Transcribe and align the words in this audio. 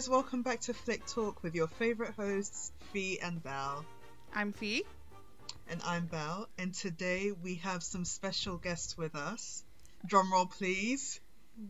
Guys, 0.00 0.08
welcome 0.08 0.40
back 0.40 0.60
to 0.60 0.72
Flick 0.72 1.04
Talk 1.04 1.42
with 1.42 1.54
your 1.54 1.66
favorite 1.66 2.14
hosts, 2.16 2.72
Fee 2.90 3.20
and 3.20 3.42
Belle. 3.42 3.84
I'm 4.34 4.54
Fee. 4.54 4.82
And 5.68 5.78
I'm 5.84 6.06
Belle, 6.06 6.48
and 6.56 6.72
today 6.72 7.32
we 7.42 7.56
have 7.56 7.82
some 7.82 8.06
special 8.06 8.56
guests 8.56 8.96
with 8.96 9.14
us. 9.14 9.62
Drum 10.06 10.32
roll, 10.32 10.46
please. 10.46 11.20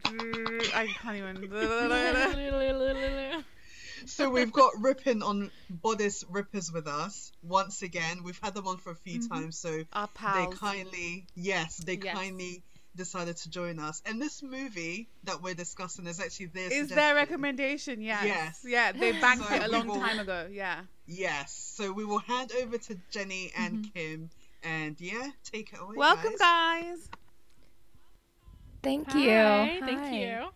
I 0.04 0.86
can't 1.02 1.16
even. 1.16 1.42
so 4.06 4.30
we've 4.30 4.52
got 4.52 4.74
Ripping 4.78 5.24
on 5.24 5.50
Bodice 5.68 6.24
Rippers 6.30 6.70
with 6.70 6.86
us 6.86 7.32
once 7.42 7.82
again. 7.82 8.22
We've 8.22 8.38
had 8.40 8.54
them 8.54 8.68
on 8.68 8.76
for 8.76 8.92
a 8.92 8.96
few 8.96 9.18
mm-hmm. 9.18 9.34
times, 9.34 9.58
so 9.58 9.70
they 9.78 10.46
kindly, 10.54 11.26
yes, 11.34 11.78
they 11.78 11.98
yes. 12.00 12.14
kindly 12.14 12.62
decided 13.00 13.36
to 13.38 13.48
join 13.48 13.78
us. 13.78 14.02
And 14.04 14.20
this 14.20 14.42
movie 14.42 15.08
that 15.24 15.42
we're 15.42 15.54
discussing 15.54 16.06
is 16.06 16.20
actually 16.20 16.46
their 16.46 16.70
is 16.70 16.88
their 16.90 17.14
recommendation. 17.14 18.02
Yes, 18.02 18.24
yes, 18.24 18.64
yeah, 18.66 18.92
they 18.92 19.12
banked 19.12 19.44
so 19.48 19.54
it 19.54 19.62
a 19.62 19.68
long 19.70 19.86
will, 19.86 19.96
time 19.96 20.18
ago. 20.18 20.48
Yeah, 20.52 20.82
yes. 21.06 21.72
So 21.76 21.92
we 21.92 22.04
will 22.04 22.18
hand 22.18 22.52
over 22.60 22.76
to 22.76 22.96
Jenny 23.10 23.52
and 23.56 23.78
mm-hmm. 23.78 23.98
Kim, 23.98 24.30
and 24.62 25.00
yeah, 25.00 25.28
take 25.44 25.72
it 25.72 25.80
away. 25.80 25.94
Welcome, 25.96 26.34
guys. 26.38 26.84
guys. 26.84 27.08
Thank 28.82 29.10
Hi, 29.12 29.18
you. 29.18 29.86
Thank 29.86 30.14
you. 30.14 30.48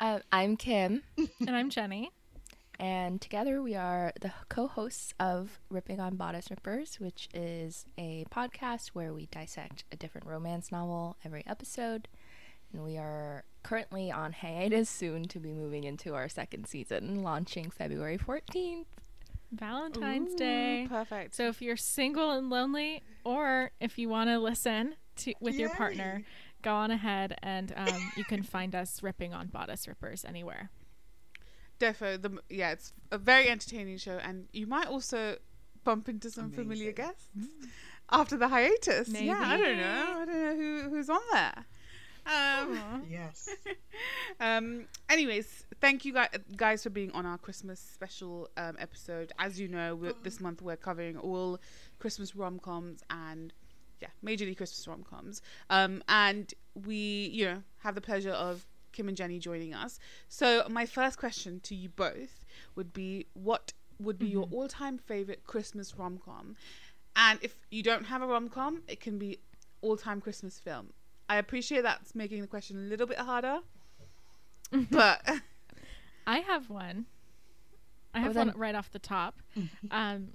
Uh, 0.00 0.20
I'm 0.32 0.56
Kim. 0.56 1.02
and 1.46 1.56
I'm 1.56 1.68
Jenny. 1.68 2.10
And 2.80 3.20
together 3.20 3.60
we 3.60 3.74
are 3.74 4.12
the 4.20 4.32
co 4.48 4.68
hosts 4.68 5.12
of 5.18 5.58
Ripping 5.68 5.98
on 5.98 6.16
Bodice 6.16 6.48
Rippers, 6.50 7.00
which 7.00 7.28
is 7.34 7.86
a 7.98 8.24
podcast 8.30 8.88
where 8.88 9.12
we 9.12 9.26
dissect 9.26 9.84
a 9.90 9.96
different 9.96 10.26
romance 10.26 10.70
novel 10.70 11.16
every 11.24 11.44
episode. 11.46 12.06
And 12.72 12.84
we 12.84 12.96
are 12.96 13.44
currently 13.62 14.12
on 14.12 14.32
hiatus, 14.32 14.88
soon 14.88 15.24
to 15.24 15.40
be 15.40 15.52
moving 15.52 15.84
into 15.84 16.14
our 16.14 16.28
second 16.28 16.66
season, 16.66 17.22
launching 17.22 17.70
February 17.70 18.18
14th. 18.18 18.84
Valentine's 19.50 20.34
Ooh, 20.34 20.38
Day. 20.38 20.86
Perfect. 20.88 21.34
So 21.34 21.48
if 21.48 21.62
you're 21.62 21.76
single 21.76 22.32
and 22.32 22.50
lonely, 22.50 23.02
or 23.24 23.70
if 23.80 23.98
you 23.98 24.08
want 24.08 24.28
to 24.28 24.38
listen 24.38 24.94
to 25.16 25.34
with 25.40 25.54
Yay. 25.54 25.60
your 25.60 25.70
partner, 25.70 26.22
go 26.62 26.74
on 26.74 26.90
ahead 26.90 27.38
and 27.42 27.72
um, 27.76 28.12
you 28.16 28.24
can 28.24 28.42
find 28.42 28.74
us 28.74 29.02
ripping 29.02 29.32
on 29.32 29.46
bodice 29.48 29.88
rippers 29.88 30.24
anywhere. 30.24 30.70
Defo, 31.78 32.20
the 32.20 32.38
yeah, 32.48 32.72
it's 32.72 32.92
a 33.10 33.18
very 33.18 33.48
entertaining 33.48 33.98
show, 33.98 34.18
and 34.22 34.48
you 34.52 34.66
might 34.66 34.86
also 34.86 35.36
bump 35.84 36.08
into 36.08 36.30
some 36.30 36.46
Amazing. 36.46 36.64
familiar 36.64 36.92
guests 36.92 37.28
mm. 37.38 37.46
after 38.10 38.36
the 38.36 38.48
hiatus. 38.48 39.08
Maybe. 39.08 39.26
Yeah, 39.26 39.40
I 39.42 39.56
don't 39.56 39.76
know. 39.76 40.04
I 40.16 40.24
don't 40.24 40.42
know 40.42 40.56
who 40.56 40.90
who's 40.90 41.10
on 41.10 41.20
there. 41.32 41.64
Um, 42.26 43.02
yes. 43.10 43.48
um. 44.40 44.86
Anyways, 45.08 45.64
thank 45.80 46.04
you 46.04 46.12
guys, 46.12 46.28
guys 46.56 46.82
for 46.82 46.90
being 46.90 47.10
on 47.12 47.24
our 47.24 47.38
Christmas 47.38 47.80
special 47.80 48.48
um, 48.56 48.76
episode. 48.78 49.32
As 49.38 49.58
you 49.58 49.68
know, 49.68 50.12
this 50.22 50.40
month 50.40 50.62
we're 50.62 50.76
covering 50.76 51.16
all 51.16 51.58
Christmas 51.98 52.36
rom 52.36 52.58
coms 52.58 53.02
and 53.10 53.52
yeah, 54.00 54.08
majorly 54.24 54.56
Christmas 54.56 54.86
rom 54.86 55.04
coms. 55.08 55.42
Um, 55.70 56.02
and 56.08 56.52
we, 56.86 57.30
you 57.32 57.46
know, 57.46 57.62
have 57.78 57.94
the 57.94 58.00
pleasure 58.00 58.30
of 58.30 58.66
Kim 58.98 59.06
and 59.06 59.16
Jenny 59.16 59.38
joining 59.38 59.74
us. 59.74 60.00
So 60.28 60.66
my 60.68 60.84
first 60.84 61.18
question 61.18 61.60
to 61.60 61.76
you 61.76 61.88
both 61.88 62.44
would 62.74 62.92
be 62.92 63.26
what 63.32 63.72
would 64.00 64.18
be 64.18 64.26
mm-hmm. 64.26 64.32
your 64.32 64.48
all-time 64.50 64.98
favorite 64.98 65.44
Christmas 65.44 65.96
rom-com? 65.96 66.56
And 67.14 67.38
if 67.40 67.54
you 67.70 67.84
don't 67.84 68.06
have 68.06 68.22
a 68.22 68.26
rom-com, 68.26 68.82
it 68.88 68.98
can 68.98 69.16
be 69.16 69.38
all-time 69.82 70.20
Christmas 70.20 70.58
film. 70.58 70.88
I 71.28 71.36
appreciate 71.36 71.82
that's 71.82 72.16
making 72.16 72.40
the 72.40 72.48
question 72.48 72.76
a 72.76 72.88
little 72.88 73.06
bit 73.06 73.18
harder. 73.18 73.60
but 74.90 75.20
I 76.26 76.38
have 76.40 76.68
one. 76.68 77.06
I 78.12 78.18
have 78.18 78.36
oh, 78.36 78.40
one 78.40 78.52
right 78.56 78.74
off 78.74 78.90
the 78.90 78.98
top. 78.98 79.36
um, 79.92 80.30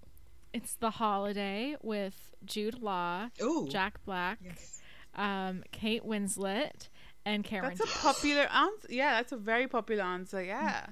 it's 0.54 0.76
The 0.76 0.92
Holiday 0.92 1.76
with 1.82 2.32
Jude 2.46 2.82
Law, 2.82 3.28
Ooh. 3.42 3.68
Jack 3.70 4.04
Black, 4.06 4.40
yes. 4.42 4.82
um, 5.16 5.64
Kate 5.74 6.06
Winslet, 6.06 6.88
and 7.26 7.44
Cameron. 7.44 7.76
That's 7.78 7.90
a 7.90 7.98
popular 8.00 8.44
answer. 8.44 8.88
Yeah, 8.90 9.16
that's 9.16 9.32
a 9.32 9.38
very 9.38 9.68
popular 9.68 10.04
answer. 10.04 10.44
Yeah. 10.44 10.88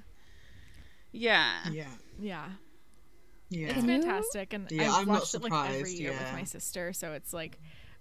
Yeah. 1.12 1.52
Yeah. 1.70 1.86
Yeah. 2.18 2.48
Yeah. 3.50 3.68
It's 3.68 3.84
fantastic, 3.84 4.54
and 4.54 4.66
yeah, 4.70 4.90
I've 4.90 5.06
watched 5.06 5.34
it 5.34 5.42
like 5.42 5.70
every 5.70 5.92
year 5.92 6.12
yeah. 6.12 6.20
with 6.20 6.32
my 6.32 6.44
sister, 6.44 6.94
so 6.94 7.12
it's 7.12 7.34
like 7.34 7.58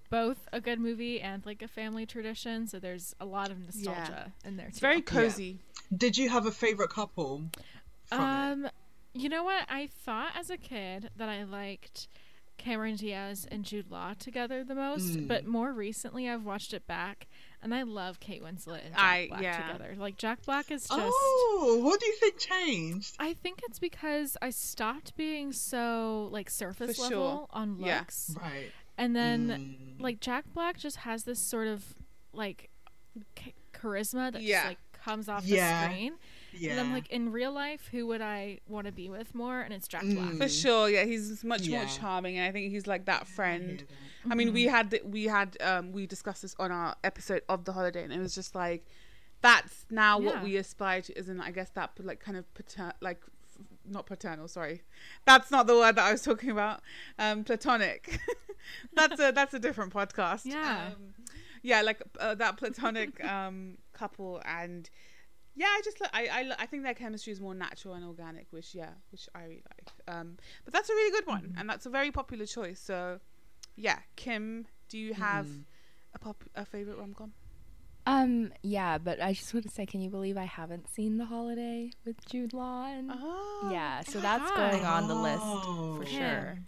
both 0.09 0.47
a 0.53 0.61
good 0.61 0.79
movie 0.79 1.19
and 1.19 1.45
like 1.45 1.61
a 1.61 1.67
family 1.67 2.05
tradition. 2.05 2.67
So 2.67 2.79
there's 2.79 3.13
a 3.19 3.25
lot 3.25 3.51
of 3.51 3.59
nostalgia 3.59 4.31
yeah. 4.31 4.47
in 4.47 4.55
there. 4.55 4.67
Too. 4.67 4.69
It's 4.69 4.79
very 4.79 5.01
cozy. 5.01 5.57
Yeah. 5.89 5.97
Did 5.97 6.17
you 6.17 6.29
have 6.29 6.45
a 6.45 6.51
favorite 6.51 6.89
couple? 6.89 7.43
um, 8.13 8.65
it? 8.65 8.71
you 9.13 9.27
know 9.27 9.43
what? 9.43 9.65
I 9.69 9.87
thought 9.87 10.31
as 10.39 10.49
a 10.49 10.57
kid 10.57 11.09
that 11.17 11.27
I 11.27 11.43
liked 11.43 12.07
Cameron 12.57 12.95
Diaz 12.95 13.47
and 13.51 13.65
Jude 13.65 13.89
Law 13.91 14.13
together 14.13 14.63
the 14.63 14.75
most, 14.75 15.17
mm. 15.17 15.27
but 15.27 15.45
more 15.45 15.73
recently 15.73 16.29
I've 16.29 16.45
watched 16.45 16.73
it 16.73 16.87
back 16.87 17.27
and 17.63 17.73
I 17.73 17.83
love 17.83 18.19
Kate 18.19 18.44
Winslet 18.44 18.85
and 18.85 18.95
Jack 18.95 19.03
I, 19.03 19.27
Black 19.29 19.41
yeah. 19.41 19.67
together. 19.67 19.95
Like 19.97 20.17
Jack 20.17 20.44
Black 20.45 20.72
is 20.72 20.88
just. 20.88 20.99
Oh, 20.99 21.79
what 21.83 21.99
do 21.99 22.05
you 22.07 22.16
think 22.16 22.38
changed? 22.38 23.16
I 23.19 23.33
think 23.33 23.61
it's 23.63 23.79
because 23.79 24.38
I 24.41 24.49
stopped 24.49 25.16
being 25.16 25.51
so 25.53 26.29
like 26.31 26.49
surface 26.49 26.97
For 26.97 27.03
level 27.03 27.38
sure. 27.38 27.47
on 27.51 27.79
looks. 27.79 28.35
Yeah. 28.35 28.44
Right. 28.44 28.72
And 28.97 29.16
then 29.16 29.47
mm. 29.99 30.01
like 30.01 30.19
Jack 30.19 30.45
Black 30.53 30.77
just 30.77 30.97
has 30.97 31.23
this 31.23 31.39
sort 31.39 31.67
of 31.67 31.83
like 32.33 32.69
charisma 33.73 34.31
that 34.31 34.41
yeah. 34.41 34.57
just 34.57 34.67
like 34.67 34.79
comes 34.93 35.29
off 35.29 35.45
yeah. 35.45 35.88
the 35.88 35.93
screen. 35.93 36.13
Yeah. 36.53 36.72
And 36.72 36.79
I'm 36.79 36.94
like, 36.94 37.09
in 37.09 37.31
real 37.31 37.51
life, 37.51 37.88
who 37.91 38.07
would 38.07 38.22
I 38.22 38.59
want 38.67 38.88
to 38.88 38.91
be 38.91 39.09
with 39.09 39.34
more? 39.34 39.62
And 39.62 39.73
it's 39.73 39.88
Jack 39.88 40.03
Black. 40.03 40.34
For 40.34 40.50
sure, 40.50 40.89
yeah, 40.89 41.06
he's 41.06 41.44
much 41.44 41.63
yeah. 41.63 41.79
more 41.79 41.88
charming, 41.88 42.38
and 42.38 42.47
I 42.47 42.51
think 42.51 42.72
he's 42.72 42.88
like 42.88 43.06
that 43.06 43.28
friend. 43.28 43.84
I, 44.25 44.31
I 44.31 44.35
mean, 44.35 44.53
we 44.53 44.66
mm-hmm. 44.66 44.75
had 44.75 45.00
we 45.03 45.25
had 45.25 45.57
um, 45.61 45.91
we 45.91 46.06
discussed 46.06 46.41
this 46.41 46.56
on 46.59 46.72
our 46.72 46.95
episode 47.03 47.41
of 47.50 47.66
the 47.66 47.73
holiday, 47.73 48.03
and 48.03 48.13
it 48.13 48.19
was 48.19 48.35
just 48.35 48.56
like 48.56 48.85
that's 49.41 49.85
now 49.90 50.19
yeah. 50.19 50.28
what 50.28 50.44
we 50.44 50.57
aspire 50.57 51.01
to, 51.01 51.17
isn't? 51.17 51.40
I 51.40 51.51
guess 51.51 51.69
that 51.72 51.91
like 52.00 52.19
kind 52.19 52.38
of 52.38 52.51
pater- 52.53 52.94
like 53.01 53.22
not 53.90 54.06
paternal 54.06 54.47
sorry 54.47 54.81
that's 55.25 55.51
not 55.51 55.67
the 55.67 55.75
word 55.75 55.95
that 55.95 56.06
i 56.06 56.11
was 56.11 56.22
talking 56.22 56.50
about 56.50 56.81
um 57.19 57.44
platonic 57.44 58.19
that's 58.94 59.19
a 59.19 59.31
that's 59.31 59.53
a 59.53 59.59
different 59.59 59.94
podcast 59.94 60.41
yeah 60.45 60.91
um, 60.94 61.13
yeah 61.61 61.81
like 61.81 62.01
uh, 62.19 62.35
that 62.35 62.57
platonic 62.57 63.23
um 63.23 63.78
couple 63.94 64.41
and 64.45 64.90
yeah, 65.56 65.67
I 65.67 65.81
just 65.84 66.01
I, 66.13 66.28
I 66.31 66.63
I 66.63 66.66
think 66.66 66.84
their 66.84 66.94
chemistry 66.94 67.34
is 67.34 67.41
more 67.41 67.53
natural 67.53 67.94
and 67.95 68.06
organic, 68.06 68.47
which 68.51 68.73
yeah, 68.73 68.91
which 69.12 69.28
I 69.35 69.44
really 69.44 69.63
like. 69.69 70.16
Um, 70.16 70.38
but 70.63 70.73
that's 70.73 70.89
a 70.89 70.94
really 70.94 71.12
good 71.12 71.28
one, 71.28 71.53
mm. 71.53 71.59
and 71.59 71.69
that's 71.69 71.85
a 71.85 71.89
very 71.89 72.12
popular 72.12 72.45
choice. 72.45 72.79
So, 72.79 73.19
yeah, 73.75 74.00
Kim, 74.16 74.66
do 74.90 74.97
you 74.97 75.13
have 75.13 75.47
mm. 75.47 75.63
a 76.13 76.19
pop 76.19 76.44
a 76.56 76.66
favorite 76.66 76.97
rom 76.97 77.13
com? 77.13 77.34
Um, 78.07 78.51
yeah, 78.63 78.97
but 78.97 79.22
I 79.22 79.34
just 79.34 79.53
want 79.53 79.66
to 79.67 79.72
say, 79.72 79.85
can 79.85 80.01
you 80.01 80.09
believe 80.09 80.35
I 80.35 80.45
haven't 80.45 80.90
seen 80.90 81.17
The 81.17 81.25
Holiday 81.25 81.91
with 82.03 82.25
Jude 82.25 82.51
Law? 82.51 82.85
And 82.85 83.11
oh, 83.13 83.69
yeah, 83.72 84.01
so 84.01 84.19
that's 84.19 84.50
going 84.51 84.84
on 84.84 85.07
the 85.07 85.13
list 85.13 85.44
for 85.44 86.06
sure. 86.06 86.59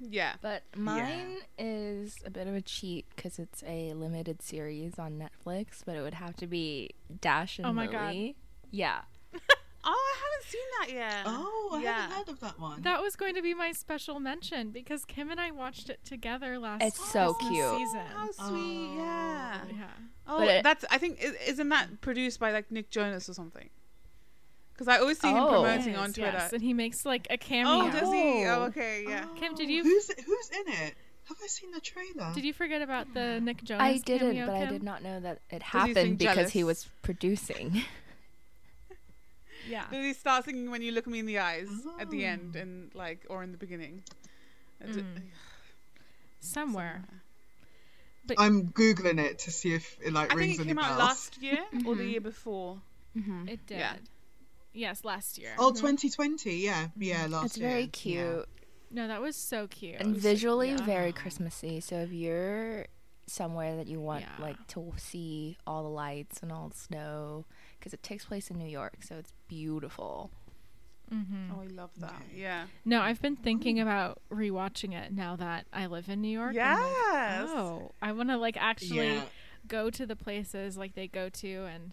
Yeah. 0.00 0.34
But 0.40 0.62
mine 0.76 1.38
yeah. 1.58 1.64
is 1.64 2.16
a 2.24 2.30
bit 2.30 2.46
of 2.46 2.54
a 2.54 2.60
cheat 2.60 3.06
because 3.14 3.38
it's 3.38 3.62
a 3.66 3.92
limited 3.94 4.42
series 4.42 4.98
on 4.98 5.18
Netflix, 5.18 5.82
but 5.84 5.96
it 5.96 6.02
would 6.02 6.14
have 6.14 6.36
to 6.36 6.46
be 6.46 6.90
Dash 7.20 7.58
and 7.58 7.66
oh 7.66 7.72
my 7.72 7.86
Lily. 7.86 7.92
God. 7.92 8.34
Yeah. 8.70 9.00
Oh, 9.82 10.14
I 10.14 10.18
haven't 10.22 10.50
seen 10.50 10.60
that 10.78 10.92
yet. 10.92 11.22
Oh, 11.24 11.70
I 11.72 11.82
yeah. 11.82 12.02
haven't 12.02 12.16
heard 12.16 12.28
of 12.28 12.40
that 12.40 12.60
one. 12.60 12.82
That 12.82 13.00
was 13.00 13.16
going 13.16 13.34
to 13.34 13.40
be 13.40 13.54
my 13.54 13.72
special 13.72 14.20
mention 14.20 14.72
because 14.72 15.06
Kim 15.06 15.30
and 15.30 15.40
I 15.40 15.52
watched 15.52 15.88
it 15.88 16.04
together 16.04 16.58
last. 16.58 16.82
It's 16.82 17.10
so 17.10 17.32
cute. 17.34 17.54
Season. 17.54 18.00
Oh, 18.14 18.18
how 18.18 18.30
sweet! 18.32 18.88
Oh. 18.90 18.96
Yeah. 18.98 19.60
Yeah. 19.70 19.84
Oh, 20.26 20.42
it, 20.42 20.62
that's. 20.62 20.84
I 20.90 20.98
think 20.98 21.24
isn't 21.46 21.70
that 21.70 22.02
produced 22.02 22.38
by 22.38 22.52
like 22.52 22.70
Nick 22.70 22.90
Jonas 22.90 23.28
or 23.30 23.32
something? 23.32 23.70
Because 24.80 24.96
I 24.96 25.00
always 25.00 25.20
see 25.20 25.28
him 25.28 25.36
oh. 25.36 25.48
promoting 25.48 25.94
on 25.94 26.10
Twitter. 26.14 26.38
Yes, 26.38 26.54
and 26.54 26.62
he 26.62 26.72
makes 26.72 27.04
like 27.04 27.26
a 27.28 27.36
cameo. 27.36 27.88
Oh, 27.88 27.90
does 27.90 28.10
he? 28.10 28.46
Oh, 28.46 28.62
okay, 28.68 29.04
yeah. 29.06 29.26
Oh. 29.30 29.34
Kim, 29.38 29.54
did 29.54 29.68
you? 29.68 29.82
Who's 29.82 30.10
who's 30.24 30.48
in 30.48 30.72
it? 30.72 30.94
Have 31.28 31.36
I 31.44 31.48
seen 31.48 31.70
the 31.70 31.80
trailer? 31.80 32.32
Did 32.34 32.46
you 32.46 32.54
forget 32.54 32.80
about 32.80 33.12
the 33.12 33.40
Nick 33.42 33.62
Jonas? 33.62 33.82
I 33.82 33.98
didn't, 33.98 34.36
cameo, 34.36 34.46
but 34.46 34.54
Kim? 34.54 34.68
I 34.68 34.70
did 34.70 34.82
not 34.82 35.02
know 35.02 35.20
that 35.20 35.40
it 35.50 35.62
happened 35.62 36.16
because 36.16 36.34
jealous? 36.34 36.50
he 36.52 36.64
was 36.64 36.88
producing. 37.02 37.82
yeah. 39.68 39.84
Does 39.92 40.02
he 40.02 40.14
start 40.14 40.46
singing 40.46 40.70
when 40.70 40.80
you 40.80 40.92
look 40.92 41.06
me 41.06 41.18
in 41.18 41.26
the 41.26 41.40
eyes 41.40 41.68
oh. 41.68 42.00
at 42.00 42.08
the 42.08 42.24
end 42.24 42.54
oh. 42.56 42.60
and 42.60 42.90
like 42.94 43.26
or 43.28 43.42
in 43.42 43.52
the 43.52 43.58
beginning? 43.58 44.02
Mm. 44.82 44.94
Somewhere. 44.94 45.22
Somewhere. 46.40 47.04
But 48.24 48.40
I'm 48.40 48.68
googling 48.68 49.20
it 49.20 49.40
to 49.40 49.50
see 49.50 49.74
if 49.74 49.98
it 50.02 50.14
like 50.14 50.32
I 50.32 50.36
rings 50.36 50.56
think 50.56 50.70
it 50.70 50.74
came 50.74 50.78
out 50.78 50.98
last 50.98 51.36
year 51.42 51.58
or 51.84 51.94
the 51.96 52.06
year 52.06 52.22
before. 52.22 52.78
Mm-hmm. 53.14 53.46
It 53.46 53.66
did. 53.66 53.78
Yeah. 53.80 53.92
Yes, 54.72 55.04
last 55.04 55.38
year. 55.38 55.52
Oh, 55.58 55.70
2020. 55.72 56.56
Yeah, 56.56 56.88
yeah, 56.96 57.26
last 57.28 57.46
it's 57.46 57.58
year. 57.58 57.68
It's 57.68 57.74
very 57.74 57.86
cute. 57.88 58.18
Yeah. 58.18 58.42
No, 58.92 59.08
that 59.08 59.20
was 59.20 59.36
so 59.36 59.66
cute. 59.68 59.96
And 60.00 60.16
visually 60.16 60.70
yeah. 60.70 60.84
very 60.84 61.12
Christmassy. 61.12 61.80
So 61.80 61.96
if 61.96 62.12
you're 62.12 62.86
somewhere 63.26 63.76
that 63.76 63.86
you 63.86 64.00
want 64.00 64.22
Yeah. 64.22 64.44
like 64.44 64.66
to 64.68 64.92
see 64.96 65.56
all 65.66 65.82
the 65.84 65.88
lights 65.88 66.40
and 66.42 66.50
all 66.50 66.68
the 66.68 66.76
snow 66.76 67.46
because 67.78 67.94
it 67.94 68.02
takes 68.02 68.24
place 68.24 68.50
in 68.50 68.58
New 68.58 68.68
York, 68.68 68.98
so 69.02 69.16
it's 69.16 69.32
beautiful. 69.48 70.30
Mm-hmm. 71.12 71.52
Oh, 71.56 71.62
I 71.62 71.66
love 71.66 71.90
that. 71.98 72.10
Okay. 72.10 72.40
Yeah. 72.40 72.66
No, 72.84 73.00
I've 73.00 73.20
been 73.22 73.36
thinking 73.36 73.80
about 73.80 74.20
rewatching 74.32 74.92
it 74.94 75.12
now 75.12 75.34
that 75.36 75.66
I 75.72 75.86
live 75.86 76.08
in 76.08 76.20
New 76.20 76.28
York. 76.28 76.56
I'm 76.56 76.80
like, 76.82 76.92
Yes. 77.12 77.48
oh, 77.52 77.92
I 78.02 78.12
want 78.12 78.28
to 78.30 78.36
like 78.36 78.56
actually 78.56 79.14
Yeah. 79.14 79.24
go 79.66 79.90
to 79.90 80.06
the 80.06 80.16
places 80.16 80.76
like 80.76 80.94
they 80.94 81.08
go 81.08 81.28
to, 81.28 81.64
and 81.64 81.92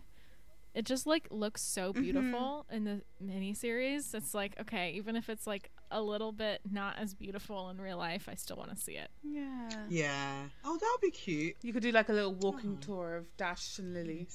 it 0.77 0.85
just 0.85 1.05
like 1.07 1.27
looks 1.31 1.61
so 1.61 1.91
Mm-hmm. 1.91 2.01
beautiful 2.03 2.65
in 2.71 2.83
the 2.83 3.01
miniseries. 3.23 4.13
It's 4.13 4.33
like 4.33 4.53
okay, 4.61 4.91
even 4.91 5.15
if 5.15 5.27
it's 5.29 5.47
like 5.47 5.71
a 5.89 6.01
little 6.01 6.31
bit 6.31 6.61
not 6.69 6.97
as 6.99 7.13
beautiful 7.13 7.69
in 7.69 7.79
real 7.81 7.97
life, 7.97 8.27
I 8.29 8.35
still 8.35 8.57
want 8.57 8.69
to 8.75 8.77
see 8.77 8.93
it. 9.03 9.09
Yeah. 9.23 9.69
Yeah. 9.89 10.43
Oh, 10.63 10.77
that 10.77 10.89
would 10.93 11.01
be 11.01 11.11
cute. 11.11 11.55
You 11.61 11.73
could 11.73 11.83
do 11.83 11.91
like 11.91 12.09
a 12.09 12.13
little 12.13 12.33
walking 12.33 12.77
Oh. 12.81 12.85
tour 12.85 13.15
of 13.17 13.25
Dash 13.37 13.79
and 13.79 13.93
Lily. 13.93 14.27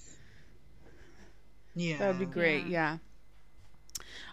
Yeah. 1.74 1.98
That 1.98 2.08
would 2.08 2.18
be 2.18 2.26
great. 2.26 2.66
Yeah. 2.66 2.98
Yeah. 2.98 2.98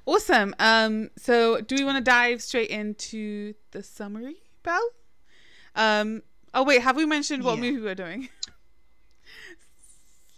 Awesome. 0.06 0.56
Um. 0.60 1.10
So, 1.18 1.62
do 1.62 1.76
we 1.76 1.84
want 1.84 1.98
to 1.98 2.04
dive 2.04 2.42
straight 2.42 2.70
into 2.70 3.54
the 3.72 3.84
summary, 3.84 4.38
Belle? 4.64 4.90
Um. 5.76 6.24
Oh 6.54 6.64
wait, 6.64 6.82
have 6.82 6.96
we 6.96 7.06
mentioned 7.06 7.44
what 7.44 7.56
Yeah. 7.58 7.62
movie 7.70 7.82
we're 7.82 7.96
doing? 7.96 8.30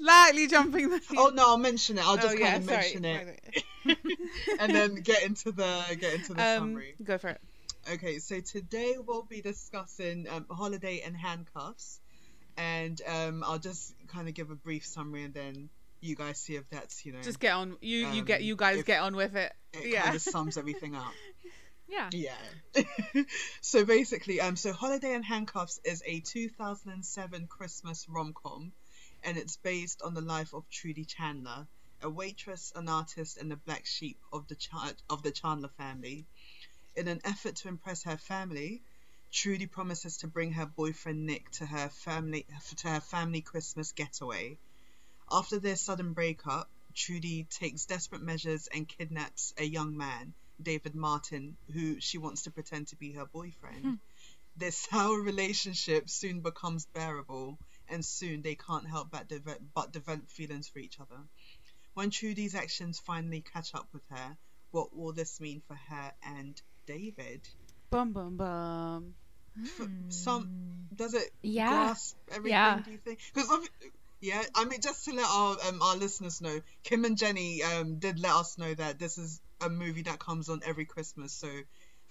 Slightly 0.01 0.47
jumping 0.47 0.89
the. 0.89 1.01
Oh 1.17 1.31
no, 1.33 1.43
I'll 1.49 1.57
mention 1.57 1.97
it. 1.97 2.05
I'll 2.05 2.15
just 2.17 2.27
Oh, 2.35 2.39
kind 2.39 2.39
yeah, 2.41 2.55
of 2.57 2.63
sorry. 2.65 2.77
mention 2.77 3.05
it, 3.05 3.63
and 4.59 4.73
then 4.75 4.95
get 4.95 5.23
into 5.23 5.51
the 5.51 5.83
get 5.99 6.13
into 6.15 6.33
the 6.33 6.41
Um. 6.41 6.57
summary. 6.59 6.95
Go 7.03 7.17
for 7.17 7.29
it. 7.29 7.41
Okay, 7.93 8.19
so 8.19 8.39
today 8.39 8.95
we'll 9.05 9.23
be 9.23 9.41
discussing 9.41 10.27
um, 10.29 10.45
Holiday 10.49 11.01
and 11.05 11.15
Handcuffs, 11.17 11.99
and 12.57 13.01
um, 13.07 13.43
I'll 13.43 13.59
just 13.59 13.93
kind 14.07 14.27
of 14.27 14.33
give 14.33 14.51
a 14.51 14.55
brief 14.55 14.85
summary, 14.85 15.23
and 15.23 15.33
then 15.33 15.69
you 15.99 16.15
guys 16.15 16.37
see 16.39 16.55
if 16.55 16.67
that's 16.69 17.05
you 17.05 17.11
know 17.13 17.21
Just 17.21 17.39
get 17.39 17.53
on. 17.53 17.77
You 17.81 18.07
you 18.09 18.23
get 18.23 18.39
Um, 18.41 18.45
you 18.45 18.55
guys 18.55 18.83
get 18.83 19.01
on 19.01 19.15
with 19.15 19.35
it. 19.35 19.51
it 19.73 19.87
yeah. 19.89 20.03
kind 20.03 20.15
of 20.15 20.21
sums 20.35 20.57
everything 20.57 20.95
up. 20.95 21.11
Yeah. 21.87 22.09
Yeah. 22.13 22.83
so 23.61 23.83
basically, 23.85 24.39
um, 24.41 24.55
so 24.55 24.71
Holiday 24.73 25.13
and 25.13 25.25
Handcuffs 25.25 25.79
is 25.83 26.01
a 26.05 26.19
2007 26.21 27.47
Christmas 27.47 28.07
rom-com, 28.07 28.71
and 29.23 29.37
it's 29.37 29.57
based 29.57 30.01
on 30.01 30.13
the 30.13 30.21
life 30.21 30.53
of 30.53 30.69
Trudy 30.69 31.05
Chandler, 31.05 31.67
a 32.01 32.09
waitress, 32.09 32.71
an 32.75 32.89
artist, 32.89 33.37
and 33.37 33.51
the 33.51 33.55
black 33.55 33.85
sheep 33.85 34.19
of 34.31 34.47
the 34.47 34.55
Ch- 34.55 34.69
of 35.09 35.23
the 35.23 35.31
Chandler 35.31 35.69
family. 35.77 36.25
In 36.95 37.07
an 37.07 37.21
effort 37.23 37.55
to 37.57 37.67
impress 37.67 38.03
her 38.03 38.17
family, 38.17 38.81
Trudy 39.31 39.65
promises 39.65 40.17
to 40.17 40.27
bring 40.27 40.51
her 40.53 40.65
boyfriend 40.65 41.25
Nick 41.25 41.49
to 41.51 41.65
her 41.65 41.89
family 41.89 42.45
to 42.75 42.89
her 42.89 42.99
family 42.99 43.41
Christmas 43.41 43.91
getaway. 43.93 44.57
After 45.31 45.59
their 45.59 45.77
sudden 45.77 46.13
breakup, 46.13 46.69
Trudy 46.93 47.45
takes 47.45 47.85
desperate 47.85 48.21
measures 48.21 48.67
and 48.67 48.87
kidnaps 48.87 49.53
a 49.57 49.63
young 49.63 49.95
man, 49.95 50.33
David 50.61 50.95
Martin, 50.95 51.55
who 51.71 52.01
she 52.01 52.17
wants 52.17 52.43
to 52.43 52.51
pretend 52.51 52.87
to 52.87 52.97
be 52.97 53.13
her 53.13 53.25
boyfriend. 53.25 53.83
Hmm. 53.85 53.93
Their 54.57 54.71
sour 54.71 55.21
relationship 55.21 56.09
soon 56.09 56.41
becomes 56.41 56.85
bearable, 56.87 57.57
and 57.91 58.03
soon 58.05 58.41
they 58.41 58.55
can't 58.55 58.87
help 58.87 59.11
but, 59.11 59.27
deve- 59.27 59.59
but 59.75 59.91
develop 59.91 60.29
feelings 60.29 60.67
for 60.69 60.79
each 60.79 60.99
other. 60.99 61.19
When 61.93 62.09
Trudy's 62.09 62.55
actions 62.55 62.99
finally 62.99 63.41
catch 63.41 63.75
up 63.75 63.87
with 63.93 64.03
her, 64.09 64.37
what 64.71 64.95
will 64.95 65.13
this 65.13 65.39
mean 65.39 65.61
for 65.67 65.75
her 65.89 66.13
and 66.23 66.59
David? 66.85 67.41
Bum 67.89 68.13
bum 68.13 68.37
bum. 68.37 69.13
For 69.75 69.87
some, 70.09 70.49
does 70.95 71.13
it 71.13 71.29
Yeah. 71.41 71.67
grasp 71.69 72.15
everything? 72.31 72.51
Yeah. 72.51 72.79
Do 72.83 72.91
you 72.91 72.97
think? 72.97 73.19
Because 73.33 73.49
yeah, 74.21 74.43
I 74.55 74.65
mean, 74.65 74.81
just 74.81 75.05
to 75.05 75.13
let 75.13 75.25
our 75.27 75.57
um, 75.67 75.81
our 75.81 75.97
listeners 75.97 76.41
know, 76.41 76.61
Kim 76.83 77.05
and 77.05 77.17
Jenny 77.17 77.63
um 77.63 77.99
did 77.99 78.19
let 78.19 78.33
us 78.33 78.57
know 78.57 78.73
that 78.73 78.99
this 78.99 79.17
is 79.17 79.41
a 79.59 79.69
movie 79.69 80.03
that 80.03 80.19
comes 80.19 80.47
on 80.49 80.61
every 80.65 80.85
Christmas. 80.85 81.33
So 81.33 81.49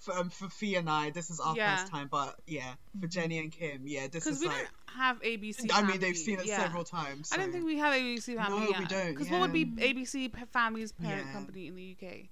for 0.00 0.16
um, 0.16 0.28
for 0.30 0.48
Fee 0.48 0.74
and 0.76 0.88
I, 0.90 1.10
this 1.10 1.30
is 1.30 1.38
our 1.40 1.54
Yeah. 1.56 1.76
first 1.76 1.92
time. 1.92 2.08
But 2.10 2.34
yeah, 2.46 2.74
for 3.00 3.06
Jenny 3.06 3.38
and 3.38 3.52
Kim, 3.52 3.82
yeah, 3.86 4.08
this 4.10 4.26
is 4.26 4.40
we 4.40 4.48
like. 4.48 4.56
don't 4.56 4.68
have 4.96 5.20
ABC. 5.22 5.60
I 5.60 5.62
mean, 5.62 5.68
Family. 5.70 5.98
they've 5.98 6.16
seen 6.16 6.40
it 6.40 6.46
Yeah. 6.46 6.58
several 6.62 6.84
times. 6.84 7.30
I 7.32 7.36
don't 7.36 7.52
think 7.52 7.64
we 7.64 7.78
have 7.78 7.92
ABC 7.94 8.34
Family. 8.36 8.72
No, 8.72 8.78
we 8.78 8.84
don't, 8.86 9.10
Because 9.14 9.30
what 9.30 9.40
would 9.42 9.52
be. 9.52 9.66
ABC 9.66 10.32
Family's 10.52 10.92
parent 10.92 11.26
Yeah. 11.26 11.32
company 11.32 11.66
in 11.68 11.76
the 11.76 11.96
UK? 12.00 12.28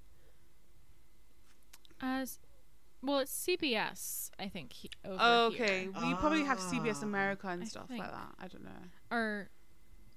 As 2.01 2.39
well, 3.03 3.19
it's 3.21 3.33
CBS. 3.47 4.31
I 4.39 4.49
think 4.49 4.73
he, 4.73 4.91
over 5.05 5.17
Oh, 5.21 5.51
here. 5.51 5.65
okay. 5.65 5.89
We 5.89 6.15
probably 6.15 6.45
have 6.45 6.59
CBS 6.59 6.99
Ah. 7.01 7.05
America 7.05 7.49
and 7.49 7.63
I 7.63 7.67
stuff 7.67 7.89
think. 7.89 8.01
like 8.01 8.11
that. 8.13 8.35
I 8.39 8.49
don't 8.49 8.65
know. 8.65 8.71
or 9.11 9.49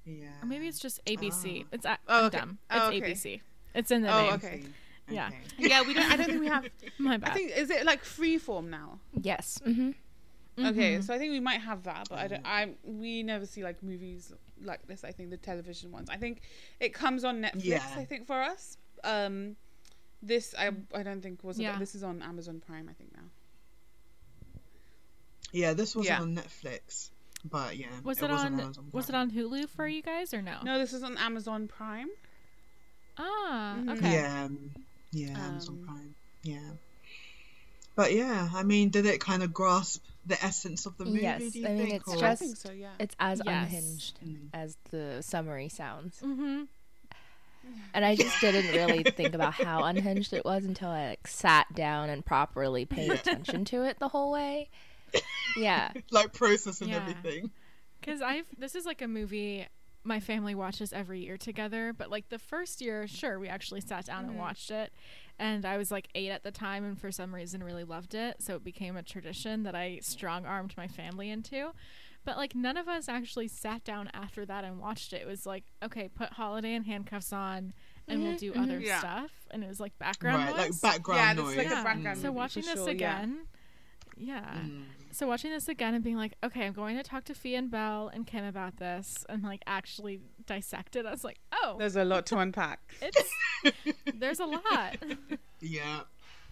Yeah. 0.06 0.42
or 0.42 0.46
maybe 0.48 0.68
it's 0.68 0.80
just 0.80 1.00
ABC. 1.06 1.64
Ah. 1.66 1.70
It's 1.72 1.86
a- 1.86 2.00
Oh, 2.08 2.20
I'm 2.20 2.26
okay. 2.26 2.38
dumb. 2.40 2.58
Oh, 2.70 2.76
It's 2.90 2.98
okay. 2.98 3.12
ABC. 3.12 3.42
It's 3.76 3.92
in 3.92 4.02
the 4.02 4.14
Oh, 4.14 4.22
name. 4.24 4.34
okay. 4.34 4.64
Yeah. 5.10 5.28
Okay. 5.28 5.38
Yeah, 5.70 5.82
we 5.84 5.94
don't. 5.94 6.12
I 6.12 6.16
don't 6.18 6.26
think 6.28 6.40
we 6.42 6.48
have. 6.48 6.66
My 6.98 7.14
I 7.16 7.18
bad. 7.18 7.34
think 7.34 7.52
is 7.56 7.70
it 7.70 7.86
like 7.86 8.04
Freeform 8.04 8.70
now? 8.70 9.00
Yes. 9.22 9.60
hmm 9.64 9.92
Okay, 10.60 10.98
Mhm. 10.98 11.04
so 11.04 11.14
I 11.14 11.18
think 11.18 11.32
we 11.32 11.40
might 11.40 11.62
have 11.62 11.84
that, 11.84 12.08
but 12.10 12.20
I 12.20 12.28
don't. 12.28 12.44
Mm. 12.44 12.48
I 12.48 12.70
we 12.84 13.24
never 13.24 13.46
see 13.46 13.64
like 13.64 13.82
movies 13.82 14.34
like 14.62 14.86
this. 14.88 15.04
I 15.04 15.12
think 15.12 15.30
the 15.30 15.38
television 15.38 15.92
ones. 15.92 16.10
I 16.10 16.18
think 16.18 16.42
it 16.80 16.94
comes 16.94 17.24
on 17.24 17.42
Netflix. 17.42 17.64
Yeah. 17.66 17.86
I 17.96 18.06
think 18.06 18.28
for 18.28 18.36
us. 18.42 18.78
Um, 19.04 19.56
this 20.22 20.54
I 20.58 20.72
I 20.94 21.04
don't 21.04 21.22
think 21.22 21.44
was. 21.44 21.58
Yeah. 21.60 21.80
This 21.80 21.96
is 21.96 22.04
on 22.04 22.22
Amazon 22.22 22.62
Prime. 22.66 22.88
I 22.90 22.94
think 22.94 23.12
now. 23.16 23.24
Yeah, 25.52 25.74
this 25.74 25.96
wasn't 25.96 26.18
Yeah. 26.18 26.22
on 26.22 26.36
Netflix, 26.36 27.12
but 27.44 27.76
yeah, 27.78 27.88
was 28.04 28.22
it, 28.22 28.30
wasn't 28.30 28.54
on? 28.56 28.60
Amazon 28.62 28.90
Was 28.94 29.10
it 29.10 29.16
on 29.16 29.32
Hulu 29.32 29.68
for 29.70 29.88
you 29.88 30.02
guys 30.02 30.34
or 30.34 30.42
no? 30.42 30.58
No, 30.64 30.80
this 30.80 30.94
is 30.94 31.04
on 31.04 31.18
Amazon 31.18 31.68
Prime. 31.68 32.10
Ah, 33.18 33.76
Mhm. 33.80 33.98
okay. 33.98 34.14
Yeah, 34.14 34.44
um, 34.46 34.72
yeah, 35.12 35.38
Amazon 35.38 35.80
Um, 35.82 35.86
Prime. 35.86 36.16
Yeah, 36.44 36.60
but 37.96 38.14
yeah, 38.14 38.50
I 38.54 38.64
mean, 38.64 38.90
did 38.90 39.06
it 39.06 39.20
kind 39.22 39.44
of 39.44 39.54
grasp 39.54 40.04
the 40.26 40.44
essence 40.44 40.86
of 40.86 40.98
the 40.98 41.06
movie? 41.06 41.22
Yes, 41.22 41.52
do 41.52 41.60
you 41.60 41.68
I 41.68 41.70
mean, 41.72 41.78
think, 41.88 41.94
it's 41.96 42.08
or- 42.08 42.18
I 42.18 42.30
just- 42.32 42.42
think 42.42 42.58
so. 42.58 42.72
Yeah. 42.72 42.90
It's 43.00 43.16
as 43.20 43.42
Yes. 43.46 43.66
unhinged 43.66 44.20
Mm. 44.26 44.48
as 44.54 44.78
the 44.92 45.22
summary 45.22 45.70
sounds. 45.70 46.20
Mm-hmm. 46.22 46.64
And 47.94 48.04
I 48.06 48.16
just 48.16 48.40
didn't 48.42 48.72
really 48.74 49.04
think 49.04 49.36
about 49.36 49.54
how 49.54 49.84
unhinged 49.84 50.34
it 50.34 50.44
was 50.44 50.66
until 50.66 50.90
I 50.90 51.10
like 51.10 51.28
sat 51.28 51.72
down 51.76 52.10
and 52.10 52.26
properly 52.26 52.86
paid 52.86 53.12
attention 53.12 53.66
to 53.66 53.84
it 53.84 54.00
the 54.00 54.08
whole 54.08 54.32
way. 54.32 54.70
Yeah. 55.56 55.92
like 56.12 56.34
processing 56.34 56.90
Yeah. 56.90 56.98
everything. 57.08 57.52
Because 58.00 58.22
I've 58.22 58.46
this 58.58 58.74
is 58.74 58.86
like 58.88 59.02
a 59.04 59.08
movie 59.08 59.68
my 60.04 60.20
family 60.20 60.56
watches 60.56 60.92
every 60.94 61.20
year 61.22 61.38
together. 61.38 61.94
But 61.94 62.10
like 62.10 62.30
the 62.30 62.40
first 62.40 62.82
year, 62.82 63.08
sure, 63.08 63.40
we 63.40 63.48
actually 63.48 63.82
sat 63.82 64.06
down 64.06 64.26
and 64.26 64.34
Mhm. 64.34 64.40
watched 64.40 64.72
it, 64.72 64.92
and 65.38 65.66
I 65.66 65.78
was 65.78 65.92
like 65.92 66.08
eight 66.16 66.30
at 66.32 66.44
the 66.44 66.52
time, 66.52 66.84
and 66.84 67.00
for 67.00 67.12
some 67.12 67.34
reason 67.36 67.64
really 67.64 67.84
loved 67.84 68.14
it. 68.16 68.42
So 68.42 68.56
it 68.56 68.64
became 68.64 68.96
a 68.98 69.04
tradition 69.04 69.64
that 69.64 69.76
I 69.76 70.00
strong 70.02 70.46
armed 70.46 70.76
my 70.78 70.88
family 70.88 71.30
into. 71.30 71.72
But 72.24 72.38
like 72.38 72.54
none 72.54 72.78
of 72.78 72.88
us 72.88 73.10
actually 73.10 73.48
sat 73.48 73.84
down 73.84 74.10
after 74.14 74.46
that 74.46 74.64
and 74.64 74.80
watched 74.80 75.12
it. 75.14 75.22
It 75.24 75.28
was 75.28 75.46
like, 75.46 75.64
okay, 75.84 76.08
put 76.08 76.34
Holiday 76.34 76.76
and 76.76 76.86
Handcuffs 76.86 77.34
on, 77.34 77.74
and 78.08 78.22
we'll 78.22 78.34
Mhm, 78.34 78.40
do 78.40 78.54
mhm. 78.54 78.62
other 78.64 78.80
Yeah. 78.80 79.00
stuff. 79.00 79.32
And 79.50 79.64
it 79.64 79.68
was 79.68 79.80
like 79.80 79.98
background 79.98 80.38
Right, 80.46 80.56
noise. 80.56 80.84
like 80.84 80.94
background 80.94 81.38
yeah, 81.38 81.44
noise. 81.44 81.58
like 81.58 81.70
Yeah. 81.70 81.82
a 81.82 81.84
background. 81.84 82.20
So 82.20 82.32
watching 82.32 82.62
for 82.64 82.70
this 82.70 82.80
sure, 82.86 82.90
again, 82.90 83.40
yeah. 83.40 83.60
Mm. 84.20 84.84
So 85.12 85.28
watching 85.28 85.52
this 85.52 85.68
again 85.68 85.94
and 85.94 86.04
being 86.04 86.16
like, 86.16 86.34
okay, 86.44 86.66
I'm 86.66 86.74
going 86.74 86.96
to 86.98 87.04
talk 87.04 87.26
to 87.26 87.34
Fee 87.34 87.56
and 87.56 87.70
Belle 87.70 88.10
and 88.14 88.26
Kim 88.26 88.46
about 88.46 88.78
this 88.78 89.26
and 89.28 89.44
like 89.44 89.62
actually 89.68 90.22
dissect 90.46 90.96
it. 90.96 91.06
I 91.06 91.12
was 91.12 91.24
like, 91.24 91.40
oh, 91.52 91.76
There's 91.78 91.96
a 91.96 92.06
lot 92.06 92.26
to 92.28 92.38
unpack. 92.38 92.80
it's 93.02 93.30
there's 94.16 94.40
a 94.40 94.46
lot. 94.46 94.98
Yeah. 95.60 96.02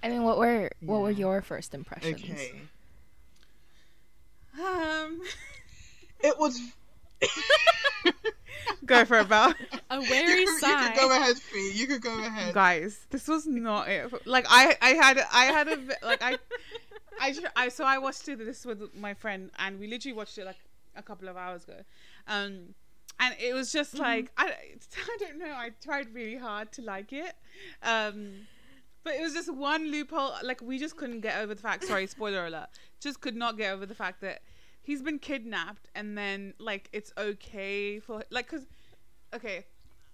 I 0.03 0.09
mean, 0.09 0.23
what 0.23 0.37
were 0.37 0.69
what 0.81 1.01
were 1.01 1.11
your 1.11 1.41
first 1.41 1.73
impressions? 1.73 2.21
Okay. 2.21 2.51
Um, 4.61 5.21
It 6.21 6.37
was. 6.37 6.59
go 8.85 9.05
for 9.05 9.19
it, 9.19 9.29
Belle. 9.29 9.53
A 9.89 9.95
you, 10.01 10.09
wary 10.09 10.25
could, 10.25 10.37
you 10.39 10.59
sigh. 10.59 10.87
could 10.89 10.97
go 10.97 11.15
ahead, 11.15 11.37
Fee. 11.37 11.71
You 11.75 11.87
could 11.87 12.01
go 12.01 12.19
ahead. 12.19 12.53
guys 12.53 13.05
this 13.09 13.27
was 13.27 13.47
not 13.47 13.87
it 13.87 14.11
like 14.27 14.45
i 14.49 14.75
i 14.81 14.89
had 14.91 15.17
i 15.31 15.45
had 15.45 15.67
a 15.69 15.77
like 16.05 16.21
i 16.21 16.37
i, 17.19 17.35
I 17.55 17.69
so 17.69 17.83
i 17.85 17.97
watched 17.97 18.27
it 18.27 18.37
this 18.39 18.65
with 18.65 18.93
my 18.95 19.13
friend 19.13 19.51
and 19.59 19.79
we 19.79 19.87
literally 19.87 20.13
watched 20.13 20.37
it 20.37 20.45
like 20.45 20.59
a 20.95 21.03
couple 21.03 21.27
of 21.29 21.37
hours 21.37 21.63
ago. 21.63 21.77
Um 22.27 22.75
and 23.19 23.35
it 23.39 23.53
was 23.53 23.71
just 23.71 23.97
like 23.97 24.31
I, 24.37 24.47
I 24.97 25.17
don't 25.19 25.37
know 25.39 25.53
i 25.53 25.71
tried 25.83 26.13
really 26.13 26.37
hard 26.37 26.71
to 26.73 26.81
like 26.81 27.13
it. 27.13 27.33
Um 27.83 28.31
but 29.03 29.13
it 29.15 29.21
was 29.21 29.33
just 29.33 29.53
one 29.53 29.91
loophole 29.91 30.33
like 30.43 30.61
we 30.61 30.77
just 30.77 30.97
couldn't 30.97 31.21
get 31.21 31.37
over 31.37 31.53
the 31.55 31.61
fact 31.61 31.85
sorry 31.85 32.07
spoiler 32.17 32.45
alert 32.45 32.67
just 32.99 33.21
could 33.21 33.35
not 33.35 33.57
get 33.57 33.71
over 33.73 33.85
the 33.85 33.95
fact 33.95 34.21
that 34.21 34.41
he's 34.81 35.01
been 35.01 35.19
kidnapped 35.19 35.87
and 35.95 36.17
then 36.17 36.53
like 36.59 36.89
it's 36.91 37.11
okay 37.17 37.99
for 37.99 38.23
like 38.29 38.49
because 38.49 38.65
okay 39.33 39.65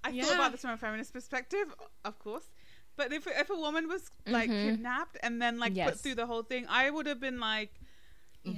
i 0.03 0.09
thought 0.09 0.15
Yeah. 0.15 0.33
about 0.35 0.51
this 0.51 0.61
from 0.61 0.71
a 0.71 0.77
feminist 0.77 1.13
perspective 1.13 1.73
of 2.03 2.19
course 2.19 2.49
but 2.97 3.11
if, 3.13 3.27
if 3.27 3.49
a 3.49 3.55
woman 3.55 3.87
was 3.87 4.09
like 4.27 4.49
Mhm. 4.49 4.61
kidnapped 4.63 5.17
and 5.23 5.41
then 5.41 5.59
like 5.59 5.73
put 5.73 5.99
through 5.99 6.15
the 6.15 6.25
whole 6.25 6.43
thing 6.43 6.65
i 6.69 6.89
would 6.89 7.05
have 7.07 7.19
been 7.19 7.39
like 7.39 7.73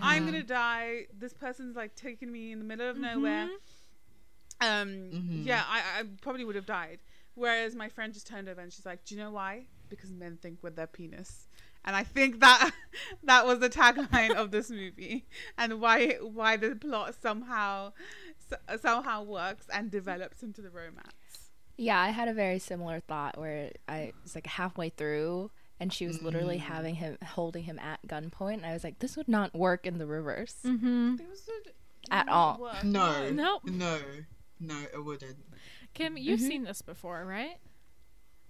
I'm 0.02 0.26
gonna 0.26 0.44
die. 0.44 1.06
This 1.18 1.34
person's 1.34 1.76
like 1.78 1.96
taking 1.96 2.30
me 2.30 2.52
in 2.52 2.60
the 2.60 2.66
middle 2.66 2.90
of 2.90 2.98
nowhere. 2.98 3.48
Um, 4.60 4.90
Mhm. 5.14 5.46
yeah, 5.46 5.64
I, 5.66 6.00
I 6.00 6.04
probably 6.22 6.44
would 6.44 6.56
have 6.56 6.66
died. 6.66 7.00
Whereas 7.36 7.76
my 7.76 7.88
friend 7.90 8.14
just 8.14 8.28
turned 8.28 8.50
over 8.50 8.60
and 8.60 8.74
she's 8.74 8.86
like, 8.86 9.06
"Do 9.06 9.16
you 9.16 9.22
know 9.22 9.32
why? 9.32 9.68
Because 9.90 10.12
men 10.12 10.38
think 10.42 10.62
with 10.64 10.76
their 10.76 10.88
penis." 10.88 11.48
And 11.86 11.96
I 11.96 12.04
think 12.04 12.40
that 12.42 12.72
that 13.24 13.46
was 13.46 13.60
the 13.60 13.70
tagline 13.70 14.34
of 14.36 14.52
this 14.52 14.70
movie, 14.70 15.28
and 15.58 15.80
why 15.80 16.18
why 16.22 16.58
the 16.58 16.76
plot 16.76 17.16
somehow 17.16 17.94
s- 18.52 18.82
somehow 18.82 19.24
works 19.24 19.68
and 19.72 19.90
develops 19.92 20.44
into 20.44 20.62
the 20.62 20.70
romance. 20.72 21.14
Yeah, 21.78 22.00
I 22.02 22.10
had 22.10 22.28
a 22.28 22.34
very 22.34 22.60
similar 22.60 23.00
thought 23.00 23.38
where 23.38 23.72
I 23.88 24.14
was 24.24 24.34
like 24.36 24.48
halfway 24.48 24.90
through 24.90 25.52
and 25.80 25.94
she 25.94 26.08
was 26.08 26.24
literally 26.24 26.58
having 26.58 26.96
him 26.96 27.18
holding 27.24 27.64
him 27.64 27.78
at 27.80 28.00
gunpoint 28.08 28.56
and 28.56 28.66
I 28.66 28.74
was 28.74 28.84
like 28.84 28.98
this 29.00 29.16
would 29.16 29.28
not 29.28 29.54
work 29.54 29.86
in 29.86 30.00
the 30.00 30.08
reverse. 30.08 30.56
Mm-hmm. 30.66 31.18
There 31.18 31.28
was 31.28 31.48
a- 32.10 32.14
At 32.14 32.28
all. 32.30 32.58
work, 32.60 32.84
No. 32.84 33.30
Nope. 33.30 33.62
No. 33.66 34.00
No, 34.60 34.82
it 34.92 35.06
wouldn't. 35.06 35.38
Kim, 35.94 36.18
you've 36.18 36.40
Mhm. 36.40 36.48
seen 36.48 36.64
this 36.64 36.82
before, 36.82 37.24
right? 37.26 37.58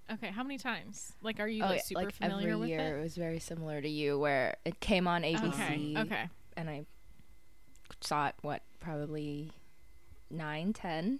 Okay, 0.09 0.27
how 0.27 0.41
many 0.43 0.57
times? 0.57 1.11
Like, 1.21 1.41
are 1.41 1.47
you 1.49 1.63
Oh, 1.63 1.67
like 1.67 1.77
yeah, 1.79 1.83
super 1.83 2.01
like 2.05 2.13
familiar 2.13 2.49
every 2.51 2.59
with 2.61 2.69
year 2.69 2.95
it? 2.95 2.99
it 2.99 3.03
was 3.03 3.17
very 3.17 3.39
similar 3.39 3.81
to 3.81 3.89
you 3.89 4.17
where 4.17 4.55
it 4.63 4.79
came 4.79 5.05
on 5.05 5.23
ABC 5.23 5.97
Okay. 5.97 5.97
Okay. 5.97 6.29
and 6.55 6.69
I 6.69 6.85
saw 7.99 8.27
it 8.27 8.35
what 8.41 8.61
probably 8.79 9.51
nine, 10.29 10.71
ten, 10.71 11.19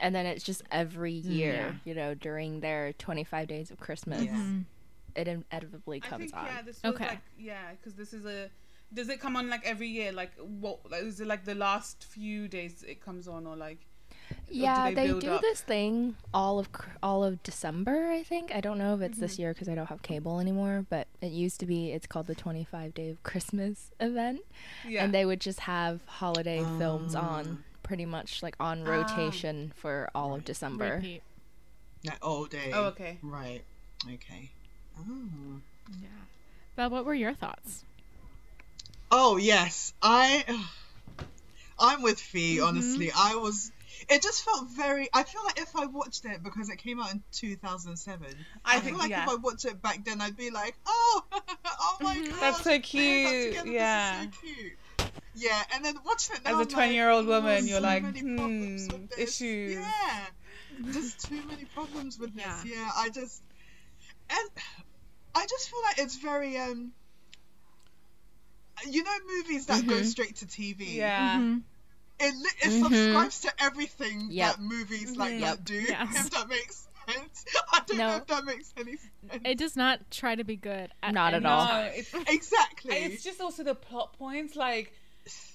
and 0.00 0.14
then 0.14 0.26
it's 0.26 0.42
just 0.44 0.62
every 0.72 1.12
year, 1.12 1.80
you 1.84 1.94
know, 1.94 2.14
during 2.14 2.60
their 2.60 2.92
twenty 2.94 3.24
five 3.24 3.48
days 3.48 3.70
of 3.70 3.78
Christmas, 3.78 4.24
Yeah. 4.24 4.32
Mhm. 4.34 4.64
it 5.14 5.28
inevitably 5.28 6.00
I 6.04 6.08
comes 6.08 6.30
think 6.30 6.36
on. 6.36 6.46
yeah, 6.46 6.62
this 6.62 6.82
was 6.82 6.94
Okay. 6.94 7.06
like 7.08 7.20
yeah, 7.38 7.70
because 7.72 7.94
this 7.94 8.12
is 8.12 8.24
a. 8.26 8.50
Does 8.92 9.08
it 9.08 9.20
come 9.20 9.36
on 9.36 9.48
like 9.48 9.64
every 9.64 9.86
year? 9.88 10.10
Like 10.12 10.32
what? 10.38 10.90
Like, 10.90 11.02
is 11.02 11.20
it 11.20 11.26
like 11.28 11.44
the 11.44 11.54
last 11.54 12.02
few 12.04 12.48
days 12.48 12.82
it 12.82 13.00
comes 13.00 13.28
on, 13.28 13.46
or 13.46 13.54
like? 13.56 13.78
Yeah, 14.48 14.90
they 14.90 15.08
they, 15.12 15.18
do 15.20 15.30
up? 15.32 15.40
this 15.40 15.60
thing 15.60 16.16
all 16.34 16.58
of 16.58 16.68
all 17.02 17.22
of 17.24 17.42
December. 17.42 18.10
I 18.10 18.22
think 18.24 18.52
I 18.54 18.60
don't 18.60 18.78
know 18.78 18.94
if 18.94 19.00
it's 19.00 19.18
this 19.18 19.32
Mm-hmm. 19.34 19.42
year 19.42 19.52
because 19.54 19.68
I 19.68 19.74
don't 19.74 19.86
have 19.86 20.02
cable 20.02 20.40
anymore. 20.40 20.86
But 20.88 21.06
it 21.20 21.30
used 21.32 21.60
to 21.60 21.66
be. 21.66 21.90
It's 21.92 22.06
called 22.06 22.26
the 22.26 22.34
Twenty 22.34 22.64
Five 22.64 22.94
Day 22.94 23.10
of 23.10 23.22
Christmas 23.22 23.90
event, 24.00 24.40
Yeah. 24.88 25.04
and 25.04 25.14
they 25.14 25.24
would 25.24 25.40
just 25.40 25.60
have 25.60 26.00
holiday 26.06 26.64
films 26.78 27.14
Ah. 27.14 27.38
on 27.38 27.64
pretty 27.90 28.06
much 28.06 28.40
like 28.40 28.54
on 28.60 28.86
Ah. 28.86 28.90
rotation 28.90 29.72
for 29.74 30.08
all 30.14 30.32
of 30.32 30.44
December. 30.44 30.94
Repeat. 30.94 31.22
Like 32.04 32.24
all 32.24 32.44
day. 32.44 32.70
oh 32.72 32.84
okay. 32.84 33.18
Right. 33.20 33.64
Okay. 34.06 34.48
Oh. 34.96 35.60
Yeah. 36.00 36.06
Belle, 36.76 36.90
what 36.90 37.04
were 37.04 37.14
your 37.14 37.34
thoughts? 37.34 37.84
Oh 39.10 39.38
yes, 39.38 39.92
I. 40.00 40.44
I'm 41.80 42.02
with 42.02 42.20
Fee. 42.20 42.58
Mm-hmm. 42.58 42.68
Honestly, 42.68 43.10
I 43.10 43.34
was. 43.34 43.72
It 44.08 44.22
just 44.22 44.44
felt 44.44 44.68
very. 44.68 45.08
I 45.12 45.24
feel 45.24 45.42
like 45.44 45.58
if 45.58 45.74
I 45.74 45.86
watched 45.86 46.24
it 46.26 46.44
because 46.44 46.68
it 46.70 46.76
came 46.76 47.00
out 47.00 47.10
in 47.10 47.24
2007, 47.32 48.24
I 48.64 48.76
I, 48.76 48.78
think, 48.78 48.84
feel 48.84 48.98
like 48.98 49.10
yeah. 49.10 49.24
if 49.24 49.30
I 49.30 49.34
watched 49.34 49.64
it 49.64 49.82
back 49.82 50.04
then, 50.04 50.20
I'd 50.20 50.36
be 50.36 50.50
like, 50.50 50.76
oh, 50.86 51.24
oh 51.32 51.96
my 52.02 52.14
god, 52.14 52.24
Mm-hmm. 52.24 52.40
That's 52.40 52.62
so 52.62 52.78
cute, 52.78 52.84
together, 53.48 53.50
this 53.50 53.64
is 53.64 53.72
yeah. 53.72 54.22
so 54.22 54.28
cute. 54.42 54.72
Yeah, 55.34 55.62
and 55.74 55.84
then 55.84 55.94
watching 56.04 56.36
it 56.36 56.44
now, 56.44 56.60
As 56.60 56.66
a 56.66 56.70
I'm 56.70 56.78
like, 56.78 56.90
20-year-old 56.90 57.26
woman, 57.26 57.66
you're 57.66 57.78
so 57.78 57.82
like, 57.82 58.02
hmm, 58.02 58.76
with 58.88 59.18
issues. 59.18 59.76
Yeah, 59.76 60.26
there's 60.80 61.14
too 61.14 61.42
many 61.48 61.64
problems 61.66 62.18
with 62.18 62.34
this. 62.34 62.44
Yeah. 62.44 62.62
Yeah, 62.64 62.90
I 62.96 63.08
just 63.10 63.42
and 64.28 64.50
I 65.34 65.46
just 65.46 65.70
feel 65.70 65.80
like 65.84 65.98
it's 65.98 66.16
very 66.16 66.56
um. 66.58 66.92
You 68.88 69.04
know 69.04 69.16
movies 69.26 69.66
that 69.66 69.86
go 69.86 69.96
Mhm. 70.00 70.04
straight 70.04 70.36
to 70.36 70.46
TV. 70.46 70.94
Yeah. 70.96 71.38
Mhm. 71.38 71.62
It, 72.18 72.34
li- 72.34 72.50
it 72.62 72.70
Mhm. 72.70 72.82
subscribes 72.84 73.40
to 73.42 73.52
everything 73.62 74.28
Yep. 74.30 74.56
that 74.56 74.60
movies 74.62 75.16
like 75.16 75.34
Mhm. 75.34 75.40
that 75.40 75.64
do. 75.64 75.74
Yes. 75.74 76.26
If 76.26 76.30
that 76.30 76.48
makes 76.48 76.88
sense. 77.06 77.44
I 77.72 77.80
don't 77.86 77.98
know 77.98 78.16
if 78.16 78.26
that 78.26 78.44
makes 78.44 78.72
any 78.76 78.96
sense. 78.96 79.42
It 79.44 79.58
does 79.58 79.76
not 79.76 80.10
try 80.10 80.34
to 80.34 80.44
be 80.44 80.56
good. 80.56 80.92
At 81.02 81.14
Not 81.14 81.34
at 81.34 81.44
all. 81.44 81.66
No, 81.66 81.90
it's 81.94 82.12
exactly. 82.26 82.94
it's 82.94 83.22
just 83.22 83.40
also 83.40 83.62
the 83.62 83.74
plot 83.74 84.14
points 84.18 84.56
like 84.56 84.92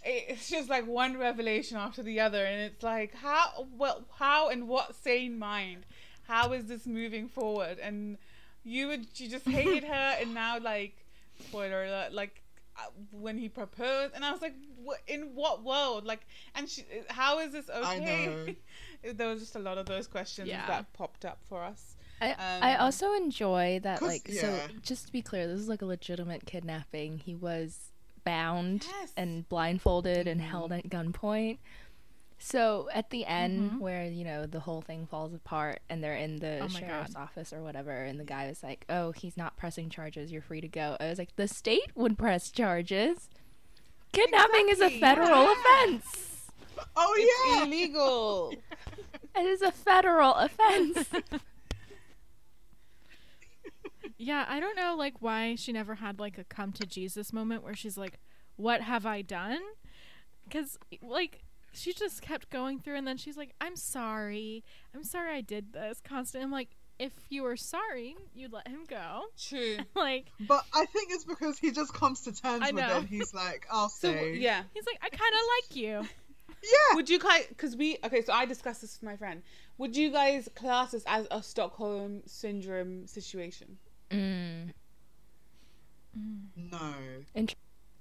it's 0.03 0.49
just 0.49 0.69
like 0.69 0.85
one 0.85 1.17
revelation 1.17 1.77
after 1.77 2.03
the 2.03 2.19
other 2.19 2.45
and 2.45 2.61
it's 2.61 2.83
like 2.83 3.13
how 3.15 3.67
well 3.77 4.05
how 4.19 4.49
and 4.49 4.67
what 4.67 4.95
sane 4.95 5.37
mind 5.39 5.85
how 6.27 6.53
is 6.53 6.65
this 6.65 6.87
moving 6.87 7.27
forward? 7.27 7.77
And 7.79 8.17
you 8.63 8.87
would 8.87 9.07
you 9.19 9.29
just 9.29 9.45
hated 9.45 9.83
her 9.87 10.15
and 10.19 10.33
now 10.33 10.59
like 10.59 11.05
spoiler 11.39 11.83
alert 11.83 12.13
like 12.13 12.41
uh, 12.77 12.81
when 13.11 13.37
he 13.37 13.47
proposed 13.47 14.13
and 14.15 14.25
i 14.25 14.31
was 14.31 14.41
like 14.41 14.55
what 14.83 14.99
in 15.07 15.33
what 15.35 15.63
world? 15.63 16.03
Like 16.05 16.25
and 16.55 16.67
she, 16.69 16.83
how 17.09 17.39
is 17.39 17.51
this 17.51 17.69
I 17.69 17.97
okay? 17.97 18.57
there 19.13 19.27
was 19.27 19.39
just 19.39 19.55
a 19.55 19.59
lot 19.59 19.77
of 19.77 19.85
those 19.85 20.07
questions 20.07 20.49
Yeah. 20.49 20.65
that 20.67 20.93
popped 20.93 21.25
up 21.25 21.39
for 21.47 21.63
us. 21.63 21.95
I, 22.21 22.35
I 22.61 22.75
Um, 22.75 22.81
also 22.81 23.13
enjoy 23.13 23.79
that 23.83 24.01
like 24.01 24.27
so 24.29 24.61
just 24.81 25.07
to 25.07 25.11
be 25.11 25.21
clear 25.21 25.47
this 25.47 25.59
is 25.59 25.67
like 25.67 25.81
a 25.81 25.85
legitimate 25.85 26.45
kidnapping. 26.45 27.19
He 27.19 27.35
was 27.35 27.91
bound 28.25 28.85
Yes. 28.99 29.13
and 29.15 29.47
blindfolded 29.47 30.27
and 30.27 30.41
held 30.41 30.73
at 30.73 30.89
gunpoint 30.89 31.59
so 32.37 32.89
at 32.93 33.09
the 33.11 33.25
end 33.25 33.71
Mhm. 33.71 33.79
where 33.79 34.05
you 34.05 34.25
know 34.25 34.45
the 34.45 34.59
whole 34.59 34.81
thing 34.81 35.07
falls 35.07 35.33
apart 35.33 35.79
and 35.89 36.03
they're 36.03 36.17
in 36.17 36.35
the 36.37 36.59
Oh 36.59 36.67
sheriff's 36.67 37.13
God. 37.13 37.21
office 37.23 37.53
or 37.53 37.63
whatever 37.63 37.91
and 38.03 38.19
the 38.19 38.25
guy 38.25 38.47
was 38.47 38.61
like 38.61 38.83
oh 38.89 39.11
he's 39.13 39.37
not 39.37 39.55
pressing 39.55 39.89
charges 39.89 40.31
you're 40.33 40.41
free 40.41 40.59
to 40.59 40.67
go 40.67 40.97
i 40.99 41.07
was 41.09 41.17
like 41.17 41.33
the 41.37 41.47
state 41.47 41.91
would 41.95 42.17
press 42.17 42.51
charges 42.51 43.29
kidnapping 44.11 44.67
is 44.69 44.81
a 44.81 44.89
federal 44.99 45.43
yeah. 45.43 45.53
offense 45.53 46.51
oh 46.97 47.13
it's 47.17 47.55
yeah. 47.55 47.63
illegal 47.63 48.53
it 49.35 49.45
is 49.45 49.61
a 49.61 49.71
federal 49.71 50.33
offense 50.33 51.05
Yeah, 54.17 54.45
I 54.47 54.59
don't 54.59 54.75
know 54.75 54.95
like 54.97 55.21
why 55.21 55.55
she 55.55 55.71
never 55.71 55.95
had 55.95 56.19
like 56.19 56.37
a 56.37 56.43
come 56.43 56.71
to 56.73 56.85
Jesus 56.85 57.33
moment 57.33 57.63
where 57.63 57.75
she's 57.75 57.97
like, 57.97 58.19
"What 58.55 58.81
have 58.81 59.05
I 59.05 59.21
done?" 59.21 59.59
Cuz 60.49 60.77
like 61.01 61.43
she 61.73 61.93
just 61.93 62.21
kept 62.21 62.49
going 62.49 62.79
through 62.79 62.95
and 62.95 63.07
then 63.07 63.17
she's 63.17 63.35
like, 63.37 63.53
"I'm 63.59 63.75
sorry. 63.75 64.63
I'm 64.93 65.03
sorry 65.03 65.35
I 65.35 65.41
did 65.41 65.73
this." 65.73 65.99
Constantly 66.01 66.45
I'm 66.45 66.51
like, 66.51 66.69
"If 66.97 67.11
you 67.29 67.43
were 67.43 67.57
sorry, 67.57 68.15
you'd 68.33 68.53
let 68.53 68.67
him 68.67 68.85
go." 68.87 69.23
true 69.37 69.77
like 69.95 70.27
But 70.39 70.63
I 70.73 70.85
think 70.85 71.09
it's 71.11 71.25
because 71.25 71.57
he 71.59 71.71
just 71.71 71.93
comes 71.93 72.21
to 72.21 72.31
terms 72.31 72.61
I 72.63 72.71
with 72.71 72.75
know. 72.87 72.99
it. 72.99 73.05
He's 73.07 73.33
like, 73.33 73.65
I'll 73.71 73.89
so 73.89 74.11
say. 74.13 74.35
yeah 74.37 74.63
he's 74.73 74.85
like, 74.85 74.99
"I 75.01 75.09
kind 75.09 75.33
of 75.33 75.41
like 75.59 75.75
you." 75.75 76.07
Yeah. 76.63 76.95
Would 76.95 77.09
you 77.11 77.19
guys, 77.19 77.45
because 77.49 77.75
we, 77.75 77.97
okay, 78.03 78.23
so 78.23 78.33
I 78.33 78.45
discussed 78.45 78.81
this 78.81 78.95
with 78.99 79.03
my 79.03 79.15
friend. 79.17 79.43
Would 79.77 79.95
you 79.95 80.09
guys 80.09 80.49
class 80.55 80.91
this 80.93 81.03
as 81.05 81.27
a 81.29 81.43
Stockholm 81.43 82.23
syndrome 82.25 83.05
situation? 83.05 83.77
Mm. 84.11 84.71
No. 86.55 86.93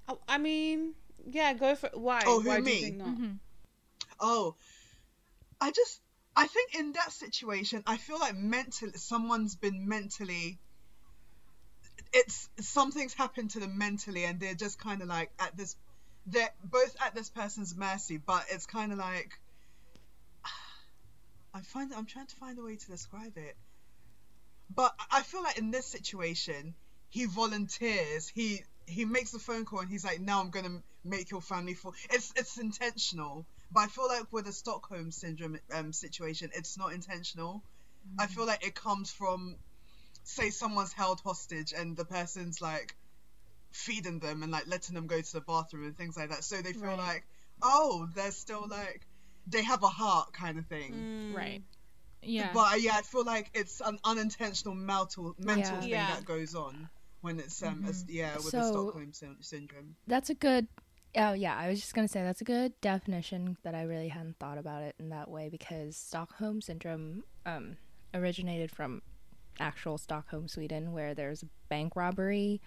I, 0.07 0.13
I 0.27 0.37
mean, 0.37 0.93
yeah, 1.29 1.53
go 1.53 1.75
for 1.75 1.89
why? 1.93 2.23
Oh, 2.25 2.39
who, 2.39 2.49
why 2.49 2.59
do 2.59 2.65
me? 2.65 2.73
you 2.73 2.81
think 2.81 2.97
not? 2.97 3.07
Mhm. 3.07 3.39
Oh, 4.19 4.55
I 5.59 5.71
just, 5.71 6.01
I 6.35 6.47
think 6.47 6.75
in 6.75 6.93
that 6.93 7.11
situation, 7.11 7.83
I 7.87 7.97
feel 7.97 8.19
like 8.19 8.35
mentally, 8.35 8.93
someone's 8.95 9.55
been 9.55 9.87
mentally, 9.87 10.59
it's, 12.13 12.49
something's 12.59 13.13
happened 13.13 13.51
to 13.51 13.59
them 13.59 13.77
mentally 13.77 14.25
and 14.25 14.39
they're 14.39 14.53
just 14.55 14.79
kind 14.79 15.01
of 15.01 15.07
like 15.07 15.31
at 15.39 15.55
this, 15.57 15.75
they're 16.27 16.51
both 16.63 16.95
at 17.05 17.15
this 17.15 17.29
person's 17.29 17.75
mercy, 17.75 18.17
but 18.17 18.45
it's 18.51 18.65
kind 18.65 18.91
of 18.91 18.97
like, 18.97 19.31
I 21.53 21.61
find, 21.61 21.93
I'm 21.93 22.05
trying 22.05 22.27
to 22.27 22.35
find 22.35 22.59
a 22.59 22.63
way 22.63 22.75
to 22.75 22.87
describe 22.87 23.37
it. 23.37 23.55
But 24.69 24.93
I 25.11 25.21
feel 25.23 25.43
like 25.43 25.57
in 25.57 25.71
this 25.71 25.85
situation, 25.85 26.75
he 27.09 27.25
volunteers. 27.25 28.27
He 28.27 28.63
he 28.87 29.05
makes 29.05 29.33
a 29.33 29.39
phone 29.39 29.65
call 29.65 29.79
and 29.79 29.89
he's 29.89 30.05
like, 30.05 30.19
"Now 30.19 30.39
I'm 30.41 30.49
gonna 30.49 30.81
make 31.03 31.29
your 31.31 31.41
family 31.41 31.73
fall." 31.73 31.93
It's 32.09 32.31
it's 32.35 32.57
intentional, 32.57 33.45
but 33.71 33.81
I 33.81 33.87
feel 33.87 34.07
like 34.07 34.31
with 34.31 34.47
a 34.47 34.53
Stockholm 34.53 35.11
syndrome 35.11 35.57
um, 35.73 35.93
situation, 35.93 36.49
it's 36.53 36.77
not 36.77 36.93
intentional. 36.93 37.63
I 38.19 38.27
feel 38.27 38.45
like 38.45 38.65
it 38.65 38.75
comes 38.75 39.11
from, 39.11 39.57
say, 40.23 40.49
someone's 40.49 40.93
held 40.93 41.19
hostage 41.21 41.73
and 41.73 41.95
the 41.97 42.05
person's 42.05 42.61
like 42.61 42.95
feeding 43.73 44.19
them 44.19 44.43
and 44.43 44.51
like 44.51 44.67
letting 44.67 44.95
them 44.95 45.07
go 45.07 45.21
to 45.21 45.33
the 45.33 45.41
bathroom 45.41 45.85
and 45.85 45.97
things 45.97 46.15
like 46.17 46.29
that, 46.29 46.43
so 46.43 46.61
they 46.61 46.73
feel 46.73 46.89
Right. 46.89 46.97
like, 46.97 47.23
oh, 47.61 48.07
they're 48.15 48.31
still 48.31 48.67
like, 48.67 49.05
they 49.47 49.63
have 49.63 49.83
a 49.83 49.87
heart 49.89 50.33
kind 50.33 50.57
of 50.57 50.65
thing. 50.67 51.05
Mm. 51.31 51.35
Right. 51.35 51.61
Yeah. 52.25 52.51
But 52.53 52.81
yeah, 52.81 52.95
I 52.95 53.01
feel 53.01 53.23
like 53.23 53.51
it's 53.53 53.81
an 53.81 53.99
unintentional 54.03 54.75
mental 54.75 55.35
mental 55.39 55.73
Yeah. 55.75 55.79
thing 55.81 55.89
Yeah. 55.89 56.15
that 56.15 56.25
goes 56.25 56.55
on 56.55 56.89
when 57.21 57.39
it's 57.39 57.61
um 57.63 57.83
Mhm. 57.83 57.89
as, 57.89 58.05
yeah 58.07 58.35
with 58.35 58.51
the 58.51 58.63
Stockholm 58.63 59.13
syn- 59.13 59.37
syndrome. 59.41 59.95
That's 60.07 60.29
a 60.29 60.35
good. 60.35 60.67
Oh 61.17 61.31
yeah, 61.33 61.55
I 61.55 61.69
was 61.69 61.79
just 61.79 61.93
gonna 61.93 62.07
say 62.09 62.21
that's 62.23 62.41
a 62.41 62.45
good 62.45 62.79
definition 62.81 63.57
that 63.63 63.73
I 63.73 63.83
really 63.83 64.09
hadn't 64.09 64.37
thought 64.37 64.57
about 64.57 64.83
it 64.83 64.95
in 64.99 65.09
that 65.09 65.29
way 65.29 65.49
because 65.49 65.95
Stockholm 65.95 66.61
syndrome 66.61 67.23
um, 67.45 67.77
originated 68.13 68.71
from 68.71 69.01
actual 69.59 69.97
Stockholm, 69.97 70.47
Sweden, 70.49 70.91
where 70.91 71.13
there's 71.13 71.43
a 71.43 71.47
bank 71.69 71.95
robbery, 71.95 72.59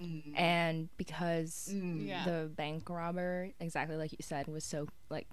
Mm. 0.00 0.36
and 0.38 0.88
because 0.96 1.68
Mm. 1.72 2.06
Yeah. 2.06 2.24
the 2.24 2.48
bank 2.48 2.88
robber, 2.90 3.52
exactly 3.60 3.96
like 3.96 4.10
you 4.12 4.18
said, 4.22 4.48
was 4.48 4.64
so 4.64 4.88
like 5.10 5.28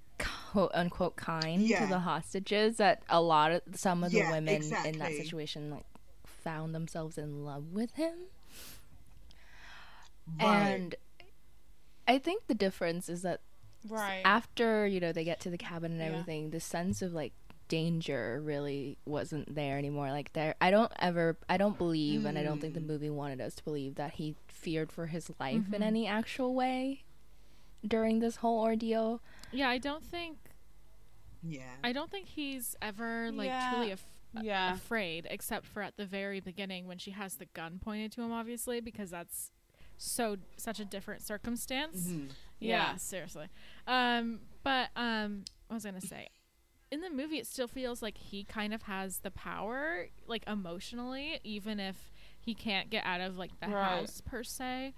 quote 0.50 0.72
unquote 0.74 1.16
kind 1.16 1.68
to 1.68 1.86
the 1.88 2.00
hostages 2.00 2.78
that 2.78 3.04
a 3.10 3.22
lot 3.22 3.52
of 3.52 3.62
some 3.76 4.04
of 4.04 4.12
the 4.12 4.18
Yeah, 4.20 4.32
women 4.32 4.62
in 4.86 4.98
that 5.00 5.14
situation 5.14 5.70
like 5.70 5.86
found 6.26 6.74
themselves 6.74 7.18
in 7.18 7.46
love 7.46 7.72
with 7.72 7.94
him. 7.94 8.16
Right. 10.40 10.48
And 10.74 10.96
I 12.08 12.18
think 12.18 12.48
the 12.48 12.56
difference 12.56 13.10
is 13.10 13.22
that 13.24 13.42
Right. 13.88 14.22
after 14.26 14.86
you 14.88 15.00
know 15.00 15.12
they 15.14 15.24
get 15.24 15.40
to 15.42 15.50
the 15.50 15.58
cabin 15.58 15.92
and 15.92 16.02
Yeah. 16.02 16.08
everything, 16.08 16.50
the 16.50 16.60
sense 16.60 17.02
of 17.02 17.14
like 17.14 17.34
danger 17.68 18.42
really 18.44 18.98
wasn't 19.06 19.54
there 19.54 19.78
anymore. 19.78 20.10
Like 20.10 20.34
there, 20.34 20.56
I 20.60 20.72
don't 20.72 20.92
ever, 20.98 21.38
I 21.48 21.58
don't 21.58 21.78
believe, 21.78 22.26
and 22.26 22.38
I 22.38 22.44
don't 22.44 22.60
think 22.60 22.74
the 22.74 22.80
Mm. 22.80 22.88
movie 22.88 23.10
wanted 23.12 23.40
us 23.42 23.54
to 23.56 23.64
believe 23.64 23.96
that 23.96 24.14
he 24.16 24.36
feared 24.48 24.92
for 24.92 25.06
his 25.08 25.30
life 25.40 25.72
in 25.72 25.82
Mhm. 25.82 25.86
any 25.86 26.08
actual 26.08 26.56
way 26.56 27.04
during 27.88 28.20
this 28.20 28.38
whole 28.38 28.60
ordeal. 28.60 29.22
Yeah, 29.52 29.70
I 29.70 29.78
don't 29.78 30.04
think 30.04 30.38
yeah. 31.42 31.72
I 31.84 31.94
don't 31.94 32.12
think 32.12 32.28
he's 32.28 32.76
ever 32.82 33.32
like 33.32 33.48
Yeah. 33.48 33.72
truly 33.72 33.92
af- 33.92 34.06
yeah. 34.42 34.74
afraid, 34.74 35.26
except 35.30 35.66
for 35.66 35.82
at 35.82 35.96
the 35.98 36.06
very 36.06 36.40
beginning 36.40 36.86
when 36.88 36.98
she 36.98 37.12
has 37.12 37.36
the 37.36 37.46
gun 37.48 37.80
pointed 37.80 38.12
to 38.14 38.22
him, 38.22 38.32
obviously, 38.32 38.80
because 38.82 39.10
that's 39.10 39.52
so 39.98 40.38
such 40.58 40.80
a 40.80 40.86
different 40.86 41.22
circumstance. 41.22 42.08
Mhm. 42.08 42.30
Yeah, 42.60 42.92
Yeah. 42.92 42.96
seriously. 42.98 43.48
Um, 43.88 44.42
but 44.64 44.90
um, 44.96 45.46
what 45.68 45.76
was 45.76 45.86
I 45.86 45.90
gonna 45.92 46.02
say? 46.02 46.30
In 46.92 47.02
the 47.02 47.10
movie, 47.10 47.38
it 47.38 47.48
still 47.48 47.68
feels 47.68 48.02
like 48.02 48.18
he 48.18 48.44
kind 48.44 48.74
of 48.74 48.84
has 48.84 49.20
the 49.20 49.32
power, 49.32 50.08
like 50.28 50.44
emotionally, 50.48 51.40
even 51.44 51.80
if 51.80 52.12
he 52.42 52.54
can't 52.56 52.90
get 52.90 53.06
out 53.06 53.22
of 53.22 53.38
like 53.38 53.52
the 53.60 53.68
Right. 53.68 54.00
house 54.00 54.22
per 54.22 54.44
se, 54.44 54.94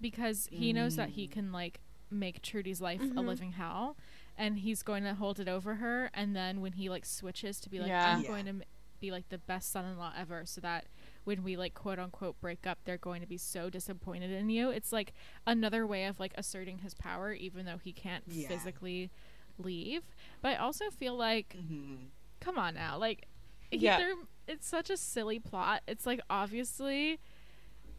because 0.00 0.48
he 0.52 0.72
knows 0.72 0.96
that 0.96 1.10
he 1.10 1.26
Mm. 1.28 1.32
can 1.32 1.52
like 1.52 1.80
make 2.12 2.42
Trudy's 2.42 2.80
life 2.80 3.00
a 3.00 3.04
Mhm. 3.06 3.26
living 3.26 3.52
hell, 3.52 3.96
and 4.36 4.58
he's 4.58 4.82
going 4.82 5.04
to 5.04 5.14
hold 5.14 5.40
it 5.40 5.48
over 5.48 5.76
her. 5.76 6.10
And 6.14 6.34
then 6.36 6.60
when 6.60 6.72
he 6.72 6.88
like 6.88 7.04
switches 7.04 7.60
to 7.60 7.68
be 7.70 7.78
like, 7.80 7.88
Yeah. 7.88 8.16
I'm 8.16 8.22
Yeah. 8.22 8.28
going 8.28 8.44
to 8.44 8.50
m- 8.50 8.62
be 9.00 9.10
like 9.10 9.28
the 9.30 9.38
best 9.38 9.70
son-in-law 9.72 10.12
ever, 10.16 10.46
so 10.46 10.60
that 10.60 10.86
when 11.24 11.42
we 11.42 11.56
like 11.56 11.74
quote 11.74 11.98
unquote 11.98 12.40
break 12.40 12.66
up, 12.66 12.78
they're 12.84 12.96
going 12.98 13.20
to 13.20 13.26
be 13.26 13.36
so 13.36 13.68
disappointed 13.68 14.30
in 14.30 14.48
you. 14.48 14.70
It's 14.70 14.92
like 14.92 15.12
another 15.46 15.86
way 15.86 16.04
of 16.06 16.20
like 16.20 16.32
asserting 16.36 16.78
his 16.78 16.94
power, 16.94 17.32
even 17.32 17.64
though 17.66 17.78
he 17.78 17.92
can't 17.92 18.24
Yeah. 18.28 18.46
physically 18.48 19.10
leave. 19.58 20.02
But 20.40 20.50
I 20.50 20.56
also 20.56 20.90
feel 20.90 21.16
like, 21.16 21.56
Mhm. 21.58 22.10
come 22.40 22.58
on 22.58 22.74
now, 22.74 22.96
like, 22.96 23.26
he, 23.70 23.78
Yeah. 23.78 23.98
there, 23.98 24.14
it's 24.46 24.66
such 24.68 24.88
a 24.90 24.96
silly 24.96 25.38
plot. 25.40 25.82
It's 25.88 26.06
like 26.06 26.20
obviously 26.30 27.18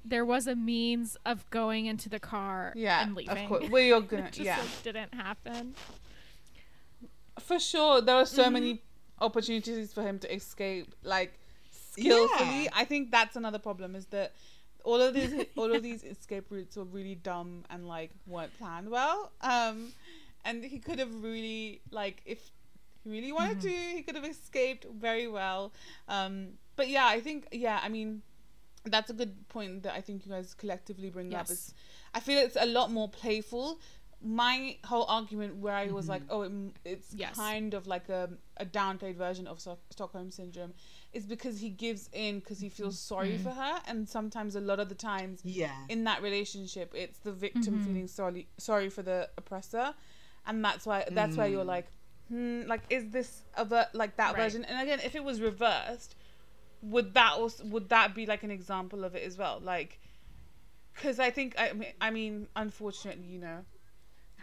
there 0.06 0.26
was 0.26 0.48
a 0.48 0.56
means 0.56 1.18
of 1.26 1.50
going 1.50 1.86
into 1.86 2.10
the 2.10 2.20
car 2.20 2.74
Yeah. 2.76 3.02
and 3.04 3.16
leaving. 3.16 3.38
Of 3.38 3.50
course. 3.50 3.70
Well, 3.70 3.82
you're 3.84 4.02
gonna. 4.12 4.26
it 4.26 4.34
just 4.34 4.46
yeah. 4.46 4.60
like, 4.60 4.84
didn't 4.84 5.14
happen. 5.14 5.76
For 7.40 7.60
sure, 7.60 8.02
there 8.02 8.16
are 8.18 8.26
so 8.26 8.46
Mhm. 8.46 8.52
many 8.54 8.82
opportunities 9.20 9.94
for 9.94 10.04
him 10.04 10.20
to 10.20 10.34
escape, 10.34 10.94
like 11.04 11.40
skillfully. 11.72 12.64
Yeah. 12.66 12.70
I 12.74 12.86
think 12.86 13.12
that's 13.12 13.36
another 13.36 13.60
problem 13.60 13.96
is 13.96 14.06
that 14.08 14.34
all 14.84 15.02
of 15.02 15.14
these 15.14 15.46
all 15.56 15.74
of 15.74 15.82
these 15.82 16.04
escape 16.04 16.46
routes 16.52 16.76
were 16.76 16.84
really 16.84 17.16
dumb 17.16 17.64
and 17.70 17.88
like 17.88 18.12
weren't 18.28 18.56
planned 18.58 18.90
well. 18.90 19.32
Um, 19.42 19.94
and 20.46 20.64
he 20.64 20.80
could 20.80 21.00
have 21.00 21.24
really 21.24 21.82
like 21.92 22.22
if 22.26 22.52
he 23.04 23.10
really 23.10 23.32
wanted 23.32 23.62
to, 23.62 23.70
he 23.70 24.02
could 24.04 24.16
have 24.16 24.26
escaped 24.26 24.86
very 24.86 25.28
well. 25.28 25.72
Um, 26.08 26.58
but 26.76 26.90
yeah, 26.90 27.06
I 27.08 27.20
think 27.22 27.48
yeah, 27.52 27.80
I 27.82 27.90
mean. 27.90 28.22
That's 28.86 29.10
a 29.10 29.14
good 29.14 29.48
point 29.48 29.84
that 29.84 29.94
I 29.94 30.02
think 30.02 30.26
you 30.26 30.32
guys 30.32 30.54
collectively 30.54 31.10
bring 31.10 31.28
up. 31.34 31.48
Yes. 31.48 31.52
Is 31.52 31.74
I 32.14 32.20
feel 32.20 32.38
it's 32.40 32.58
a 32.60 32.66
lot 32.66 32.92
more 32.92 33.08
playful. 33.10 33.80
My 34.26 34.78
whole 34.86 35.06
argument 35.10 35.58
where 35.58 35.74
I 35.76 35.88
was 35.88 36.08
like, 36.08 36.22
oh, 36.30 36.44
it, 36.44 36.52
it's 36.86 37.14
Yes. 37.14 37.36
kind 37.36 37.74
of 37.74 37.88
like 37.88 38.08
a, 38.08 38.30
a 38.58 38.66
downplayed 38.66 39.16
version 39.18 39.48
of 39.48 39.60
Stock- 39.60 39.80
Stockholm 39.90 40.32
syndrome 40.32 40.74
is 41.12 41.26
because 41.26 41.60
he 41.60 41.70
gives 41.70 42.10
in 42.14 42.40
because 42.40 42.60
he 42.60 42.70
feels 42.70 42.98
sorry 42.98 43.38
for 43.38 43.50
her, 43.52 43.82
and 43.86 44.08
sometimes 44.08 44.56
a 44.56 44.62
lot 44.62 44.80
of 44.80 44.88
the 44.90 44.96
times 44.96 45.42
Yeah. 45.44 45.76
in 45.90 46.06
that 46.06 46.22
relationship, 46.22 46.94
it's 46.96 47.20
the 47.20 47.34
victim 47.34 47.80
Mhm. 47.82 47.86
feeling 47.86 48.08
sorry 48.08 48.48
sorry 48.58 48.90
for 48.90 49.02
the 49.02 49.30
oppressor, 49.38 49.94
and 50.48 50.64
that's 50.64 50.86
why 50.86 51.06
that's 51.12 51.36
why 51.36 51.48
you're 51.48 51.64
Mm. 51.66 51.76
like, 51.76 51.88
hmm, 52.30 52.62
like 52.66 52.82
is 52.90 53.10
this 53.12 53.44
a 53.56 53.66
ver- 53.66 53.90
like 53.94 54.16
that 54.18 54.34
Right. 54.34 54.44
version? 54.44 54.64
And 54.66 54.82
again, 54.82 55.00
if 55.04 55.16
it 55.16 55.24
was 55.24 55.42
reversed, 55.42 56.16
would 56.84 57.14
that 57.16 57.34
also 57.34 57.64
would 57.66 57.90
that 57.90 58.14
be 58.14 58.26
like 58.26 58.44
an 58.44 58.52
example 58.52 59.04
of 59.04 59.16
it 59.16 59.24
as 59.24 59.38
well? 59.38 59.60
Like, 59.64 60.00
because 60.94 61.20
I 61.20 61.30
think 61.32 61.56
I 61.58 61.74
mean, 61.74 61.94
I 62.00 62.12
mean, 62.12 62.48
unfortunately, 62.56 63.26
you 63.26 63.40
know. 63.40 63.66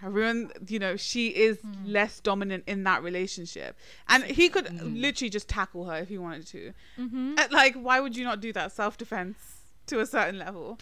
Everyone, 0.03 0.50
you 0.66 0.79
know, 0.79 0.96
she 0.96 1.29
is 1.29 1.59
less 1.85 2.20
dominant 2.20 2.64
in 2.66 2.85
that 2.85 3.03
relationship, 3.03 3.76
and 4.09 4.24
he 4.24 4.48
could 4.48 4.64
Mm. 4.64 4.98
literally 5.03 5.29
just 5.29 5.46
tackle 5.46 5.85
her 5.85 5.98
if 5.98 6.09
he 6.09 6.16
wanted 6.16 6.46
to. 6.46 6.72
Mm-hmm. 6.98 7.35
Uh, 7.37 7.46
like 7.50 7.74
why 7.74 8.00
would 8.00 8.16
you 8.16 8.24
not 8.24 8.40
do 8.40 8.50
that 8.55 8.72
self 8.72 8.96
defense 8.96 9.37
to 9.88 10.00
a 10.00 10.07
certain 10.07 10.38
level 10.38 10.79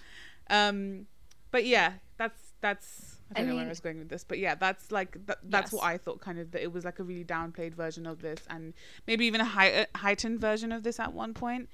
um 0.50 1.06
but 1.50 1.64
yeah 1.64 1.94
that's 2.18 2.52
that's 2.60 3.07
i 3.34 3.38
I 3.38 3.42
don't 3.42 3.50
know 3.50 3.56
where 3.56 3.66
i 3.66 3.68
was 3.68 3.80
going 3.80 3.98
with 3.98 4.08
this 4.08 4.24
but 4.24 4.38
yeah 4.38 4.54
that's 4.54 4.90
like 4.90 5.16
that, 5.26 5.38
that's 5.44 5.72
Yes. 5.72 5.80
what 5.80 5.84
i 5.84 5.98
thought 5.98 6.20
kind 6.20 6.38
of 6.38 6.50
that 6.52 6.62
it 6.62 6.72
was 6.72 6.84
like 6.84 6.98
a 6.98 7.02
really 7.02 7.24
downplayed 7.24 7.74
version 7.74 8.06
of 8.06 8.22
this 8.22 8.40
and 8.48 8.74
maybe 9.06 9.26
even 9.26 9.40
a 9.40 9.44
high, 9.44 9.86
heightened 9.94 10.40
version 10.40 10.72
of 10.72 10.82
this 10.82 10.98
at 10.98 11.12
one 11.12 11.34
point 11.34 11.68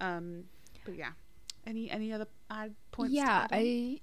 um 0.00 0.44
but 0.84 0.94
yeah 0.96 1.10
any 1.66 1.90
any 1.90 2.12
other 2.12 2.26
add 2.50 2.74
points 2.92 3.12
yeah? 3.14 3.46
I 3.50 4.00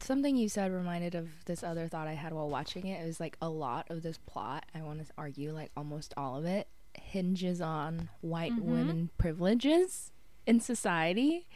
something 0.00 0.36
you 0.36 0.48
said 0.48 0.72
reminded 0.72 1.14
of 1.14 1.28
this 1.46 1.62
other 1.62 1.88
thought 1.88 2.06
I 2.08 2.12
had 2.14 2.32
while 2.32 2.48
watching 2.48 2.86
it. 2.86 3.02
It 3.02 3.06
was 3.06 3.20
like 3.20 3.36
a 3.40 3.48
lot 3.48 3.90
of 3.90 4.02
this 4.02 4.18
plot. 4.18 4.64
I 4.74 4.82
want 4.82 5.04
to 5.04 5.12
argue 5.16 5.52
like 5.52 5.70
almost 5.76 6.14
all 6.16 6.36
of 6.36 6.44
it 6.44 6.68
hinges 6.98 7.60
on 7.60 8.08
white 8.20 8.52
Mhm. 8.52 8.60
women 8.62 9.10
privileges 9.18 10.10
in 10.46 10.60
society. 10.60 11.46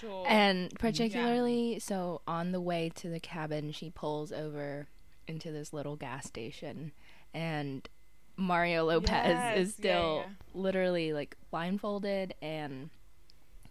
Sure 0.00 0.26
And 0.28 0.72
particularly, 0.78 1.78
so 1.78 2.20
on 2.26 2.52
the 2.52 2.60
way 2.60 2.90
to 2.96 3.08
the 3.08 3.20
cabin, 3.20 3.72
she 3.72 3.90
pulls 3.90 4.32
over 4.32 4.88
into 5.26 5.50
this 5.50 5.72
little 5.72 5.96
gas 5.96 6.26
station, 6.26 6.92
and 7.34 7.88
Mario 8.36 8.84
Lopez 8.84 9.40
Yes, 9.40 9.56
is 9.56 9.74
still 9.74 10.26
yeah. 10.26 10.60
literally 10.60 11.12
like 11.12 11.36
blindfolded 11.50 12.34
and 12.42 12.90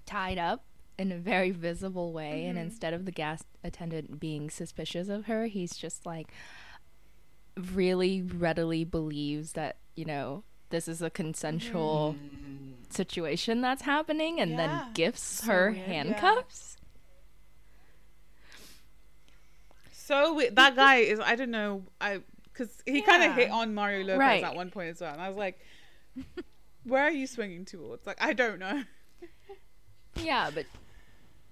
tied 0.06 0.38
up 0.38 0.66
in 0.98 1.12
a 1.12 1.18
very 1.18 1.52
visible 1.52 2.12
way. 2.14 2.46
And 2.48 2.58
Mhm. 2.58 2.62
instead 2.64 2.94
of 2.94 3.06
the 3.06 3.12
gas 3.12 3.44
attendant 3.64 4.20
being 4.20 4.50
suspicious 4.50 5.08
of 5.08 5.26
her, 5.26 5.46
he's 5.48 5.76
just 5.78 6.06
like 6.06 6.32
really 7.74 8.22
readily 8.22 8.84
believes 8.84 9.54
that, 9.54 9.78
you 9.96 10.06
know, 10.06 10.44
this 10.70 10.88
is 10.88 11.02
a 11.02 11.10
consensual 11.10 12.16
Mm. 12.18 12.94
situation 12.94 13.62
that's 13.62 13.84
happening 13.84 14.40
and 14.40 14.52
Yeah. 14.52 14.58
then 14.58 14.94
gifts 14.94 15.22
So 15.22 15.48
her 15.48 15.72
weird, 15.72 15.78
yeah. 15.78 15.94
handcuffs. 15.94 16.78
so 19.92 20.34
we- 20.36 20.50
that 20.50 20.76
guy 20.76 20.98
is 20.98 21.20
i 21.20 21.36
don't 21.36 21.52
know 21.52 21.84
i 22.00 22.22
because 22.52 22.82
he 22.86 23.02
kind 23.02 23.24
of 23.24 23.36
hit 23.36 23.50
on 23.50 23.74
mario 23.74 24.00
lopez 24.06 24.20
Right. 24.20 24.44
at 24.44 24.56
one 24.56 24.70
point 24.72 24.90
as 24.90 25.02
well 25.02 25.12
and 25.12 25.22
i 25.22 25.28
was 25.28 25.38
like 25.38 25.60
where 26.84 27.02
are 27.04 27.12
you 27.12 27.28
swinging 27.28 27.66
towards 27.66 28.06
like 28.06 28.18
i 28.22 28.34
don't 28.34 28.60
know 28.60 28.84
Yeah, 30.18 30.50
but 30.54 30.66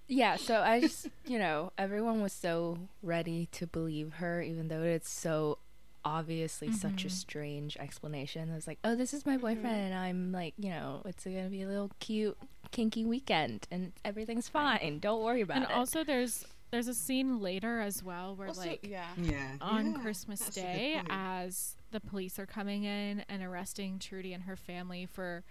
yeah, 0.07 0.37
so 0.37 0.61
I 0.61 0.79
just, 0.79 1.09
you 1.25 1.37
know, 1.37 1.73
everyone 1.77 2.21
was 2.21 2.31
so 2.31 2.77
ready 3.01 3.47
to 3.51 3.67
believe 3.67 4.13
her, 4.15 4.41
even 4.41 4.69
though 4.69 4.83
it's 4.83 5.09
so 5.09 5.57
obviously 6.05 6.71
such 6.71 7.05
a 7.05 7.07
Mhm. 7.07 7.11
strange 7.11 7.77
explanation. 7.77 8.49
It 8.49 8.55
was 8.55 8.67
like, 8.67 8.79
oh, 8.83 8.95
this 8.95 9.13
is 9.13 9.25
my 9.25 9.37
boyfriend, 9.37 9.65
and 9.77 9.93
I'm 9.95 10.31
like, 10.31 10.53
you 10.57 10.69
know, 10.69 11.01
it's 11.05 11.23
gonna 11.23 11.49
be 11.49 11.61
a 11.63 11.67
little 11.67 11.91
cute, 11.99 12.37
kinky 12.71 13.05
weekend, 13.05 13.67
and 13.71 13.93
everything's 14.03 14.49
fine. 14.49 14.99
Don't 14.99 15.23
worry 15.23 15.41
about 15.41 15.55
And 15.57 15.63
it. 15.65 15.69
And 15.69 15.79
also, 15.79 16.03
there's 16.03 16.45
there's 16.71 16.87
a 16.87 16.93
scene 16.95 17.39
later 17.39 17.79
as 17.81 18.01
well 18.03 18.35
where 18.35 18.47
Also, 18.47 18.61
like 18.61 18.79
yeah 18.89 19.13
Yeah. 19.15 19.57
on 19.61 19.91
Yeah, 19.91 20.01
Christmas 20.01 20.39
that's 20.39 20.57
a 20.57 20.59
good 20.61 20.65
Day 20.65 21.01
as 21.07 21.75
the 21.91 21.99
police 21.99 22.39
are 22.39 22.47
coming 22.47 22.83
in 22.83 23.23
and 23.29 23.43
arresting 23.43 23.99
Trudy 23.99 24.33
and 24.33 24.43
her 24.45 24.55
family 24.55 25.05
for 25.05 25.43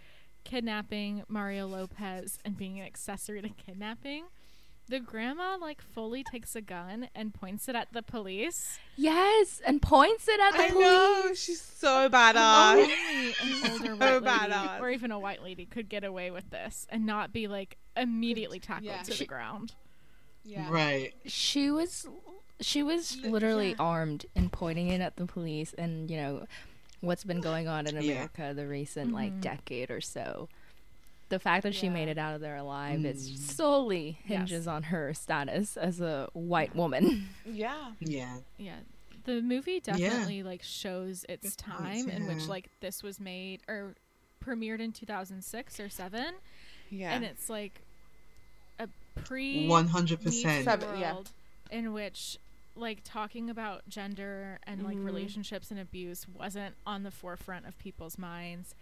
kidnapping 0.43 1.23
Mario 1.29 1.69
Lopez 1.69 2.39
and 2.45 2.57
being 2.57 2.81
an 2.81 2.87
accessory 2.87 3.41
to 3.43 3.49
kidnapping. 3.51 4.25
The 4.89 5.01
grandma 5.01 5.57
like 5.61 5.81
fully 5.81 6.23
takes 6.25 6.55
a 6.55 6.61
gun 6.61 7.09
and 7.15 7.33
points 7.33 7.69
it 7.69 7.75
at 7.77 7.93
the 7.93 8.03
police. 8.03 8.79
yes, 8.97 9.63
and 9.65 9.81
points 9.81 10.29
it 10.29 10.39
at 10.41 10.53
the 10.53 10.63
I 10.65 10.69
police. 10.71 10.83
know 10.85 11.31
she's 11.35 11.61
so 11.63 12.09
badass. 12.11 12.73
Only 12.75 12.93
an 13.65 13.71
older 13.73 13.87
so 13.87 13.97
white 13.97 14.23
lady 14.23 14.53
badass. 14.53 14.81
or 14.81 14.91
even 14.91 15.11
a 15.13 15.19
white 15.19 15.43
lady 15.43 15.65
could 15.65 15.89
get 15.89 16.05
away 16.05 16.31
with 16.31 16.51
this 16.51 16.87
and 16.91 17.07
not 17.07 17.33
be 17.33 17.49
like 17.49 17.79
immediately 17.97 18.59
tackled 18.59 18.85
Yeah. 18.87 19.03
to 19.03 19.13
She- 19.13 19.25
the 19.25 19.29
ground. 19.29 19.73
Yeah. 20.45 20.69
Right. 20.69 21.15
she 21.25 21.71
was 21.71 22.09
she 22.61 22.83
was 22.83 23.17
literally 23.19 23.71
yeah. 23.71 23.77
armed 23.79 24.27
and 24.37 24.51
pointing 24.53 24.89
it 24.89 25.01
at 25.01 25.17
the 25.17 25.25
police 25.27 25.73
and 25.79 26.11
you 26.11 26.17
know 26.17 26.47
what's 27.01 27.23
been 27.25 27.41
going 27.41 27.67
on 27.69 27.87
in 27.87 27.95
Yeah. 28.03 28.13
america 28.13 28.53
the 28.55 28.67
recent 28.67 29.13
like 29.13 29.33
Mhm. 29.33 29.41
decade 29.41 29.91
or 29.93 30.01
so 30.01 30.49
the 31.33 31.39
fact 31.39 31.63
that 31.63 31.75
she 31.75 31.89
made 31.89 32.09
it 32.09 32.19
out 32.19 32.35
of 32.35 32.43
there 32.43 32.57
alive 32.57 33.05
is 33.07 33.31
Mm. 33.31 33.39
solely 33.39 34.19
Yes. 34.27 34.39
hinges 34.51 34.67
on 34.69 34.83
her 34.85 35.15
status 35.15 35.79
as 35.79 35.99
a 36.01 36.29
white 36.35 36.77
woman. 36.77 37.29
Yeah. 37.47 37.93
Yeah. 38.01 38.37
Yeah. 38.59 38.77
The 39.25 39.41
movie 39.41 39.81
definitely 39.81 40.43
like 40.43 40.63
shows 40.63 41.25
its 41.31 41.57
Good 41.57 41.65
points, 41.65 42.05
time 42.05 42.11
in 42.11 42.27
which 42.27 42.49
like 42.49 42.69
this 42.81 43.03
was 43.03 43.19
made 43.19 43.61
or 43.67 43.95
premiered 44.45 44.81
in 44.81 44.93
2006 44.93 45.81
or 45.81 45.89
7 45.89 46.35
Yeah. 46.91 47.15
and 47.15 47.25
it's 47.25 47.49
like 47.49 47.81
a 48.79 48.89
pre 49.15 49.69
One 49.69 49.89
hundred 49.89 50.19
Me 50.25 50.25
Too 50.33 50.43
percent. 50.43 50.65
Seven, 50.65 50.99
yeah. 51.01 51.13
world 51.15 51.31
in 51.71 51.93
which 51.95 52.37
like 52.75 53.01
talking 53.05 53.49
about 53.49 53.89
gender 53.89 54.59
and 54.67 54.83
like 54.83 54.97
Mhm. 54.97 55.05
relationships 55.07 55.71
and 55.71 55.79
abuse 55.81 56.27
wasn't 56.29 56.75
on 56.87 57.03
the 57.05 57.11
forefront 57.11 57.67
of 57.67 57.79
people's 57.79 58.19
minds 58.19 58.75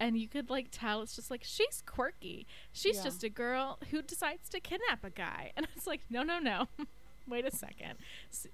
and 0.00 0.18
you 0.18 0.26
could 0.26 0.50
like 0.50 0.66
tell 0.72 1.02
it's 1.02 1.14
just 1.14 1.30
like 1.30 1.42
she's 1.44 1.82
quirky 1.86 2.46
she's 2.72 2.96
Yeah. 2.96 3.04
just 3.04 3.22
a 3.22 3.28
girl 3.28 3.78
who 3.92 4.02
decides 4.02 4.48
to 4.48 4.58
kidnap 4.58 5.04
a 5.04 5.10
guy 5.10 5.52
and 5.56 5.68
it's 5.76 5.86
like 5.86 6.00
no 6.10 6.22
no 6.24 6.38
no 6.40 6.66
wait 7.28 7.44
a 7.46 7.54
second 7.54 7.94
S- 8.32 8.46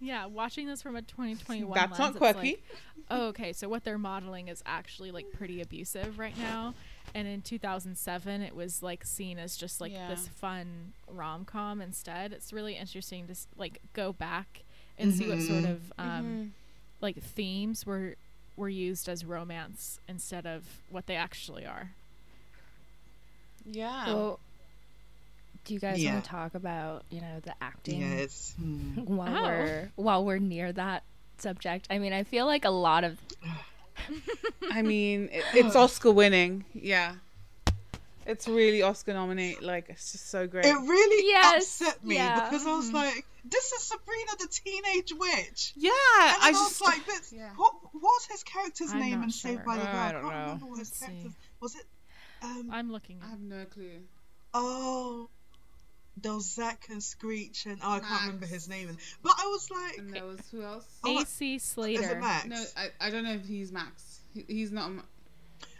yeah 0.00 0.26
watching 0.26 0.66
this 0.66 0.82
from 0.82 0.96
a 0.96 1.02
2021 1.02 1.72
That's 1.74 1.98
lens, 1.98 2.14
not 2.14 2.18
quirky. 2.20 2.48
like, 2.50 2.62
oh, 3.10 3.26
okay 3.28 3.52
so 3.52 3.68
what 3.68 3.84
they're 3.84 3.98
modeling 3.98 4.48
is 4.48 4.62
actually 4.66 5.10
like 5.10 5.30
pretty 5.32 5.60
abusive 5.62 6.18
right 6.18 6.36
now 6.38 6.74
and 7.14 7.26
in 7.28 7.40
2007 7.42 8.42
it 8.42 8.54
was 8.54 8.82
like 8.82 9.04
seen 9.04 9.38
as 9.38 9.56
just 9.56 9.80
like 9.80 9.92
Yeah. 9.92 10.08
this 10.08 10.28
fun 10.28 10.92
rom-com 11.08 11.80
instead 11.80 12.32
it's 12.32 12.52
really 12.52 12.74
interesting 12.76 13.26
to 13.28 13.34
like 13.56 13.80
go 13.94 14.12
back 14.12 14.64
and 14.98 15.14
see 15.14 15.28
what 15.28 15.40
sort 15.40 15.64
Mhm. 15.64 15.70
of 15.70 15.92
um 15.98 16.24
Mhm. 16.26 16.50
like 17.00 17.16
themes 17.22 17.86
were 17.86 18.16
were 18.56 18.68
used 18.68 19.08
as 19.08 19.24
romance 19.24 20.00
instead 20.08 20.46
of 20.46 20.64
what 20.90 21.06
they 21.06 21.16
actually 21.16 21.66
are 21.66 21.90
Yeah. 23.64 24.04
So, 24.06 24.38
do 25.64 25.74
you 25.74 25.80
guys 25.80 26.02
Yeah. 26.02 26.12
want 26.14 26.24
to 26.24 26.30
talk 26.30 26.54
about 26.54 27.04
you 27.10 27.20
know 27.20 27.40
the 27.40 27.54
acting 27.60 28.00
Yeah, 28.00 28.14
it's 28.14 28.54
hmm. 28.54 28.92
while 29.04 29.36
Oh. 29.36 29.42
we're 29.44 29.90
while 29.96 30.24
we're 30.24 30.38
near 30.38 30.72
that 30.72 31.02
subject? 31.38 31.86
I 31.90 31.98
mean, 31.98 32.12
I 32.12 32.22
feel 32.22 32.46
like 32.46 32.64
a 32.64 32.70
lot 32.70 33.04
of 33.04 33.18
I 34.72 34.82
mean, 34.82 35.28
it, 35.32 35.44
it's 35.54 35.74
Oscar 35.84 36.12
winning. 36.12 36.64
Yeah. 36.74 37.14
It's 38.26 38.48
really 38.48 38.82
Oscar 38.82 39.14
nominate. 39.14 39.62
Like, 39.62 39.88
it's 39.88 40.12
just 40.12 40.28
so 40.30 40.46
great. 40.46 40.64
it 40.66 40.74
really 40.74 41.28
Yes, 41.28 41.80
upset 41.80 42.04
me 42.04 42.16
yeah. 42.16 42.44
because 42.48 42.66
I 42.66 42.74
was 42.76 42.90
Mhm. 42.90 42.94
like, 42.94 43.24
"This 43.44 43.72
is 43.72 43.82
Sabrina 43.84 44.30
the 44.38 44.48
Teenage 44.48 45.12
Witch." 45.12 45.72
yeah. 45.76 45.90
And 45.90 46.42
I 46.42 46.48
I, 46.48 46.52
just. 46.52 46.80
was 46.80 46.88
like, 46.88 47.06
this, 47.06 47.32
yeah. 47.32 47.50
what 47.56 47.72
what's 47.92 48.26
his 48.26 48.42
character's 48.42 48.90
I'm 48.92 48.98
name 49.00 49.18
not 49.20 49.24
in 49.24 49.30
Saved 49.30 49.64
by 49.64 49.76
the 49.78 49.84
Bell? 49.84 49.94
I 49.94 50.08
I 50.08 50.12
don't 50.12 50.22
can't 50.22 50.34
know. 50.34 50.40
remember 50.44 50.66
what 50.66 50.78
his 50.80 51.00
Let's 51.00 51.12
see. 51.12 51.30
Was 51.60 51.74
it? 51.76 51.84
Um. 52.42 52.68
i'm 52.70 52.92
looking 52.92 53.18
I 53.24 53.28
have 53.30 53.40
no 53.40 53.64
clue. 53.66 54.02
Oh. 54.52 55.30
There 56.18 56.32
was 56.32 56.50
Zack 56.50 56.86
and 56.90 57.02
Screech 57.02 57.66
and 57.66 57.78
oh, 57.84 57.90
I 57.92 58.00
can't 58.00 58.22
remember 58.22 58.46
his 58.46 58.68
name. 58.68 58.96
But 59.22 59.34
I 59.38 59.46
was 59.48 59.70
like, 59.70 59.98
And 59.98 60.14
there 60.14 60.24
was 60.24 60.40
who 60.50 60.62
else? 60.62 60.86
Oh, 61.04 61.20
ac 61.20 61.56
is 61.56 61.76
it 61.78 62.18
Max? 62.20 62.46
No, 62.46 62.64
I, 62.76 62.88
I 63.00 63.10
don't 63.10 63.24
know 63.24 63.34
if 63.34 63.46
he's 63.46 63.70
Max. 63.70 64.20
He, 64.32 64.44
he's 64.48 64.72
not. 64.72 64.90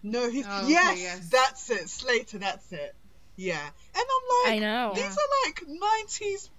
Ma- 0.02 0.10
No, 0.10 0.30
he's 0.30 0.46
Oh, 0.48 0.58
okay, 0.62 0.70
yes, 0.70 0.98
yes. 1.00 1.28
that's 1.30 1.70
it. 1.70 1.88
Slater, 1.88 2.38
that's 2.38 2.72
it. 2.72 2.94
Yeah, 3.36 3.60
and 3.62 3.70
I'm 3.94 4.52
like, 4.52 4.54
I 4.54 4.58
know. 4.60 4.92
these 4.94 5.04
are 5.04 5.46
like 5.46 5.62
'90s 5.66 6.50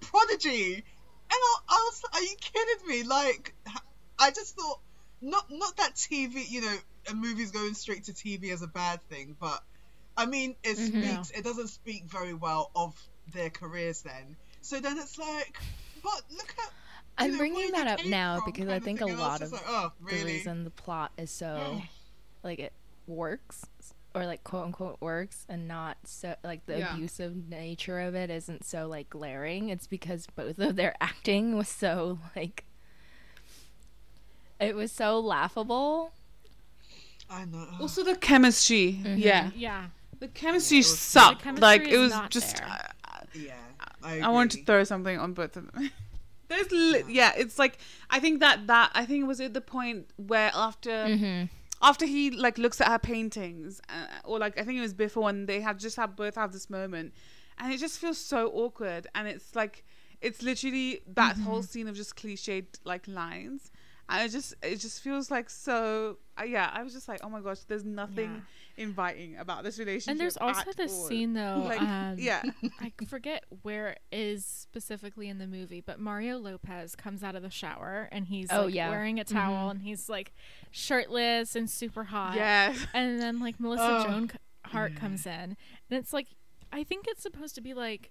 prodigy, 0.00 0.74
and 0.76 0.82
I, 1.30 1.56
I 1.68 1.74
was, 1.90 2.02
are 2.14 2.22
you 2.22 2.36
kidding 2.40 2.86
me? 2.88 3.02
Like, 3.02 3.54
I 4.18 4.30
just 4.30 4.56
thought, 4.56 4.80
not 5.20 5.44
not 5.50 5.76
that 5.76 5.94
TV, 5.96 6.44
you 6.48 6.60
know, 6.62 6.76
a 7.10 7.14
movie's 7.14 7.50
going 7.50 7.74
straight 7.74 8.04
to 8.04 8.12
TV 8.14 8.52
as 8.52 8.62
a 8.62 8.66
bad 8.68 9.02
thing, 9.10 9.36
but 9.38 9.60
I 10.16 10.26
mean, 10.26 10.56
it 10.62 10.76
Mhm. 10.78 10.78
speaks, 10.78 11.30
it 11.30 11.44
doesn't 11.44 11.68
speak 11.68 12.04
very 12.04 12.34
well 12.34 12.70
of 12.74 12.94
their 13.32 13.50
careers 13.50 14.02
then. 14.02 14.36
So 14.62 14.80
then 14.80 14.96
it's 14.98 15.18
like, 15.18 15.56
but 16.02 16.22
look 16.30 16.54
at. 16.58 16.72
I'm 17.16 17.32
know, 17.32 17.38
bringing 17.38 17.70
that 17.72 17.86
up 17.86 18.04
now 18.06 18.40
because 18.44 18.68
I 18.68 18.80
think 18.80 19.00
a 19.00 19.04
and 19.04 19.12
I 19.12 19.16
was 19.16 19.20
lot 19.20 19.42
of 19.42 19.52
like, 19.52 19.62
oh, 19.66 19.92
the 20.08 20.24
reason 20.24 20.64
the 20.64 20.70
plot 20.70 21.12
is 21.16 21.30
so 21.30 21.82
like 22.44 22.58
it 22.60 22.72
works 23.08 23.64
or 24.14 24.24
like 24.26 24.44
quote 24.44 24.66
unquote 24.66 24.96
works 25.00 25.44
and 25.48 25.66
not 25.66 25.96
so 26.04 26.36
like 26.44 26.64
the 26.66 26.78
Yeah. 26.78 26.94
abusive 26.94 27.48
nature 27.48 27.98
of 28.00 28.14
it 28.14 28.30
isn't 28.30 28.64
so 28.64 28.86
like 28.86 29.10
glaring 29.10 29.70
it's 29.70 29.86
because 29.88 30.26
both 30.36 30.58
of 30.60 30.76
their 30.76 30.94
acting 31.00 31.56
was 31.56 31.68
so 31.68 32.18
like 32.36 32.64
it 34.60 34.74
was 34.76 34.92
so 34.92 35.18
laughable 35.18 36.12
I 37.30 37.46
know. 37.46 37.66
also, 37.80 38.04
the 38.04 38.16
chemistry. 38.16 39.00
Mhm. 39.02 39.18
Yeah. 39.18 39.50
yeah 39.56 39.86
The 40.20 40.28
chemistry 40.28 40.76
Yeah, 40.78 40.80
was- 40.82 40.98
sucked. 40.98 41.38
The 41.38 41.44
chemistry 41.44 41.62
like, 41.66 41.88
it 41.88 41.96
was 41.98 42.12
just. 42.28 42.62
uh, 42.62 42.78
yeah, 43.34 43.54
I, 44.02 44.20
I 44.20 44.28
wanted 44.28 44.58
to 44.58 44.64
throw 44.66 44.84
something 44.84 45.18
on 45.18 45.32
both 45.32 45.56
of 45.56 45.72
them. 45.72 45.90
There's, 46.48 46.70
li- 46.70 47.04
yeah, 47.08 47.32
it's 47.36 47.58
like 47.58 47.78
I 48.10 48.20
think 48.20 48.40
that 48.40 48.66
that 48.66 48.90
I 48.94 49.06
think 49.06 49.22
it 49.22 49.26
was 49.26 49.40
at 49.40 49.54
the 49.54 49.62
point 49.62 50.08
where 50.16 50.50
after 50.54 50.90
mm-hmm. 50.90 51.44
After 51.84 52.06
he 52.06 52.30
like 52.30 52.56
looks 52.58 52.80
at 52.80 52.88
her 52.88 52.98
paintings, 52.98 53.80
uh, 53.88 54.06
or 54.24 54.38
like 54.38 54.58
I 54.58 54.64
think 54.64 54.78
it 54.78 54.82
was 54.82 54.94
before 54.94 55.24
when 55.24 55.46
they 55.46 55.60
had 55.60 55.78
just 55.78 55.96
have 55.96 56.16
both 56.16 56.34
have 56.34 56.52
this 56.52 56.70
moment, 56.70 57.12
and 57.58 57.72
it 57.72 57.78
just 57.78 57.98
feels 58.00 58.18
so 58.18 58.48
awkward, 58.48 59.06
and 59.14 59.28
it's 59.28 59.54
like 59.54 59.84
it's 60.20 60.42
literally 60.42 61.02
that 61.06 61.36
whole 61.36 61.62
scene 61.62 61.86
of 61.86 61.94
just 61.94 62.16
cliched 62.16 62.78
like 62.84 63.06
lines, 63.06 63.70
and 64.08 64.26
it 64.26 64.32
just 64.32 64.54
it 64.62 64.76
just 64.80 65.02
feels 65.02 65.30
like 65.30 65.50
so 65.50 66.16
uh, 66.40 66.44
yeah. 66.44 66.70
I 66.72 66.82
was 66.82 66.94
just 66.94 67.06
like, 67.06 67.20
oh 67.22 67.28
my 67.28 67.40
gosh, 67.40 67.60
there's 67.68 67.84
nothing 67.84 68.42
inviting 68.76 69.36
about 69.36 69.62
this 69.64 69.78
relationship. 69.78 70.10
and 70.12 70.20
there's 70.20 70.36
also 70.36 70.72
this 70.76 70.92
all. 70.92 71.06
scene 71.06 71.32
though 71.34 71.62
like 71.64 71.80
um, 71.80 72.16
yeah, 72.18 72.42
I 72.80 72.92
forget 73.06 73.44
where 73.62 73.90
it 73.90 74.00
is 74.12 74.44
specifically 74.44 75.28
in 75.28 75.38
the 75.38 75.46
movie, 75.46 75.80
but 75.80 76.00
Mario 76.00 76.38
Lopez 76.38 76.94
comes 76.96 77.22
out 77.22 77.34
of 77.36 77.42
the 77.42 77.50
shower 77.50 78.08
and 78.12 78.26
he's 78.26 78.48
Oh, 78.50 78.66
like 78.66 78.74
yeah. 78.74 78.90
wearing 78.90 79.20
a 79.20 79.24
towel 79.24 79.68
Mhm. 79.68 79.70
and 79.72 79.82
he's 79.82 80.08
like 80.08 80.32
shirtless 80.70 81.54
and 81.56 81.70
super 81.70 82.04
hot. 82.04 82.34
yeah. 82.36 82.74
And 82.92 83.20
then 83.20 83.40
like 83.40 83.58
Melissa 83.60 83.98
Oh, 84.00 84.04
Joan 84.04 84.30
Hart 84.66 84.92
yeah. 84.92 84.98
comes 84.98 85.26
in 85.26 85.32
and 85.32 85.56
it's 85.90 86.12
like 86.12 86.28
I 86.72 86.82
think 86.84 87.06
it's 87.08 87.22
supposed 87.22 87.54
to 87.54 87.60
be 87.60 87.74
like 87.74 88.10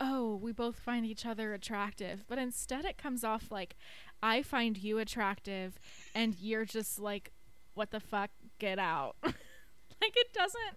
oh, 0.00 0.34
we 0.42 0.50
both 0.50 0.76
find 0.76 1.06
each 1.06 1.24
other 1.24 1.54
attractive, 1.54 2.24
but 2.26 2.36
instead 2.36 2.84
it 2.84 2.98
comes 2.98 3.22
off 3.22 3.50
like 3.52 3.76
I 4.22 4.42
find 4.42 4.76
you 4.76 4.98
attractive 4.98 5.78
and 6.14 6.34
you're 6.40 6.64
just 6.64 6.98
like 6.98 7.30
what 7.74 7.90
the 7.90 8.00
fuck 8.00 8.30
get 8.58 8.78
out. 8.78 9.16
like 10.04 10.16
it 10.16 10.32
doesn't 10.32 10.76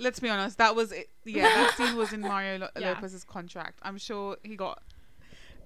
Let's 0.00 0.18
be 0.20 0.28
honest. 0.28 0.58
That 0.58 0.74
was 0.74 0.90
it. 0.92 1.08
Yeah, 1.24 1.42
that 1.44 1.74
scene 1.76 1.96
was 1.96 2.12
in 2.12 2.20
Mario 2.20 2.58
Lo- 2.58 2.68
Yeah. 2.78 2.90
Lopez's 2.90 3.22
contract. 3.24 3.78
I'm 3.82 3.96
sure 3.98 4.36
he 4.42 4.56
got 4.56 4.82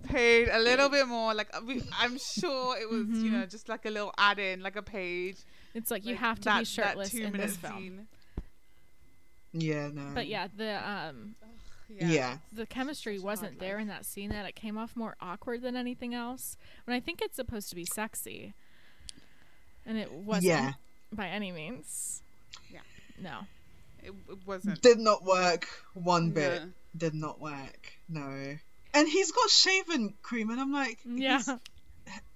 paid 0.04 0.48
a 0.50 0.58
little 0.58 0.88
bit 0.90 1.06
more. 1.08 1.32
Like 1.34 1.48
we- 1.66 1.82
I'm 1.98 2.18
sure 2.18 2.76
it 2.78 2.90
was, 2.90 3.06
you 3.08 3.30
Mhm. 3.30 3.32
know, 3.32 3.46
just 3.46 3.68
like 3.70 3.86
a 3.86 3.90
little 3.90 4.12
add-in, 4.18 4.60
like 4.62 4.76
a 4.76 4.82
page. 4.82 5.36
it's 5.74 5.90
like, 5.90 6.04
you 6.04 6.14
have 6.16 6.38
to 6.40 6.44
that, 6.44 6.58
be 6.60 6.64
shirtless 6.66 7.10
that 7.12 7.16
in 7.18 7.24
two-minute 7.26 7.46
this 7.46 7.56
film. 7.56 7.76
scene. 7.78 8.08
Yeah, 9.54 9.88
no. 9.88 10.10
But 10.14 10.26
yeah, 10.26 10.48
the 10.54 10.88
um 10.88 11.34
Yeah. 11.88 12.06
Yeah. 12.08 12.38
the 12.52 12.66
chemistry 12.66 13.16
Such 13.16 13.24
wasn't 13.24 13.58
there 13.60 13.74
life. 13.76 13.82
in 13.82 13.88
that 13.88 14.04
scene 14.04 14.30
that 14.30 14.44
it 14.46 14.54
came 14.56 14.76
off 14.76 14.94
more 14.96 15.14
awkward 15.20 15.62
than 15.62 15.76
anything 15.76 16.14
else 16.14 16.56
when 16.84 16.94
i 16.96 17.00
think 17.00 17.20
it's 17.20 17.36
supposed 17.36 17.68
to 17.68 17.74
be 17.76 17.84
sexy 17.84 18.54
and 19.84 19.98
it 19.98 20.10
wasn't 20.10 20.44
Yeah. 20.46 20.72
By 21.12 21.28
any 21.28 21.52
means 21.52 22.22
Yeah. 22.70 22.80
no 23.20 23.38
It, 24.02 24.12
it 24.30 24.38
wasn't. 24.46 24.80
Did 24.82 24.98
not 24.98 25.24
work 25.24 25.66
one 25.94 26.30
bit. 26.30 26.62
No. 26.62 26.68
Did 26.96 27.14
not 27.14 27.40
work. 27.40 27.92
No. 28.08 28.56
And 28.94 29.08
he's 29.08 29.30
got 29.32 29.48
shaven 29.48 30.14
cream, 30.22 30.50
and 30.50 30.60
I'm 30.60 30.72
like, 30.72 30.98
yeah 31.06 31.40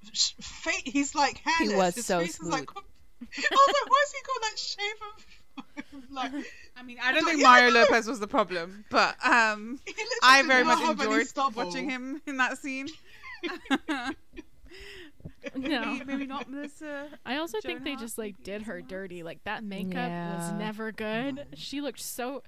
He's, 0.00 0.32
sh- 0.38 0.66
he's 0.84 1.14
like 1.14 1.38
hairless. 1.44 1.72
He 1.72 1.76
was 1.76 1.94
His 1.96 2.06
so 2.06 2.20
face 2.20 2.38
is 2.40 2.48
like, 2.48 2.70
smooth. 2.70 2.84
I 3.22 3.26
was 3.50 3.74
like, 3.74 3.90
why 3.90 4.04
has 4.04 4.12
he 4.12 4.20
got 4.30 4.40
that 4.42 4.58
shaven? 4.58 6.04
like, 6.14 6.46
I 6.76 6.82
mean, 6.84 6.98
I 7.02 7.12
don't 7.12 7.24
But 7.24 7.30
think 7.30 7.42
yeah, 7.42 7.48
Mario 7.48 7.70
no. 7.70 7.80
Lopez 7.80 8.06
was 8.06 8.20
the 8.20 8.28
problem, 8.28 8.84
but 8.90 9.16
um, 9.26 9.80
I 10.22 10.42
very 10.46 10.62
much 10.64 10.78
have 10.80 11.00
any 11.00 11.10
enjoyed 11.10 11.26
stubble. 11.26 11.64
watching 11.64 11.88
him 11.90 12.20
in 12.26 12.36
that 12.36 12.58
scene. 12.58 12.88
no 15.56 15.84
maybe, 15.92 16.04
maybe 16.04 16.26
not 16.26 16.50
Melissa. 16.50 17.08
i 17.24 17.36
also 17.36 17.58
think 17.60 17.84
they 17.84 17.90
Hart, 17.90 18.00
just 18.02 18.18
like 18.18 18.42
did 18.42 18.62
her 18.62 18.80
dirty 18.80 19.22
like 19.22 19.42
that 19.44 19.62
makeup 19.64 20.10
was 20.38 20.52
never 20.52 20.92
good 20.92 21.36
No. 21.36 21.42
she 21.54 21.80
looked 21.80 22.00
so 22.00 22.42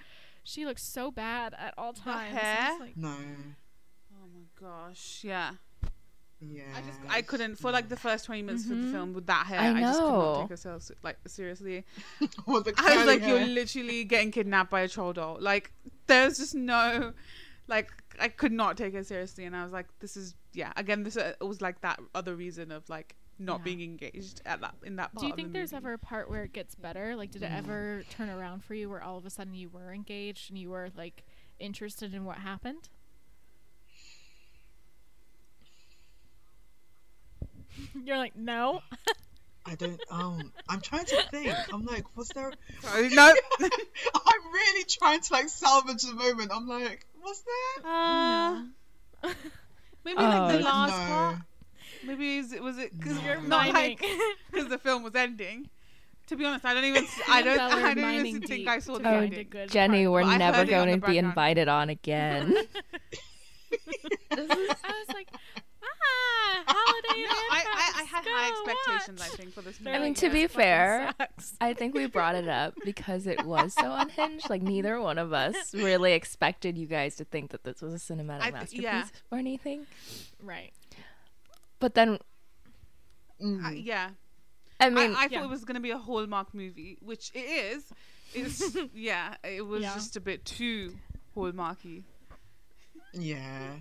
she 0.44 0.64
looked 0.66 0.80
so 0.80 1.10
bad 1.10 1.54
at 1.58 1.74
all 1.76 1.92
times 1.92 2.34
It's 2.34 2.42
hair? 2.42 2.76
like- 2.80 2.96
No. 2.96 3.14
Oh 4.14 4.26
my 4.34 4.44
gosh, 4.60 5.20
yeah. 5.22 5.50
Yeah. 6.40 6.62
I 6.76 6.80
just 6.82 6.98
I 7.08 7.22
couldn't 7.22 7.56
for 7.56 7.70
like 7.70 7.88
the 7.88 7.96
first 7.96 8.24
twenty 8.24 8.42
minutes 8.42 8.64
of 8.64 8.70
the 8.70 8.76
Mhm. 8.76 8.92
film 8.92 9.12
with 9.12 9.26
that 9.26 9.46
hair. 9.46 9.58
I 9.60 9.68
I, 9.76 9.80
just 9.80 9.98
could 9.98 10.06
not 10.08 10.34
know. 10.34 10.40
take 10.42 10.50
herself 10.50 10.82
se- 10.82 10.94
like 11.02 11.18
seriously. 11.26 11.84
I 12.20 12.26
was 12.46 13.06
like, 13.06 13.20
hair. 13.20 13.38
you're 13.38 13.46
literally 13.48 14.04
getting 14.04 14.30
kidnapped 14.30 14.70
by 14.70 14.80
a 14.82 14.88
troll 14.88 15.12
doll. 15.12 15.36
Like 15.40 15.72
there's 16.06 16.38
just 16.38 16.54
no, 16.54 17.12
like 17.68 17.90
I 18.18 18.28
could 18.28 18.52
not 18.52 18.76
take 18.76 18.94
her 18.94 19.04
seriously, 19.04 19.44
and 19.44 19.54
I 19.56 19.62
was 19.62 19.72
like, 19.72 19.86
this 20.00 20.16
is 20.16 20.34
yeah. 20.52 20.72
Again, 20.76 21.02
this 21.04 21.16
uh, 21.16 21.34
was 21.40 21.60
like 21.60 21.80
that 21.82 22.00
other 22.14 22.34
reason 22.36 22.70
of 22.72 22.88
like 22.88 23.16
not 23.38 23.60
Yeah. 23.60 23.64
being 23.64 23.80
engaged 23.82 24.42
at 24.46 24.60
that 24.62 24.74
in 24.84 24.96
that 24.96 25.14
part. 25.14 25.20
Do 25.20 25.26
you 25.26 25.32
of 25.32 25.36
the 25.36 25.42
think 25.42 25.52
there's 25.52 25.72
movie. 25.72 25.76
ever 25.86 25.92
a 25.94 25.98
part 25.98 26.28
where 26.30 26.42
it 26.44 26.52
gets 26.52 26.74
better? 26.74 27.14
Like, 27.16 27.30
did 27.30 27.42
it 27.42 27.50
Mm. 27.50 27.58
ever 27.58 28.04
turn 28.10 28.28
around 28.30 28.64
for 28.64 28.74
you 28.74 28.88
where 28.90 29.02
all 29.02 29.16
of 29.18 29.26
a 29.26 29.30
sudden 29.30 29.54
you 29.54 29.68
were 29.68 29.92
engaged 29.92 30.50
and 30.50 30.58
you 30.58 30.70
were 30.70 30.90
like 30.96 31.24
interested 31.58 32.14
in 32.14 32.24
what 32.24 32.38
happened? 32.38 32.88
You're 38.04 38.16
like, 38.18 38.36
no. 38.36 38.80
I 39.68 39.74
don't. 39.74 40.00
Um, 40.10 40.52
I'm 40.68 40.80
trying 40.80 41.04
to 41.06 41.16
think. 41.30 41.52
I'm 41.72 41.84
like, 41.84 42.04
was 42.16 42.30
there? 42.32 42.52
Sorry, 42.82 43.08
no. 43.10 43.34
I'm 43.60 44.52
really 44.52 44.84
trying 44.88 45.20
to 45.20 45.32
like 45.32 45.48
salvage 45.48 46.02
the 46.02 46.14
moment. 46.14 46.50
I'm 46.54 46.66
like, 46.66 47.04
was 47.22 47.42
there? 47.44 47.90
Uh, 47.92 48.62
No. 49.24 49.30
maybe 50.04 50.22
like 50.22 50.48
the 50.48 50.58
Oh, 50.58 50.64
last 50.64 50.90
no. 50.92 51.06
part. 51.06 51.36
Maybe 52.02 52.36
is 52.38 52.52
it 52.52 52.62
was 52.62 52.78
it 52.78 52.98
because 52.98 53.16
No. 53.18 53.24
You're 53.24 53.42
not 53.42 53.72
mining. 53.72 53.98
like 53.98 54.04
because 54.50 54.68
the 54.68 54.78
film 54.78 55.02
was 55.02 55.14
ending. 55.14 55.68
To 56.28 56.36
be 56.36 56.44
honest, 56.44 56.64
I 56.64 56.74
don't 56.74 56.84
even. 56.84 57.06
I 57.28 57.42
don't. 57.42 57.58
I 57.58 57.94
don't 57.94 58.02
mining 58.02 58.26
even 58.36 58.42
think 58.42 58.68
I 58.68 58.78
saw 58.80 58.96
to 58.96 59.02
the 59.02 59.08
Oh, 59.08 59.20
ending. 59.20 59.46
good 59.50 59.70
Jenny, 59.70 60.04
part. 60.04 60.12
we're 60.12 60.22
Well, 60.28 60.38
never 60.38 60.58
heard 60.58 60.68
it 60.68 60.74
on 60.74 60.86
going 60.86 61.00
to 61.00 61.06
be 61.06 61.14
background. 61.18 61.26
invited 61.26 61.68
on 61.68 61.88
again. 61.90 62.54
I 64.30 64.40
was 64.40 65.14
like, 65.14 65.28
holiday. 66.66 67.22
No, 67.22 67.30
I, 67.30 67.64
I, 67.96 68.00
I 68.00 68.04
had 68.04 68.24
go 68.24 68.30
high 68.32 68.48
expectations. 68.48 69.20
watch. 69.20 69.30
I 69.32 69.36
think 69.36 69.54
for 69.54 69.62
this 69.62 69.80
movie. 69.80 69.96
I 69.96 70.00
mean, 70.00 70.14
to 70.14 70.30
be 70.30 70.46
fair, 70.46 71.12
sucks." 71.18 71.54
I 71.60 71.74
think 71.74 71.94
we 71.94 72.06
brought 72.06 72.34
it 72.34 72.48
up 72.48 72.74
because 72.84 73.26
it 73.26 73.44
was 73.44 73.74
so 73.74 73.92
unhinged. 73.92 74.48
Like 74.50 74.62
neither 74.62 75.00
one 75.00 75.18
of 75.18 75.32
us 75.32 75.54
really 75.74 76.12
expected 76.12 76.76
you 76.78 76.86
guys 76.86 77.16
to 77.16 77.24
think 77.24 77.50
that 77.50 77.64
this 77.64 77.80
was 77.82 77.94
a 77.94 77.98
cinematic 77.98 78.42
I 78.42 78.50
masterpiece 78.50 78.82
yeah. 78.82 79.04
or 79.30 79.38
anything. 79.38 79.86
right. 80.42 80.72
But 81.80 81.94
then, 81.94 82.18
Mm. 83.40 83.64
Uh, 83.64 83.70
yeah, 83.70 84.10
I 84.80 84.90
mean, 84.90 85.14
I, 85.14 85.20
I 85.20 85.28
yeah. 85.30 85.38
thought 85.38 85.44
it 85.44 85.50
was 85.50 85.64
gonna 85.64 85.78
be 85.78 85.92
a 85.92 85.98
Hallmark 85.98 86.52
movie, 86.54 86.98
which 87.00 87.30
it 87.34 87.38
is. 87.38 87.84
It's 88.34 88.76
yeah, 88.94 89.36
it 89.44 89.64
was 89.64 89.82
Yeah. 89.82 89.94
just 89.94 90.16
a 90.16 90.20
bit 90.20 90.44
too 90.44 90.96
Hallmarky. 91.36 92.02
Yeah. 93.12 93.76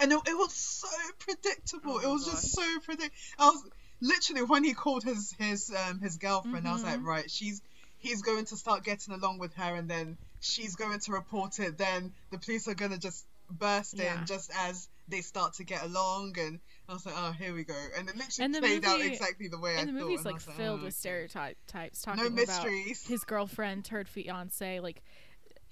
And 0.00 0.12
it, 0.12 0.18
it 0.26 0.34
was 0.36 0.52
so 0.54 0.88
predictable. 1.18 2.00
Oh 2.02 2.08
it 2.08 2.08
was 2.08 2.24
just 2.26 2.52
so 2.54 2.80
predict. 2.80 3.14
I 3.38 3.46
was 3.50 3.62
literally 4.00 4.42
when 4.42 4.64
he 4.64 4.74
called 4.74 5.04
his 5.04 5.34
his 5.38 5.70
um 5.70 6.00
his 6.00 6.16
girlfriend. 6.18 6.66
I 6.66 6.72
was 6.72 6.84
like, 6.84 7.00
Mhm. 7.00 7.04
right, 7.04 7.30
she's 7.30 7.62
he's 7.98 8.22
going 8.22 8.46
to 8.46 8.56
start 8.56 8.84
getting 8.84 9.14
along 9.14 9.38
with 9.38 9.54
her, 9.54 9.74
and 9.74 9.88
then 9.90 10.18
she's 10.40 10.76
going 10.76 10.98
to 11.00 11.12
report 11.12 11.58
it. 11.60 11.78
Then 11.78 12.12
the 12.30 12.38
police 12.38 12.66
are 12.68 12.74
gonna 12.74 12.98
just 12.98 13.26
burst 13.50 13.98
Yeah. 13.98 14.20
in 14.20 14.26
just 14.26 14.50
as 14.58 14.88
they 15.08 15.20
start 15.22 15.54
to 15.54 15.64
get 15.64 15.82
along, 15.82 16.34
and 16.38 16.60
I 16.88 16.92
was 16.94 17.04
like, 17.04 17.14
oh, 17.16 17.32
here 17.32 17.54
we 17.54 17.64
go. 17.64 17.74
And 17.98 18.08
it 18.08 18.16
literally 18.16 18.44
And 18.46 18.54
played 18.56 18.84
out 18.84 19.00
exactly 19.02 19.48
the 19.48 19.58
way 19.58 19.76
I 19.76 19.80
And 19.80 19.88
the 19.88 19.92
thought. 19.92 20.02
movie's 20.08 20.24
like 20.24 20.34
was 20.34 20.46
like, 20.46 20.56
filled 20.56 20.80
oh, 20.80 20.84
with 20.84 20.94
stereotypes, 20.94 21.58
types 21.66 22.02
talking 22.02 22.22
No 22.22 22.28
about 22.28 22.36
mysteries. 22.46 23.06
his 23.06 23.24
girlfriend 23.24 23.84
turned 23.84 24.08
fiance. 24.08 24.80
Like 24.80 25.02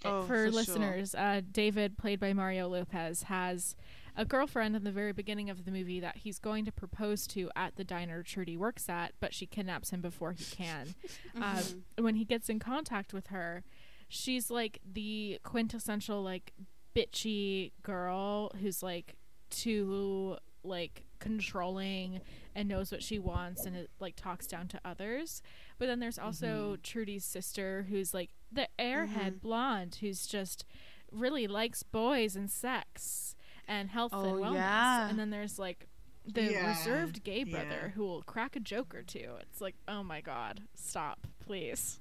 Oh, 0.05 0.23
for, 0.23 0.27
for 0.27 0.37
sure. 0.37 0.53
listeners, 0.53 1.15
uh, 1.15 1.41
David, 1.51 1.99
played 1.99 2.21
by 2.21 2.33
Mario 2.33 2.69
Lopez, 2.69 3.23
has 3.25 3.75
a 4.19 4.25
girlfriend 4.25 4.75
in 4.75 4.83
the 4.83 4.91
very 4.91 5.13
beginning 5.13 5.49
of 5.49 5.65
the 5.65 5.71
movie 5.71 6.01
that 6.01 6.17
he's 6.17 6.41
going 6.41 6.65
to 6.65 6.73
propose 6.73 7.25
to 7.29 7.49
at 7.55 7.77
the 7.77 7.85
diner 7.85 8.25
Trudy 8.25 8.57
works 8.57 8.89
at, 8.89 9.13
but 9.21 9.33
she 9.33 9.47
kidnaps 9.47 9.91
him 9.91 10.01
before 10.03 10.33
he 10.33 10.45
can. 10.45 10.95
Mm-hmm. 11.37 11.43
um, 11.43 12.05
when 12.05 12.17
he 12.17 12.25
gets 12.25 12.49
in 12.49 12.59
contact 12.59 13.13
with 13.13 13.29
her, 13.29 13.63
she's 14.09 14.51
like 14.51 14.81
the 14.91 15.39
quintessential 15.45 16.23
like 16.23 16.53
bitchy 16.97 17.73
girl 17.83 18.51
who's 18.61 18.83
like 18.83 19.15
too 19.51 20.37
like 20.65 21.05
controlling 21.19 22.21
and 22.55 22.69
knows 22.69 22.91
what 22.91 23.03
she 23.03 23.19
wants 23.19 23.67
and 23.67 23.77
it 23.77 23.91
like 24.01 24.17
talks 24.17 24.47
down 24.47 24.69
to 24.69 24.81
others. 24.85 25.43
But 25.79 25.87
then 25.87 26.01
there's 26.01 26.19
also 26.19 26.77
Trudy's 26.83 27.25
sister 27.25 27.87
who's 27.89 28.15
like 28.15 28.31
the 28.51 28.69
airhead 28.79 29.41
blonde 29.41 29.99
who's 30.01 30.27
just 30.27 30.65
really 31.13 31.47
likes 31.47 31.83
boys 31.83 32.35
and 32.35 32.51
sex 32.51 33.37
and 33.69 33.91
health 33.91 34.13
and 34.13 34.27
Oh, 34.27 34.33
wellness. 34.35 34.55
yeah. 34.55 35.09
And 35.09 35.19
then 35.19 35.31
there's 35.31 35.59
like 35.59 35.87
the 36.27 36.43
Yeah, 36.53 36.69
reserved 36.69 37.23
gay 37.23 37.45
yeah. 37.47 37.53
brother 37.65 37.93
who 37.95 38.03
will 38.03 38.23
crack 38.23 38.57
a 38.57 38.61
joke 38.61 38.95
or 38.95 39.03
two. 39.03 39.35
It's 39.41 39.61
like, 39.61 39.77
oh 39.87 40.03
my 40.03 40.21
god, 40.21 40.63
stop, 40.75 41.27
please. 41.39 42.01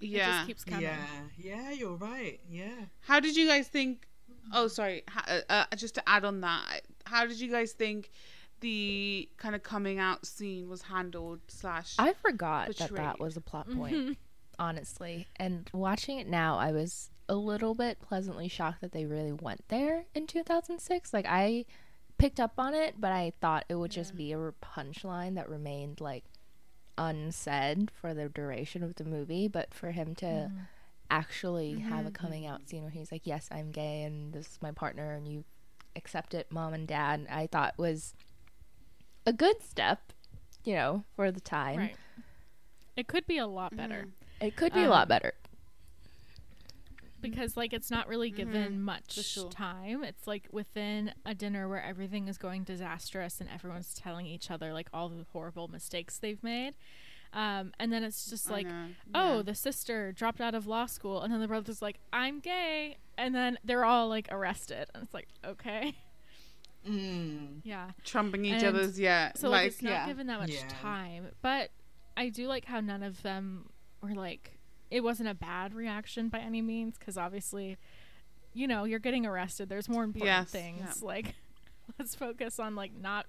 It 0.00 0.08
Yeah. 0.08 0.30
just 0.38 0.46
keeps 0.46 0.64
coming. 0.64 0.82
Yeah, 0.82 1.06
yeah, 1.38 1.70
you're 1.72 1.94
right. 1.96 2.40
Yeah. 2.48 2.86
How 3.00 3.20
did 3.20 3.36
you 3.36 3.46
guys 3.46 3.68
think? 3.68 4.06
Oh, 4.52 4.68
sorry. 4.68 5.02
Uh, 5.28 5.40
uh, 5.48 5.64
just 5.76 5.94
to 5.96 6.08
add 6.08 6.24
on 6.24 6.40
that, 6.40 6.82
how 7.04 7.26
did 7.26 7.38
you 7.38 7.50
guys 7.50 7.72
think 7.72 8.10
the 8.60 9.28
kind 9.36 9.54
of 9.54 9.62
coming 9.62 9.98
out 9.98 10.24
scene 10.26 10.68
was 10.68 10.82
handled? 10.82 11.40
Slash, 11.48 11.94
I 11.98 12.14
forgot 12.14 12.74
that 12.76 12.94
that 12.94 13.20
was 13.20 13.36
a 13.36 13.40
plot 13.40 13.70
point. 13.70 13.94
Mhm. 13.94 14.16
honestly. 14.58 15.26
And 15.36 15.70
watching 15.72 16.18
it 16.18 16.26
now, 16.28 16.58
I 16.58 16.70
was 16.72 17.09
a 17.30 17.36
little 17.36 17.74
bit 17.74 18.00
pleasantly 18.00 18.48
shocked 18.48 18.80
that 18.82 18.92
they 18.92 19.06
really 19.06 19.32
went 19.32 19.62
there 19.68 20.04
in 20.14 20.26
2006. 20.26 21.14
Like, 21.14 21.26
I 21.28 21.64
picked 22.18 22.40
up 22.40 22.54
on 22.58 22.74
it, 22.74 22.96
but 22.98 23.12
I 23.12 23.32
thought 23.40 23.64
it 23.68 23.76
would 23.76 23.92
just 23.92 24.14
be 24.16 24.32
a 24.32 24.38
punchline 24.62 25.36
that 25.36 25.48
remained, 25.48 26.00
like, 26.00 26.24
unsaid 26.98 27.90
for 27.92 28.12
the 28.14 28.28
duration 28.28 28.82
of 28.82 28.96
the 28.96 29.04
movie. 29.04 29.48
But 29.48 29.72
for 29.72 29.92
him 29.92 30.14
to 30.16 30.50
actually 31.10 31.78
have 31.80 32.04
a 32.06 32.10
coming 32.10 32.46
out 32.46 32.68
scene 32.68 32.82
where 32.82 32.90
he's 32.90 33.10
like, 33.12 33.22
Yes, 33.26 33.48
I'm 33.50 33.70
gay, 33.70 34.02
and 34.02 34.32
this 34.32 34.46
is 34.46 34.58
my 34.62 34.72
partner, 34.72 35.12
and 35.14 35.26
you 35.26 35.44
accept 35.96 36.34
it, 36.34 36.50
mom 36.50 36.72
and 36.74 36.86
dad, 36.86 37.26
I 37.30 37.46
thought 37.46 37.78
was 37.78 38.14
a 39.26 39.32
good 39.32 39.62
step, 39.62 40.12
you 40.64 40.74
know, 40.74 41.04
for 41.16 41.30
the 41.32 41.40
time. 41.40 41.78
Right. 41.78 41.96
It 42.96 43.06
could 43.06 43.26
be 43.26 43.38
a 43.38 43.46
lot 43.46 43.76
better 43.76 44.08
It 44.40 44.56
could 44.56 44.72
be 44.74 44.80
a 44.80 44.84
Um, 44.84 44.90
lot 44.90 45.08
better. 45.08 45.32
Because, 47.20 47.56
like, 47.56 47.72
it's 47.72 47.90
not 47.90 48.08
really 48.08 48.30
given 48.30 48.80
much 48.82 49.12
sure. 49.12 49.48
time. 49.50 50.02
It's 50.04 50.26
like 50.26 50.48
within 50.52 51.12
a 51.24 51.34
dinner 51.34 51.68
where 51.68 51.82
everything 51.82 52.28
is 52.28 52.38
going 52.38 52.64
disastrous 52.64 53.40
and 53.40 53.48
everyone's 53.50 53.94
telling 53.94 54.26
each 54.26 54.50
other 54.50 54.72
like 54.72 54.88
all 54.92 55.08
the 55.08 55.24
horrible 55.32 55.68
mistakes 55.68 56.18
they've 56.18 56.42
made. 56.42 56.74
Um, 57.32 57.72
and 57.78 57.92
then 57.92 58.02
it's 58.02 58.28
just 58.28 58.48
I 58.50 58.54
like, 58.54 58.66
know, 58.66 58.86
oh, 59.14 59.36
yeah. 59.36 59.42
the 59.42 59.54
sister 59.54 60.10
dropped 60.10 60.40
out 60.40 60.54
of 60.54 60.66
law 60.66 60.86
school, 60.86 61.22
and 61.22 61.32
then 61.32 61.40
the 61.40 61.46
brother's 61.46 61.80
like, 61.80 62.00
I'm 62.12 62.40
gay, 62.40 62.96
and 63.16 63.32
then 63.34 63.56
they're 63.62 63.84
all 63.84 64.08
like 64.08 64.26
arrested, 64.32 64.88
and 64.94 65.04
it's 65.04 65.14
like, 65.14 65.28
okay, 65.44 65.94
Mm. 66.88 67.60
yeah. 67.62 67.90
trumping 68.04 68.46
each 68.46 68.62
and 68.62 68.64
other's 68.74 68.98
yeah, 68.98 69.32
So 69.36 69.48
like, 69.50 69.58
like 69.64 69.66
it's 69.68 69.82
not 69.82 69.90
yeah. 69.90 70.06
given 70.06 70.26
that 70.28 70.40
much 70.40 70.50
Yeah. 70.50 70.66
time, 70.68 71.26
but 71.42 71.70
I 72.16 72.30
do 72.30 72.46
like 72.46 72.64
how 72.64 72.80
none 72.80 73.02
of 73.02 73.20
them 73.22 73.68
were 74.02 74.14
like, 74.14 74.58
it 74.90 75.02
wasn't 75.02 75.28
a 75.28 75.34
bad 75.34 75.74
reaction 75.74 76.28
by 76.28 76.38
any 76.38 76.60
means, 76.62 76.96
because 76.98 77.16
obviously, 77.16 77.76
you 78.54 78.66
know, 78.66 78.84
you're 78.84 78.98
getting 78.98 79.24
arrested. 79.26 79.68
There's 79.68 79.88
more 79.88 80.02
important 80.04 80.26
Yes, 80.26 80.50
things. 80.50 80.80
yeah. 81.00 81.06
Like, 81.06 81.34
let's 81.98 82.14
focus 82.14 82.58
on 82.58 82.74
like 82.74 82.92
not. 83.00 83.26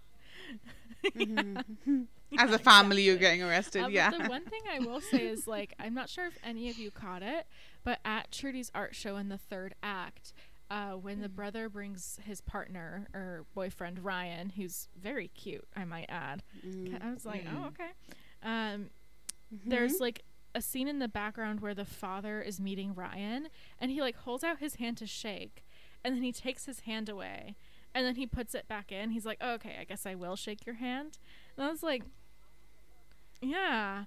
As 2.39 2.52
a 2.54 2.60
family, 2.60 3.04
you're 3.04 3.17
getting 3.17 3.43
arrested. 3.43 3.84
Uh, 3.84 3.88
yeah. 3.88 4.10
The 4.12 4.30
one 4.30 4.45
thing 4.45 4.62
I 4.71 4.80
will 4.80 5.02
say 5.02 5.26
is 5.28 5.47
like 5.47 5.74
I'm 5.80 5.93
not 5.93 6.10
sure 6.10 6.28
if 6.28 6.38
any 6.43 6.69
of 6.69 6.78
you 6.78 6.89
caught 6.91 7.24
it, 7.24 7.45
but 7.84 8.00
at 8.06 8.32
Trudy's 8.32 8.71
art 8.74 8.95
show 8.95 9.17
in 9.17 9.28
the 9.30 9.38
third 9.38 9.76
act, 9.84 10.34
uh, 10.69 10.91
when 10.91 11.17
Hmm. 11.17 11.21
the 11.24 11.30
brother 11.30 11.67
brings 11.69 12.19
his 12.24 12.39
partner 12.39 13.08
or 13.13 13.45
boyfriend 13.54 14.00
Ryan, 14.06 14.50
who's 14.52 14.88
very 15.02 15.28
cute, 15.28 15.67
I 15.76 15.84
might 15.84 16.06
add. 16.08 16.43
Mm-hmm. 16.65 17.06
I 17.06 17.13
was 17.13 17.26
like, 17.26 17.45
Mm. 17.45 17.63
oh 17.63 17.67
okay. 17.67 17.89
Um, 18.43 18.89
there's 19.65 20.00
like 20.00 20.24
a 20.54 20.62
scene 20.62 20.88
in 20.88 21.00
the 21.00 21.08
background 21.08 21.60
where 21.62 21.74
the 21.74 21.86
father 21.86 22.42
is 22.42 22.60
meeting 22.60 22.94
Ryan, 22.94 23.48
and 23.80 23.92
he 23.92 24.02
like 24.02 24.16
holds 24.18 24.44
out 24.44 24.60
his 24.60 24.76
hand 24.76 24.98
to 24.98 25.08
shake, 25.08 25.64
and 26.04 26.16
then 26.16 26.24
he 26.24 26.32
takes 26.32 26.66
his 26.66 26.82
hand 26.82 27.08
away. 27.10 27.56
And 27.94 28.06
then 28.06 28.16
he 28.16 28.26
puts 28.26 28.56
it 28.56 28.70
back 28.70 28.90
in. 28.92 29.10
He's 29.10 29.26
like, 29.26 29.38
oh, 29.42 29.54
"Okay, 29.56 29.76
I 29.80 29.84
guess 29.84 30.06
I 30.06 30.16
will 30.16 30.38
shake 30.38 30.66
your 30.66 30.76
hand." 30.76 31.18
And 31.58 31.66
I 31.66 31.70
was 31.70 31.84
like, 31.84 32.04
yeah. 33.42 34.06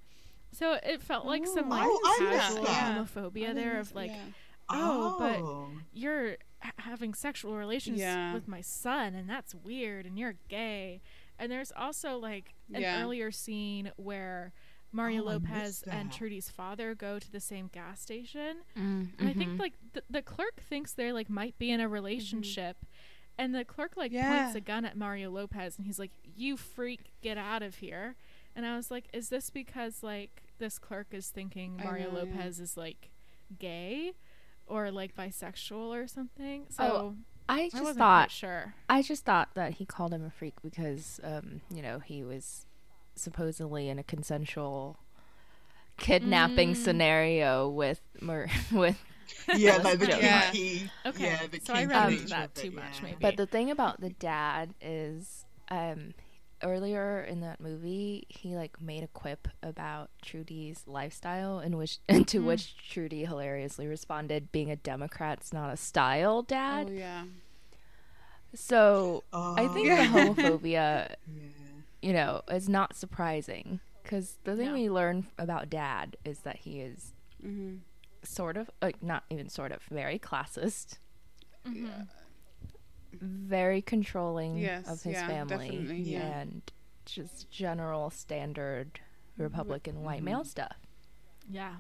So 0.52 0.78
it 0.83 1.02
felt 1.02 1.26
like 1.26 1.46
some 1.46 1.68
like 1.68 1.87
Oh, 1.87 2.16
casual 2.30 2.64
homophobia 2.64 3.54
there 3.54 3.78
of 3.80 3.94
like, 3.94 4.11
yeah. 4.11 4.22
oh, 4.70 5.16
but 5.18 5.40
Oh. 5.40 5.68
you're 5.92 6.28
h- 6.64 6.72
having 6.78 7.12
sexual 7.14 7.57
relations 7.57 7.98
Yeah. 7.98 8.33
with 8.33 8.46
my 8.48 8.61
son, 8.61 9.14
and 9.14 9.28
that's 9.28 9.54
weird, 9.54 10.07
and 10.07 10.18
you're 10.18 10.37
gay. 10.48 11.02
And 11.38 11.50
there's 11.50 11.72
also 11.76 12.16
like 12.18 12.54
an 12.72 12.83
Yeah. 12.83 13.02
earlier 13.02 13.30
scene 13.33 13.90
where 13.96 14.52
Mario 14.94 15.22
Oh, 15.22 15.26
Lopez 15.26 15.83
and. 15.90 16.11
Trudy's 16.12 16.48
father 16.48 16.94
go 16.94 17.18
to 17.18 17.30
the 17.33 17.40
same 17.40 17.68
gas 17.72 18.00
station, 18.00 18.59
Mm, 18.78 19.09
and 19.18 19.28
I 19.28 19.33
think 19.35 19.59
like 19.59 19.74
the, 19.92 20.02
the 20.09 20.22
clerk 20.22 20.61
thinks 20.61 20.92
they 20.92 21.12
like 21.12 21.28
might 21.28 21.59
be 21.59 21.70
in 21.70 21.80
a 21.80 21.88
relationship. 21.88 22.76
And 23.37 23.52
the 23.54 23.64
clerk 23.64 23.96
like 23.96 24.12
Yeah. 24.12 24.28
points 24.44 24.54
a 24.54 24.61
gun 24.61 24.85
at 24.85 24.96
Mario 24.96 25.28
Lopez 25.30 25.76
and 25.76 25.87
he's 25.87 25.98
like, 25.98 26.12
"You 26.37 26.57
freak, 26.57 27.11
get 27.20 27.37
out 27.37 27.62
of 27.64 27.76
here." 27.76 28.14
And 28.54 28.64
I 28.64 28.76
was 28.76 28.92
like, 28.92 29.07
"Is 29.12 29.28
this 29.28 29.50
because 29.50 30.04
like 30.04 30.44
this 30.59 30.78
clerk 30.78 31.09
is 31.11 31.28
thinking 31.30 31.76
Mario 31.76 32.12
know, 32.12 32.18
yeah. 32.18 32.24
Lopez 32.37 32.61
is 32.61 32.76
like 32.76 33.11
gay 33.59 34.12
or 34.68 34.92
like 34.92 35.16
bisexual 35.16 35.88
or 35.88 36.07
something?" 36.07 36.66
So 36.70 36.85
Oh, 36.85 37.16
I 37.48 37.62
I 37.62 37.68
just 37.70 37.83
wasn't 37.83 37.98
thought 37.98 38.30
sure. 38.30 38.74
I 38.88 39.02
just 39.02 39.24
thought 39.24 39.48
that 39.54 39.74
he 39.74 39.85
called 39.85 40.14
him 40.14 40.24
a 40.24 40.30
freak 40.30 40.54
because 40.62 41.18
um, 41.24 41.61
you 41.74 41.83
know, 41.83 41.98
he 41.98 42.22
was 42.22 42.66
supposedly 43.16 43.88
in 43.88 43.98
a 43.98 44.03
consensual 44.05 44.98
kidnapping 45.98 46.72
Mm. 46.72 46.77
scenario 46.77 47.68
with 47.68 48.00
Mer- 48.20 48.48
with 48.72 48.98
Yeah, 49.57 49.77
like 49.79 49.98
the 49.98 50.07
was 50.07 50.16
kinky, 50.16 50.90
Yeah. 51.05 51.11
Okay, 51.11 51.24
yeah, 51.24 51.46
the 51.50 51.61
so 51.61 51.72
I 51.72 51.79
kinky 51.81 51.92
read 51.94 52.12
into 52.12 52.27
that 52.29 52.44
of 52.44 52.59
it, 52.59 52.62
too 52.62 52.70
much, 52.72 52.85
yeah. 52.96 53.03
maybe. 53.03 53.16
But 53.20 53.37
the 53.37 53.46
thing 53.46 53.70
about 53.70 54.00
the 54.00 54.11
dad 54.11 54.74
is, 54.81 55.44
um, 55.70 56.14
earlier 56.62 57.22
in 57.22 57.40
that 57.40 57.61
movie, 57.61 58.24
he 58.29 58.55
like 58.57 58.81
made 58.81 59.03
a 59.05 59.09
quip 59.09 59.48
about 59.62 60.11
Trudy's 60.22 60.83
lifestyle, 60.87 61.61
in 61.61 61.77
which 61.77 61.98
to 62.09 62.40
Mm. 62.40 62.44
which 62.44 62.77
Trudy 62.90 63.24
hilariously 63.24 63.87
responded, 63.87 64.50
"Being 64.53 64.70
a 64.70 64.77
Democrat's 64.77 65.53
not 65.53 65.72
a 65.72 65.77
style, 65.77 66.42
Dad." 66.42 66.88
Oh 66.90 66.92
yeah. 66.92 67.24
So 68.55 69.24
I 69.33 69.66
think 69.68 69.88
Oh, 69.90 69.96
the 69.96 70.03
homophobia, 70.42 70.62
yeah. 71.27 71.42
You 72.04 72.12
know, 72.12 72.42
is 72.50 72.68
not 72.68 72.94
surprising 72.94 73.80
because 74.02 74.36
the 74.44 74.54
thing 74.56 74.68
No. 74.68 74.74
we 74.74 74.90
learn 74.90 75.26
about 75.38 75.70
Dad 75.70 76.16
is 76.24 76.40
that 76.40 76.56
he 76.56 76.80
is 76.80 77.14
Mm-hmm. 77.42 77.76
sort 78.22 78.56
of, 78.56 78.70
like, 78.82 79.02
not 79.02 79.24
even 79.30 79.48
sort 79.48 79.72
of, 79.72 79.82
very 79.84 80.18
classist. 80.18 80.98
Mhm. 81.64 82.06
very 83.20 83.80
controlling 83.80 84.58
Yes, 84.58 84.86
of 84.88 85.02
his 85.02 85.14
yeah, 85.14 85.26
family 85.26 85.78
yeah. 86.02 86.40
and 86.40 86.62
just 87.06 87.48
general 87.50 88.10
standard 88.10 89.00
Republican 89.38 90.02
white 90.02 90.20
Mhm. 90.20 90.24
male 90.24 90.44
stuff. 90.44 90.76
Yeah. 91.48 91.76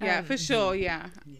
Yeah, 0.00 0.18
Um, 0.20 0.24
for 0.24 0.36
sure. 0.36 0.74
Yeah. 0.74 1.10
yeah. 1.26 1.38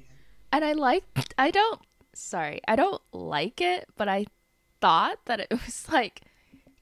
And 0.52 0.64
I 0.64 0.72
like 0.74 1.04
I 1.38 1.50
don't 1.50 1.80
sorry, 2.14 2.60
I 2.68 2.76
don't 2.76 3.02
like 3.12 3.60
it, 3.60 3.88
but 3.96 4.06
I 4.08 4.26
thought 4.82 5.24
that 5.24 5.40
it 5.40 5.48
was 5.50 5.86
like 5.90 6.20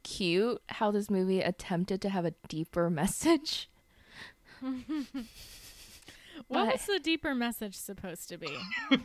cute 0.03 0.61
how 0.71 0.91
this 0.91 1.09
movie 1.11 1.41
attempted 1.41 2.01
to 2.03 2.09
have 2.09 2.25
a 2.25 2.33
deeper 2.49 2.91
message. 2.91 3.69
What 6.49 6.65
But- 6.67 6.73
was 6.73 6.87
the 6.87 6.99
deeper 6.99 7.35
message 7.35 7.75
supposed 7.77 8.29
to 8.31 8.39
be? 8.39 8.49
I, 8.91 8.97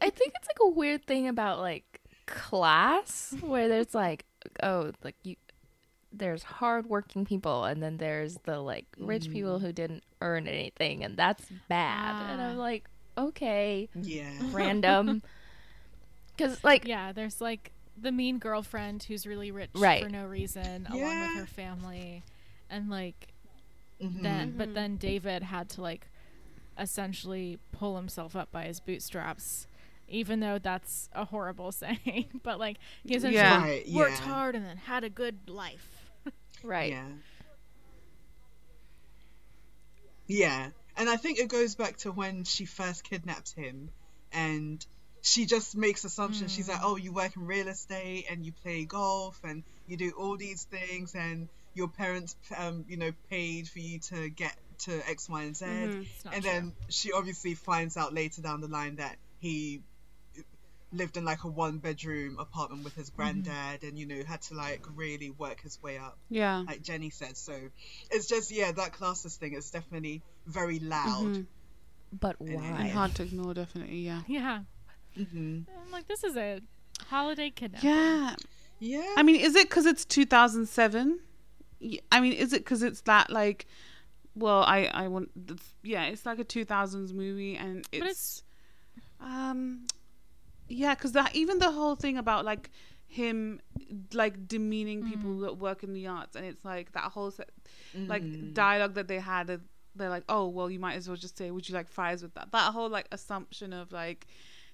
I 0.00 0.10
think 0.10 0.32
it's 0.34 0.48
like 0.48 0.58
a 0.62 0.68
weird 0.68 1.04
thing 1.06 1.28
about 1.28 1.58
like 1.60 2.00
class 2.26 3.34
where 3.40 3.68
there's 3.68 3.94
like 3.94 4.24
oh 4.62 4.92
like 5.04 5.14
you 5.24 5.36
there's 6.12 6.42
hardworking 6.42 7.24
people 7.26 7.64
and 7.64 7.82
then 7.82 7.98
there's 7.98 8.36
the 8.44 8.58
like 8.60 8.86
rich 8.98 9.30
people 9.30 9.58
who 9.58 9.72
didn't 9.72 10.02
earn 10.20 10.46
anything 10.48 11.04
and 11.04 11.16
that's 11.16 11.44
bad 11.68 12.32
and 12.32 12.40
Ah. 12.40 12.44
I'm 12.50 12.56
like 12.56 12.84
okay 13.16 13.88
Yeah. 13.94 14.32
random 14.50 15.22
because 16.36 16.62
like 16.64 16.86
yeah, 16.88 17.12
there's 17.12 17.40
like 17.42 17.72
the 18.00 18.12
mean 18.12 18.38
girlfriend 18.38 19.02
who's 19.04 19.26
really 19.26 19.50
rich 19.50 19.70
Right. 19.74 20.02
for 20.02 20.08
no 20.08 20.26
reason, 20.26 20.86
along 20.90 21.20
with 21.20 21.36
her 21.38 21.46
family, 21.46 22.22
and 22.70 22.88
like 22.90 23.28
Mhm. 24.00 24.22
then, 24.22 24.54
but 24.56 24.74
then 24.74 24.96
David 24.96 25.42
had 25.42 25.68
to 25.70 25.82
like 25.82 26.08
essentially 26.78 27.58
pull 27.72 27.96
himself 27.96 28.36
up 28.36 28.50
by 28.52 28.64
his 28.64 28.80
bootstraps. 28.80 29.66
Even 30.10 30.40
though 30.40 30.58
that's 30.58 31.10
a 31.12 31.24
horrible 31.26 31.70
saying, 31.82 32.40
but 32.42 32.58
like 32.58 32.78
he 33.04 33.14
essentially 33.16 33.34
Yeah. 33.34 33.60
Right, 33.62 33.88
worked 33.90 34.20
yeah. 34.20 34.26
hard 34.26 34.54
and 34.54 34.64
then 34.64 34.76
had 34.78 35.04
a 35.04 35.10
good 35.10 35.48
life. 35.50 36.10
right 36.62 36.90
Yeah. 36.90 37.08
Yeah. 40.26 40.70
And 40.96 41.08
I 41.08 41.16
think 41.16 41.38
it 41.38 41.48
goes 41.48 41.74
back 41.74 41.96
to 41.98 42.12
when 42.12 42.44
she 42.44 42.64
first 42.64 43.04
kidnapped 43.04 43.52
him 43.54 43.90
and 44.32 44.84
she 45.28 45.46
just 45.46 45.76
makes 45.76 46.04
assumptions. 46.04 46.52
She's 46.54 46.68
like, 46.68 46.80
oh, 46.82 46.96
you 46.96 47.12
work 47.12 47.36
in 47.36 47.46
real 47.46 47.68
estate 47.68 48.26
and 48.30 48.44
you 48.46 48.52
play 48.62 48.84
golf 48.84 49.38
and 49.44 49.62
you 49.86 49.96
do 49.96 50.10
all 50.18 50.36
these 50.36 50.64
things 50.64 51.14
and 51.14 51.48
your 51.74 51.88
parents, 51.88 52.34
um, 52.56 52.84
you 52.88 52.96
know, 52.96 53.10
paid 53.30 53.68
for 53.68 53.78
you 53.78 53.98
to 54.00 54.28
get 54.30 54.54
to 54.80 54.92
X, 55.08 55.28
Y, 55.28 55.42
and 55.42 55.56
Z. 55.56 55.64
Mhm. 55.66 56.06
And 56.32 56.42
true. 56.42 56.50
then 56.50 56.72
she 56.88 57.12
obviously 57.12 57.54
finds 57.54 57.96
out 57.96 58.14
later 58.14 58.40
down 58.42 58.60
the 58.60 58.68
line 58.68 58.96
that 58.96 59.16
he 59.40 59.82
lived 60.90 61.18
in 61.18 61.24
like 61.24 61.44
a 61.44 61.48
one 61.48 61.76
bedroom 61.78 62.38
apartment 62.38 62.82
with 62.82 62.94
his 62.94 63.10
granddad 63.10 63.82
and, 63.82 63.98
you 63.98 64.06
know, 64.06 64.22
had 64.24 64.40
to 64.40 64.54
like 64.54 64.82
really 64.94 65.28
work 65.30 65.60
his 65.60 65.80
way 65.82 65.98
up 65.98 66.16
Yeah. 66.30 66.64
like 66.66 66.82
Jenny 66.82 67.10
said. 67.10 67.36
So 67.36 67.54
it's 68.10 68.26
just 68.26 68.50
yeah, 68.50 68.72
that 68.72 68.92
classist 68.94 69.36
thing 69.36 69.52
is 69.52 69.70
definitely 69.70 70.22
very 70.46 70.78
loud. 70.78 71.34
Mhm. 71.34 71.46
but 72.10 72.40
why 72.40 72.64
And 72.64 72.90
hard 72.90 73.14
to 73.16 73.22
ignore, 73.24 73.52
definitely. 73.52 73.98
Yeah. 73.98 74.22
yeah, 74.26 74.62
hmm 75.16 75.60
I'm 75.84 75.90
like 75.92 76.06
this 76.08 76.24
is 76.24 76.36
a 76.36 76.60
holiday 77.08 77.50
kidnapping. 77.50 77.88
Yeah. 77.90 78.34
Yeah. 78.80 79.14
I 79.16 79.22
mean, 79.22 79.36
is 79.40 79.56
it 79.56 79.68
because 79.68 79.86
it's 79.86 80.04
2007? 80.04 81.18
I 82.12 82.20
mean, 82.20 82.32
is 82.32 82.52
it 82.52 82.60
because 82.64 82.82
it's 82.82 83.00
that 83.02 83.30
like? 83.30 83.66
Well, 84.34 84.62
I 84.62 84.84
I 84.92 85.08
want 85.08 85.30
it's- 85.48 85.74
yeah, 85.82 86.04
it's 86.04 86.24
like 86.24 86.38
a 86.38 86.44
2000s 86.44 87.12
movie, 87.12 87.56
and 87.56 87.78
it's, 87.90 88.04
it's- 88.04 88.42
um 89.20 89.86
yeah, 90.68 90.94
because 90.94 91.12
that 91.12 91.34
even 91.34 91.58
the 91.58 91.70
whole 91.72 91.96
thing 91.96 92.18
about 92.18 92.44
like 92.44 92.70
him 93.06 93.60
like 94.12 94.46
demeaning 94.46 95.02
people 95.02 95.30
Mm. 95.30 95.40
that 95.42 95.56
work 95.58 95.82
in 95.82 95.92
the 95.92 96.06
arts, 96.06 96.36
and 96.36 96.44
it's 96.44 96.64
like 96.64 96.92
that 96.92 97.04
whole 97.12 97.30
se- 97.30 97.44
like 97.94 98.22
Mhm. 98.22 98.54
dialogue 98.54 98.94
that 98.94 99.08
they 99.08 99.18
had. 99.18 99.60
They're 99.96 100.10
like, 100.10 100.24
oh 100.28 100.46
well, 100.46 100.70
you 100.70 100.78
might 100.78 100.94
as 100.94 101.08
well 101.08 101.16
just 101.16 101.36
say, 101.36 101.50
would 101.50 101.68
you 101.68 101.74
like 101.74 101.88
fries 101.88 102.22
with 102.22 102.34
that? 102.34 102.52
That 102.52 102.72
whole 102.72 102.88
like 102.88 103.08
assumption 103.10 103.72
of 103.72 103.90
like, 103.90 104.26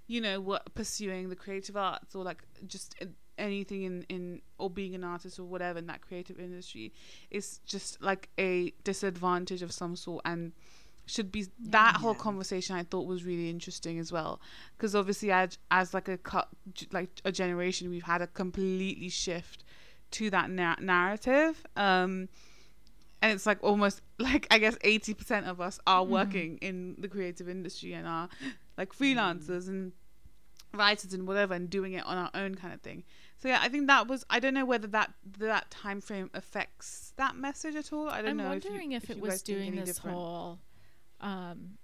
you 0.06 0.20
know, 0.20 0.40
what 0.40 0.74
pursuing 0.74 1.28
the 1.28 1.36
creative 1.36 1.76
arts 1.76 2.14
or 2.14 2.24
like 2.24 2.42
just 2.66 2.94
anything 3.38 3.82
in 3.82 4.06
in 4.08 4.40
or 4.58 4.70
being 4.70 4.94
an 4.94 5.02
artist 5.02 5.38
or 5.38 5.44
whatever 5.44 5.78
in 5.78 5.86
that 5.86 6.00
creative 6.00 6.38
industry 6.38 6.92
is 7.30 7.58
just 7.66 8.00
like 8.00 8.28
a 8.38 8.72
disadvantage 8.84 9.62
of 9.62 9.72
some 9.72 9.96
sort 9.96 10.22
and 10.24 10.52
should 11.06 11.30
be 11.30 11.46
that 11.58 11.96
whole 11.96 12.14
conversation 12.14 12.76
I 12.76 12.82
thought 12.82 13.06
was 13.06 13.24
really 13.24 13.50
interesting 13.50 13.98
as 13.98 14.10
well. 14.10 14.40
Because 14.76 14.94
obviously 14.94 15.30
as, 15.30 15.58
as 15.70 15.92
like 15.92 16.08
a 16.08 16.16
cut 16.16 16.48
like 16.92 17.10
a 17.24 17.32
generation 17.32 17.90
we've 17.90 18.04
had 18.04 18.22
a 18.22 18.26
completely 18.26 19.08
shift 19.08 19.64
to 20.12 20.30
that 20.30 20.48
na- 20.50 20.76
narrative 20.80 21.66
um 21.76 22.28
and 23.20 23.32
it's 23.32 23.46
like 23.46 23.58
almost 23.62 24.00
like 24.18 24.46
I 24.50 24.58
guess 24.58 24.76
80% 24.76 25.46
of 25.48 25.60
us 25.60 25.80
are 25.86 26.04
working 26.04 26.58
in 26.58 26.94
the 26.98 27.08
creative 27.08 27.48
industry 27.48 27.94
and 27.94 28.06
are 28.06 28.28
like 28.76 28.92
freelancers 28.92 29.68
and 29.68 29.92
writers 30.72 31.14
and 31.14 31.26
whatever 31.26 31.54
and 31.54 31.70
doing 31.70 31.92
it 31.92 32.04
on 32.04 32.16
our 32.16 32.30
own 32.34 32.54
kind 32.54 32.74
of 32.74 32.80
thing. 32.80 33.04
So 33.38 33.48
yeah, 33.48 33.60
I 33.62 33.68
think 33.68 33.87
that 33.87 34.08
was 34.08 34.24
I 34.30 34.40
don't 34.40 34.54
know 34.54 34.64
whether 34.64 34.87
that 34.88 35.12
that 35.38 35.70
time 35.70 36.00
frame 36.00 36.30
affects 36.34 37.12
that 37.16 37.37
message 37.37 37.76
at 37.76 37.92
all. 37.92 38.08
I 38.08 38.22
don't 38.22 38.30
I'm 38.30 38.37
know 38.38 38.48
wondering 38.48 38.92
if, 38.92 39.04
if, 39.04 39.10
it 39.10 39.20
was 39.20 39.42
doing 39.42 39.74
this 39.76 39.96
different. 39.96 40.16
whole, 40.16 40.58
um, 41.20 41.78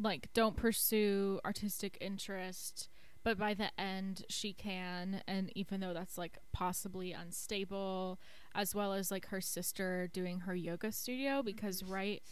like 0.00 0.32
don't 0.34 0.56
pursue 0.56 1.40
artistic 1.44 1.96
interest, 2.00 2.88
but 3.22 3.38
by 3.38 3.54
the 3.54 3.70
end 3.80 4.24
she 4.28 4.52
can, 4.52 5.22
and 5.28 5.52
even 5.54 5.80
though 5.80 5.94
that's 5.94 6.18
like 6.18 6.38
possibly 6.52 7.12
unstable, 7.12 8.18
as 8.54 8.74
well 8.74 8.92
as 8.92 9.10
like 9.10 9.26
her 9.28 9.40
sister 9.40 10.08
doing 10.12 10.40
her 10.40 10.54
yoga 10.54 10.92
studio 10.92 11.42
because 11.42 11.82
Mm-hmm. 11.82 11.92
right 11.92 12.22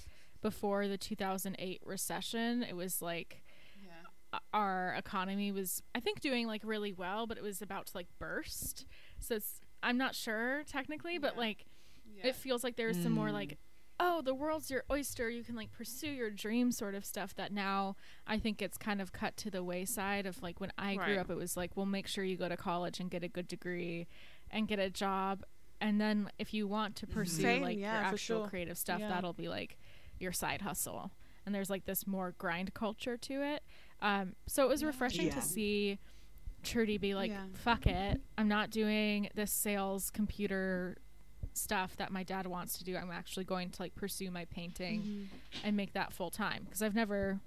before 0.45 0.87
the 0.87 0.99
2008 0.99 1.81
recession, 1.85 2.63
it 2.63 2.77
was 2.77 3.01
like 3.01 3.43
Yeah. 3.83 4.39
our 4.53 4.95
economy 4.97 5.51
was 5.51 5.83
I 5.95 6.01
think 6.01 6.21
doing 6.21 6.47
like 6.47 6.61
really 6.65 6.93
well, 6.93 7.27
but 7.27 7.39
it 7.39 7.43
was 7.43 7.63
about 7.63 7.87
to 7.87 7.97
like 7.97 8.09
burst. 8.19 8.87
So 9.21 9.37
it's 9.37 9.61
I'm 9.83 9.97
not 9.99 10.15
sure 10.15 10.63
technically, 10.67 11.17
but 11.19 11.35
Yeah. 11.35 11.41
like 11.41 11.67
Yeah. 12.07 12.27
it 12.29 12.37
feels 12.37 12.63
like 12.63 12.77
there's 12.77 13.03
some 13.03 13.13
more 13.13 13.29
Mm. 13.29 13.33
like 13.33 13.59
oh 14.01 14.21
the 14.23 14.35
world's 14.35 14.71
your 14.73 14.83
oyster 14.91 15.31
you 15.31 15.45
can 15.45 15.55
like 15.55 15.71
pursue 15.71 16.11
your 16.11 16.29
dream 16.29 16.73
sort 16.73 16.97
of 16.97 17.05
stuff 17.05 17.33
that 17.37 17.53
now 17.53 17.95
i 18.27 18.37
think 18.37 18.61
it's 18.61 18.77
kind 18.77 19.01
of 19.01 19.13
cut 19.13 19.37
to 19.37 19.53
the 19.53 19.63
wayside 19.63 20.27
of 20.27 20.43
like 20.43 20.61
when 20.61 20.73
i 20.77 20.97
grew 20.97 21.05
Right. 21.15 21.19
up 21.19 21.31
it 21.31 21.37
was 21.37 21.57
like 21.57 21.77
well 21.77 21.87
make 21.87 22.09
sure 22.09 22.25
you 22.25 22.37
go 22.37 22.49
to 22.49 22.57
college 22.57 22.99
and 22.99 23.09
get 23.09 23.23
a 23.23 23.29
good 23.29 23.47
degree 23.47 24.09
and 24.51 24.67
get 24.67 24.81
a 24.81 24.91
job 24.91 25.45
and 25.81 26.01
then 26.01 26.29
if 26.41 26.53
you 26.53 26.67
want 26.67 26.97
to 26.97 27.07
pursue 27.07 27.43
Same, 27.43 27.63
like 27.63 27.79
yeah, 27.79 27.95
your 27.95 28.03
actual 28.03 28.17
sure. 28.41 28.49
creative 28.49 28.77
stuff 28.79 28.99
Yeah. 28.99 29.11
that'll 29.11 29.33
be 29.33 29.49
like 29.49 29.79
your 30.19 30.33
side 30.33 30.63
hustle 30.63 31.11
and 31.47 31.55
there's 31.55 31.69
like 31.71 31.85
this 31.85 32.07
more 32.07 32.35
grind 32.39 32.73
culture 32.75 33.17
to 33.17 33.43
it 33.43 33.63
um, 34.03 34.35
so 34.47 34.65
it 34.65 34.69
was 34.69 34.83
refreshing 34.85 35.27
Yeah. 35.27 35.35
to 35.35 35.43
see 35.43 35.99
Trudy 36.63 36.97
be 36.99 37.15
like, 37.15 37.31
Yeah. 37.31 37.45
fuck 37.55 37.87
it. 37.87 38.21
I'm 38.39 38.49
not 38.49 38.71
doing 38.71 39.29
this 39.35 39.53
sales 39.53 40.11
computer 40.11 40.97
stuff 41.53 41.95
that 41.99 42.11
my 42.11 42.23
dad 42.23 42.47
wants 42.47 42.79
to 42.79 42.85
do. 42.85 42.97
I'm 42.97 43.11
actually 43.11 43.45
going 43.45 43.69
to 43.71 43.83
like 43.83 43.95
pursue 43.95 44.31
my 44.31 44.47
painting 44.47 45.01
Mm-hmm. 45.03 45.25
and 45.67 45.77
make 45.77 45.93
that 45.93 46.13
full 46.13 46.31
time 46.31 46.63
because 46.65 46.81
I've 46.83 46.95
never 46.95 47.41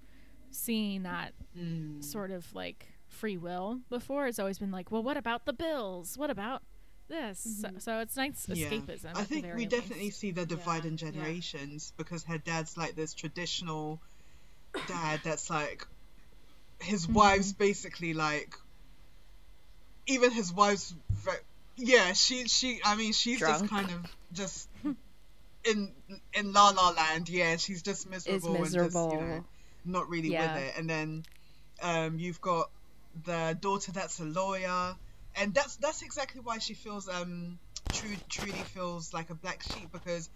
seen 0.51 1.03
that 1.03 1.33
Mm. 1.57 2.03
sort 2.03 2.29
of 2.31 2.53
like 2.53 2.87
free 3.07 3.37
will 3.37 3.81
before. 3.89 4.27
It's 4.27 4.37
always 4.39 4.59
been 4.59 4.71
like, 4.71 4.91
well, 4.91 5.01
what 5.03 5.17
about 5.17 5.45
the 5.45 5.53
bills? 5.53 6.17
What 6.17 6.29
about 6.29 6.61
this? 7.07 7.61
So, 7.61 7.69
so 7.79 7.99
it's 7.99 8.15
nice 8.15 8.45
escapism. 8.47 9.03
Yeah. 9.05 9.11
I 9.15 9.23
think 9.23 9.45
very 9.45 9.55
we 9.57 9.65
definitely 9.65 10.05
least. 10.05 10.19
see 10.19 10.31
the 10.31 10.45
divide 10.45 10.83
Yeah, 10.83 10.89
in 10.91 10.97
yeah. 10.97 11.11
generations 11.11 11.93
because 11.97 12.23
her 12.25 12.37
dad's 12.37 12.77
like 12.77 12.95
this 12.95 13.13
traditional 13.13 13.99
dad 14.87 15.21
that's 15.23 15.49
like 15.49 15.85
his 16.79 17.03
Mm-hmm. 17.05 17.13
wife's 17.13 17.53
basically 17.53 18.13
like 18.13 18.53
even 20.05 20.31
his 20.31 20.53
wife's 20.53 20.93
yeah 21.75 22.13
she 22.13 22.47
she 22.47 22.79
I 22.83 22.95
mean 22.95 23.13
she's 23.13 23.39
just 23.39 23.67
kind 23.67 23.89
of 23.91 24.05
just 24.33 24.69
in 25.63 25.91
in 26.33 26.53
la 26.53 26.69
la 26.69 26.89
land 26.91 27.29
yeah 27.29 27.57
she's 27.57 27.81
just 27.81 28.09
miserable 28.09 28.55
and 28.55 28.63
just 28.65 28.73
you 28.75 28.81
miserable. 28.81 29.21
know 29.21 29.43
not 29.85 30.09
really 30.09 30.29
Yeah. 30.29 30.53
with 30.55 30.63
it 30.63 30.73
and 30.77 30.89
then 30.89 31.23
um 31.81 32.19
you've 32.19 32.41
got 32.41 32.69
the 33.25 33.57
daughter 33.59 33.91
that's 33.91 34.19
a 34.19 34.23
lawyer 34.25 34.95
and 35.39 35.53
that's 35.53 35.75
that's 35.77 36.01
exactly 36.01 36.41
why 36.41 36.57
she 36.59 36.73
feels 36.73 37.07
um 37.07 37.59
Trudy, 37.91 38.17
Trudy 38.29 38.51
feels 38.51 39.13
like 39.13 39.29
a 39.29 39.35
black 39.35 39.63
sheep 39.63 39.91
because 39.91 40.29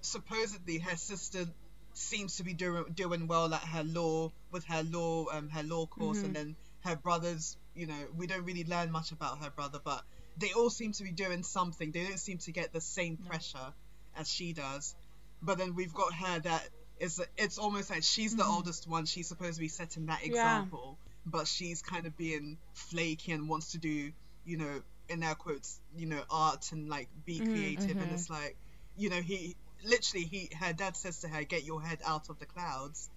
supposedly 0.00 0.78
her 0.78 0.96
sister 0.96 1.46
seems 1.94 2.36
to 2.36 2.44
be 2.44 2.54
doing 2.54 2.84
doing 2.94 3.26
well 3.26 3.52
at 3.52 3.62
her 3.62 3.84
law 3.84 4.30
with 4.50 4.64
her 4.66 4.82
law 4.84 5.26
um 5.32 5.48
her 5.50 5.62
law 5.62 5.86
course 5.86 6.18
Mm-hmm. 6.18 6.26
and 6.26 6.36
then 6.36 6.56
her 6.84 6.96
brothers 6.96 7.56
you 7.74 7.86
know 7.86 8.06
we 8.16 8.26
don't 8.26 8.44
really 8.44 8.64
learn 8.64 8.90
much 8.90 9.12
about 9.12 9.38
her 9.38 9.50
brother 9.50 9.78
but 9.84 10.02
they 10.38 10.52
all 10.52 10.70
seem 10.70 10.92
to 10.92 11.04
be 11.04 11.10
doing 11.12 11.42
something. 11.42 11.90
They 11.92 12.04
don't 12.04 12.18
seem 12.18 12.38
to 12.38 12.52
get 12.52 12.72
the 12.72 12.80
same 12.80 13.18
pressure 13.18 13.74
as 14.16 14.30
she 14.32 14.54
does. 14.54 14.94
But 15.42 15.58
then 15.58 15.74
we've 15.74 15.92
got 15.92 16.14
her 16.14 16.38
that 16.40 16.68
is 16.98 17.20
it's 17.36 17.58
almost 17.58 17.90
like 17.90 18.02
she's 18.02 18.34
the 18.34 18.44
oldest 18.44 18.88
one. 18.88 19.04
She's 19.04 19.28
supposed 19.28 19.54
to 19.54 19.60
be 19.60 19.68
setting 19.68 20.06
that 20.06 20.24
example 20.24 20.98
but 21.26 21.46
she's 21.46 21.82
kind 21.82 22.06
of 22.06 22.16
being 22.16 22.58
flaky 22.72 23.32
and 23.32 23.48
wants 23.48 23.72
to 23.72 23.78
do 23.78 24.12
you 24.44 24.56
know 24.56 24.82
in 25.08 25.22
air 25.22 25.34
quotes 25.34 25.80
you 25.96 26.06
know 26.06 26.22
art 26.30 26.72
and 26.72 26.88
like 26.88 27.08
be 27.24 27.40
mm-hmm, 27.40 27.52
creative. 27.52 27.90
And 27.90 28.00
mm-hmm. 28.00 28.14
it's 28.14 28.30
like 28.30 28.56
you 28.96 29.10
know 29.10 29.20
he 29.20 29.56
literally 29.84 30.26
he 30.26 30.50
her 30.60 30.72
dad 30.72 30.96
says 30.96 31.20
to 31.20 31.28
her 31.28 31.44
get 31.44 31.64
your 31.64 31.82
head 31.82 31.98
out 32.06 32.28
of 32.28 32.38
the 32.38 32.46
clouds. 32.46 33.10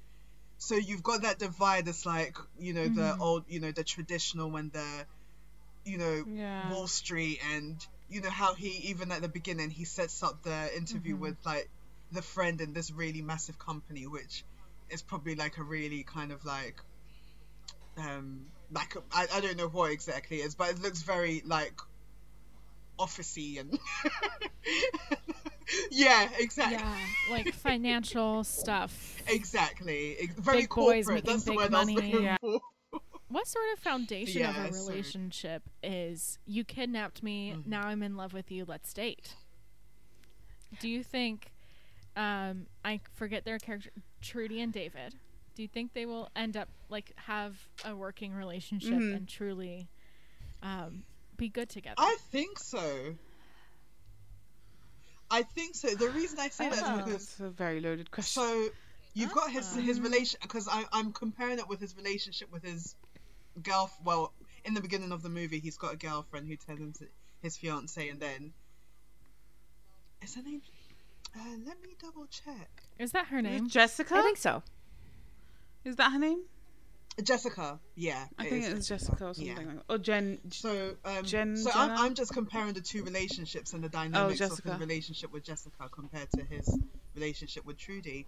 So 0.57 0.75
you've 0.75 1.03
got 1.03 1.23
that 1.23 1.39
divide 1.39 1.85
that's 1.85 2.05
like 2.05 2.37
you 2.59 2.73
know 2.73 2.87
the 2.87 3.01
mm-hmm. 3.01 3.21
old 3.21 3.43
you 3.47 3.59
know 3.59 3.71
the 3.71 3.83
traditional 3.83 4.55
and 4.55 4.71
the 4.71 5.05
you 5.85 5.97
know 5.97 6.23
Yeah. 6.27 6.71
wall 6.71 6.87
street 6.87 7.39
and 7.53 7.85
you 8.09 8.21
know 8.21 8.29
how 8.29 8.55
he 8.55 8.69
even 8.89 9.11
at 9.11 9.21
the 9.21 9.29
beginning 9.29 9.69
he 9.69 9.85
sets 9.85 10.23
up 10.23 10.43
the 10.43 10.75
interview 10.75 11.15
with 11.15 11.37
like 11.45 11.69
the 12.11 12.21
friend 12.21 12.61
in 12.61 12.73
this 12.73 12.91
really 12.91 13.21
massive 13.21 13.57
company 13.59 14.07
which 14.07 14.43
is 14.89 15.01
probably 15.01 15.35
like 15.35 15.57
a 15.57 15.63
really 15.63 16.03
kind 16.03 16.31
of 16.31 16.43
like 16.45 16.75
um 17.97 18.45
like 18.75 18.95
I, 19.11 19.25
I 19.33 19.39
don't 19.39 19.57
know 19.57 19.67
what 19.69 19.91
exactly 19.91 20.37
is 20.37 20.53
but 20.53 20.69
it 20.69 20.81
looks 20.81 21.01
very 21.01 21.41
like 21.45 21.73
officey 22.99 23.59
and 23.59 23.79
yeah 25.91 26.29
exactly 26.39 26.77
Yeah, 26.77 26.97
like 27.31 27.53
financial 27.53 28.43
stuff. 28.43 29.17
exactly 29.27 30.15
Ex- 30.19 30.33
very 30.35 30.61
Big 30.61 30.69
boys 30.69 31.05
corporate 31.05 31.07
making 31.25 31.31
that's 31.31 31.43
the 31.45 31.51
big 31.51 31.57
word 31.57 31.73
I 31.73 31.79
was 31.83 31.93
money. 31.95 32.23
Yeah. 32.23 32.37
What 33.27 33.47
sort 33.47 33.65
of 33.73 33.79
foundation 33.79 34.45
of 34.45 34.55
Yeah, 34.55 34.65
a 34.67 34.73
so- 34.73 34.89
relationship 34.89 35.63
is 35.83 36.37
you 36.45 36.63
kidnapped 36.63 37.23
me, 37.23 37.53
Mm-hmm. 37.57 37.69
now 37.69 37.87
I'm 37.87 38.03
in 38.03 38.15
love 38.15 38.33
with 38.33 38.51
you, 38.51 38.65
let's 38.67 38.93
date? 38.93 39.35
Do 40.79 40.87
you 40.87 41.03
think 41.03 41.51
um 42.15 42.67
I 42.83 43.01
forget 43.15 43.43
their 43.45 43.57
character 43.59 43.89
Trudy 44.21 44.61
and 44.61 44.71
David. 44.71 45.15
Do 45.55 45.61
you 45.61 45.67
think 45.69 45.93
they 45.93 46.05
will 46.05 46.29
end 46.35 46.57
up 46.57 46.67
like 46.89 47.13
have 47.15 47.57
a 47.83 47.95
working 47.95 48.33
relationship 48.33 48.93
Mhm. 48.93 49.15
and 49.15 49.27
truly 49.27 49.87
um 50.61 51.03
be 51.37 51.49
good 51.49 51.69
together? 51.69 51.95
I 51.97 52.17
think 52.29 52.59
so 52.59 53.15
I 55.31 55.43
think 55.43 55.75
so 55.75 55.95
the 55.95 56.09
reason 56.11 56.39
I 56.39 56.49
say 56.49 56.69
that 56.69 56.77
is 56.77 56.83
Oh, 56.85 56.97
because 56.97 57.23
it's 57.23 57.39
a 57.39 57.49
very 57.49 57.79
loaded 57.79 58.11
question. 58.11 58.43
So 58.43 58.69
you've 59.13 59.31
got 59.31 59.49
his 59.49 59.65
Ah. 59.75 59.79
his 59.81 59.99
relation 59.99 60.39
because 60.41 60.67
I'm 60.71 61.13
comparing 61.13 61.57
it 61.59 61.67
with 61.67 61.79
his 61.79 61.95
relationship 61.95 62.51
with 62.51 62.63
his 62.63 62.95
girl. 63.63 63.89
Well, 64.03 64.33
in 64.65 64.73
the 64.73 64.81
beginning 64.81 65.11
of 65.11 65.23
the 65.23 65.29
movie, 65.29 65.59
he's 65.59 65.77
got 65.77 65.93
a 65.93 65.97
girlfriend 65.97 66.47
who 66.47 66.57
turns 66.57 66.81
into 66.81 67.07
his 67.41 67.57
fiance, 67.57 68.07
and 68.07 68.19
then 68.19 68.53
is 70.21 70.35
her 70.35 70.43
name? 70.43 70.61
Uh, 71.35 71.57
let 71.65 71.81
me 71.81 71.95
double 71.99 72.27
check. 72.27 72.83
Is 72.97 73.11
that 73.11 73.27
her 73.27 73.41
name? 73.41 73.67
Jessica? 73.67 74.15
I 74.15 74.21
think 74.21 74.37
so. 74.37 74.63
Is 75.85 75.95
that 75.97 76.11
her 76.11 76.19
name? 76.19 76.41
Jessica. 77.23 77.79
Yeah, 77.95 78.25
I 78.37 78.45
it 78.45 78.49
think 78.49 78.65
is 78.65 78.73
it's 78.73 78.87
Jessica 78.89 79.27
or 79.27 79.33
something. 79.33 79.45
Yeah. 79.45 79.73
Like 79.73 79.83
Or 79.87 79.97
Jen. 79.97 80.39
So, 80.51 80.95
um, 81.05 81.23
Jen- 81.23 81.55
so 81.55 81.71
I'm, 81.73 81.91
I'm 81.91 82.13
just 82.13 82.33
comparing 82.33 82.73
the 82.73 82.81
two 82.81 83.03
relationships 83.03 83.73
and 83.73 83.83
the 83.83 83.89
dynamics 83.89 84.41
of 84.41 84.49
Jessica. 84.49 84.71
his 84.71 84.79
relationship 84.81 85.31
with 85.31 85.43
Jessica 85.43 85.87
compared 85.89 86.29
to 86.31 86.43
his 86.43 86.77
relationship 87.13 87.65
with 87.65 87.77
Trudy. 87.77 88.25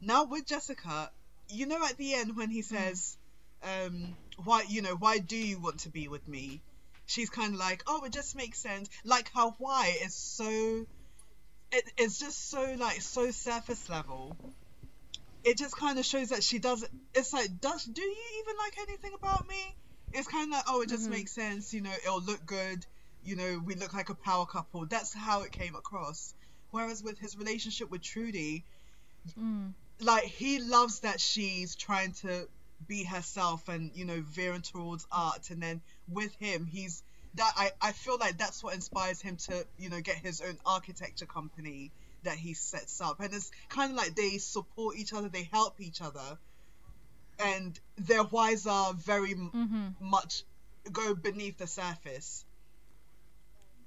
Now 0.00 0.24
with 0.24 0.46
Jessica, 0.46 1.10
you 1.48 1.66
know, 1.66 1.84
at 1.84 1.98
the 1.98 2.14
end 2.14 2.36
when 2.36 2.48
he 2.48 2.62
says, 2.62 3.18
um, 3.62 4.16
"Why, 4.42 4.64
you 4.68 4.80
know, 4.80 4.94
why 4.96 5.18
do 5.18 5.36
you 5.36 5.60
want 5.60 5.80
to 5.80 5.90
be 5.90 6.08
with 6.08 6.26
me?" 6.26 6.62
She's 7.04 7.28
kind 7.28 7.52
of 7.52 7.60
like, 7.60 7.82
"Oh, 7.86 8.04
it 8.04 8.12
just 8.12 8.36
makes 8.36 8.58
sense." 8.58 8.88
Like 9.04 9.30
how 9.34 9.54
why 9.58 9.98
is 10.02 10.14
so, 10.14 10.86
it, 11.72 11.84
it's 11.98 12.18
just 12.18 12.48
so 12.48 12.74
like 12.78 13.02
so 13.02 13.30
surface 13.32 13.90
level. 13.90 14.34
It 15.44 15.56
just 15.58 15.76
kind 15.76 15.98
of 15.98 16.04
shows 16.04 16.30
that 16.30 16.42
she 16.42 16.58
doesn't. 16.58 16.90
It's 17.14 17.32
like, 17.32 17.60
does 17.60 17.84
do 17.84 18.02
you 18.02 18.16
even 18.42 18.56
like 18.58 18.74
anything 18.88 19.12
about 19.14 19.48
me? 19.48 19.76
It's 20.12 20.28
kind 20.28 20.50
of 20.52 20.56
like, 20.56 20.64
oh, 20.68 20.82
it 20.82 20.88
just 20.88 21.06
Mhm. 21.06 21.10
makes 21.10 21.32
sense. 21.32 21.72
You 21.72 21.80
know, 21.82 21.92
it'll 22.04 22.20
look 22.22 22.44
good. 22.46 22.84
You 23.22 23.36
know, 23.36 23.58
we 23.64 23.74
look 23.74 23.94
like 23.94 24.08
a 24.08 24.14
power 24.14 24.46
couple. 24.46 24.86
That's 24.86 25.12
how 25.14 25.42
it 25.42 25.52
came 25.52 25.74
across. 25.74 26.34
Whereas 26.70 27.02
with 27.02 27.18
his 27.18 27.36
relationship 27.36 27.90
with 27.90 28.02
Trudy, 28.02 28.64
Mm. 29.38 29.74
like 30.00 30.24
he 30.24 30.58
loves 30.60 31.00
that 31.00 31.20
she's 31.20 31.74
trying 31.76 32.12
to 32.12 32.48
be 32.88 33.04
herself 33.04 33.68
and 33.68 33.90
you 33.94 34.04
know 34.06 34.22
veering 34.22 34.62
towards 34.62 35.06
art 35.12 35.50
and 35.50 35.62
then 35.62 35.82
with 36.08 36.34
him 36.36 36.64
he's 36.64 37.02
that 37.34 37.52
I, 37.56 37.70
I 37.80 37.92
feel 37.92 38.16
like 38.18 38.38
that's 38.38 38.62
what 38.64 38.74
inspires 38.74 39.20
him 39.20 39.36
to 39.36 39.66
you 39.78 39.90
know 39.90 40.00
get 40.00 40.16
his 40.16 40.40
own 40.40 40.56
architecture 40.64 41.26
company 41.26 41.92
that 42.24 42.36
he 42.36 42.54
sets 42.54 43.00
up 43.00 43.20
and 43.20 43.32
it's 43.34 43.50
kind 43.68 43.90
of 43.92 43.96
like 43.96 44.14
they 44.14 44.38
support 44.38 44.96
each 44.96 45.12
other 45.12 45.28
they 45.28 45.48
help 45.52 45.80
each 45.80 46.00
other 46.02 46.38
and 47.38 47.78
their 47.96 48.22
whys 48.22 48.66
are 48.66 48.92
very 48.94 49.32
m 49.32 49.50
Mhm. 49.54 50.00
much 50.00 50.44
go 50.92 51.14
beneath 51.14 51.58
the 51.58 51.66
surface 51.66 52.44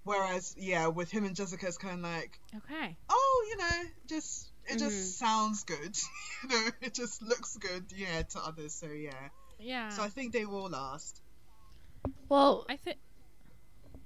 whereas 0.04 0.54
yeah 0.58 0.88
with 0.88 1.10
him 1.12 1.24
and 1.26 1.36
jessica 1.36 1.68
it's 1.68 1.78
kind 1.78 1.96
of 1.96 2.02
like 2.02 2.40
Okay. 2.56 2.98
oh, 3.10 3.46
you 3.50 3.58
know, 3.58 3.90
just 4.08 4.50
it 4.66 4.80
just 4.80 5.18
sounds 5.20 5.64
good. 5.66 5.98
you 6.44 6.50
know, 6.50 6.68
it 6.82 6.94
just 6.94 7.22
looks 7.22 7.58
good, 7.58 7.84
yeah, 7.94 8.22
to 8.22 8.40
others. 8.40 8.74
So 8.74 8.88
yeah. 8.88 9.30
Yeah. 9.60 9.90
So 9.90 10.02
I 10.04 10.08
think 10.08 10.32
they 10.32 10.46
will 10.46 10.70
last. 10.70 11.20
Well, 12.30 12.66
I 12.70 12.78
think 12.78 12.98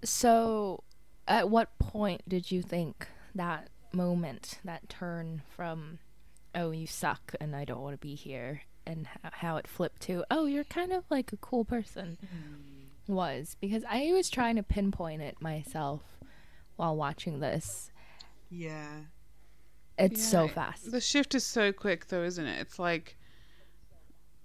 so 0.03 0.83
at 1.27 1.49
what 1.49 1.77
point 1.77 2.23
did 2.27 2.49
you 2.51 2.61
think 2.63 3.07
that 3.35 3.69
moment, 3.93 4.59
that 4.63 4.89
turn 4.89 5.41
from, 5.55 5.99
oh, 6.55 6.71
you 6.71 6.87
suck 6.87 7.33
and 7.39 7.55
I 7.55 7.65
don't 7.65 7.81
want 7.81 7.93
to 7.93 8.05
be 8.05 8.15
here, 8.15 8.61
and 8.85 9.07
h- 9.23 9.31
how 9.35 9.57
it 9.57 9.67
flipped 9.67 10.01
to, 10.03 10.23
oh, 10.31 10.45
you're 10.45 10.63
kind 10.63 10.91
of 10.91 11.03
like 11.09 11.31
a 11.31 11.37
cool 11.37 11.65
person 11.65 12.17
mm-hmm. 12.23 13.13
was? 13.13 13.55
Because 13.59 13.83
I 13.89 14.11
was 14.13 14.29
trying 14.29 14.55
to 14.55 14.63
pinpoint 14.63 15.21
it 15.21 15.41
myself 15.41 16.01
while 16.75 16.95
watching 16.95 17.39
this. 17.39 17.91
Yeah. 18.49 19.01
It's 19.97 20.23
so 20.23 20.47
fast. 20.47 20.91
The 20.91 21.01
shift 21.01 21.33
is 21.33 21.43
so 21.43 21.73
quick, 21.73 22.07
though, 22.07 22.23
isn't 22.23 22.45
it? 22.45 22.61
It's 22.61 22.77
like 22.77 23.17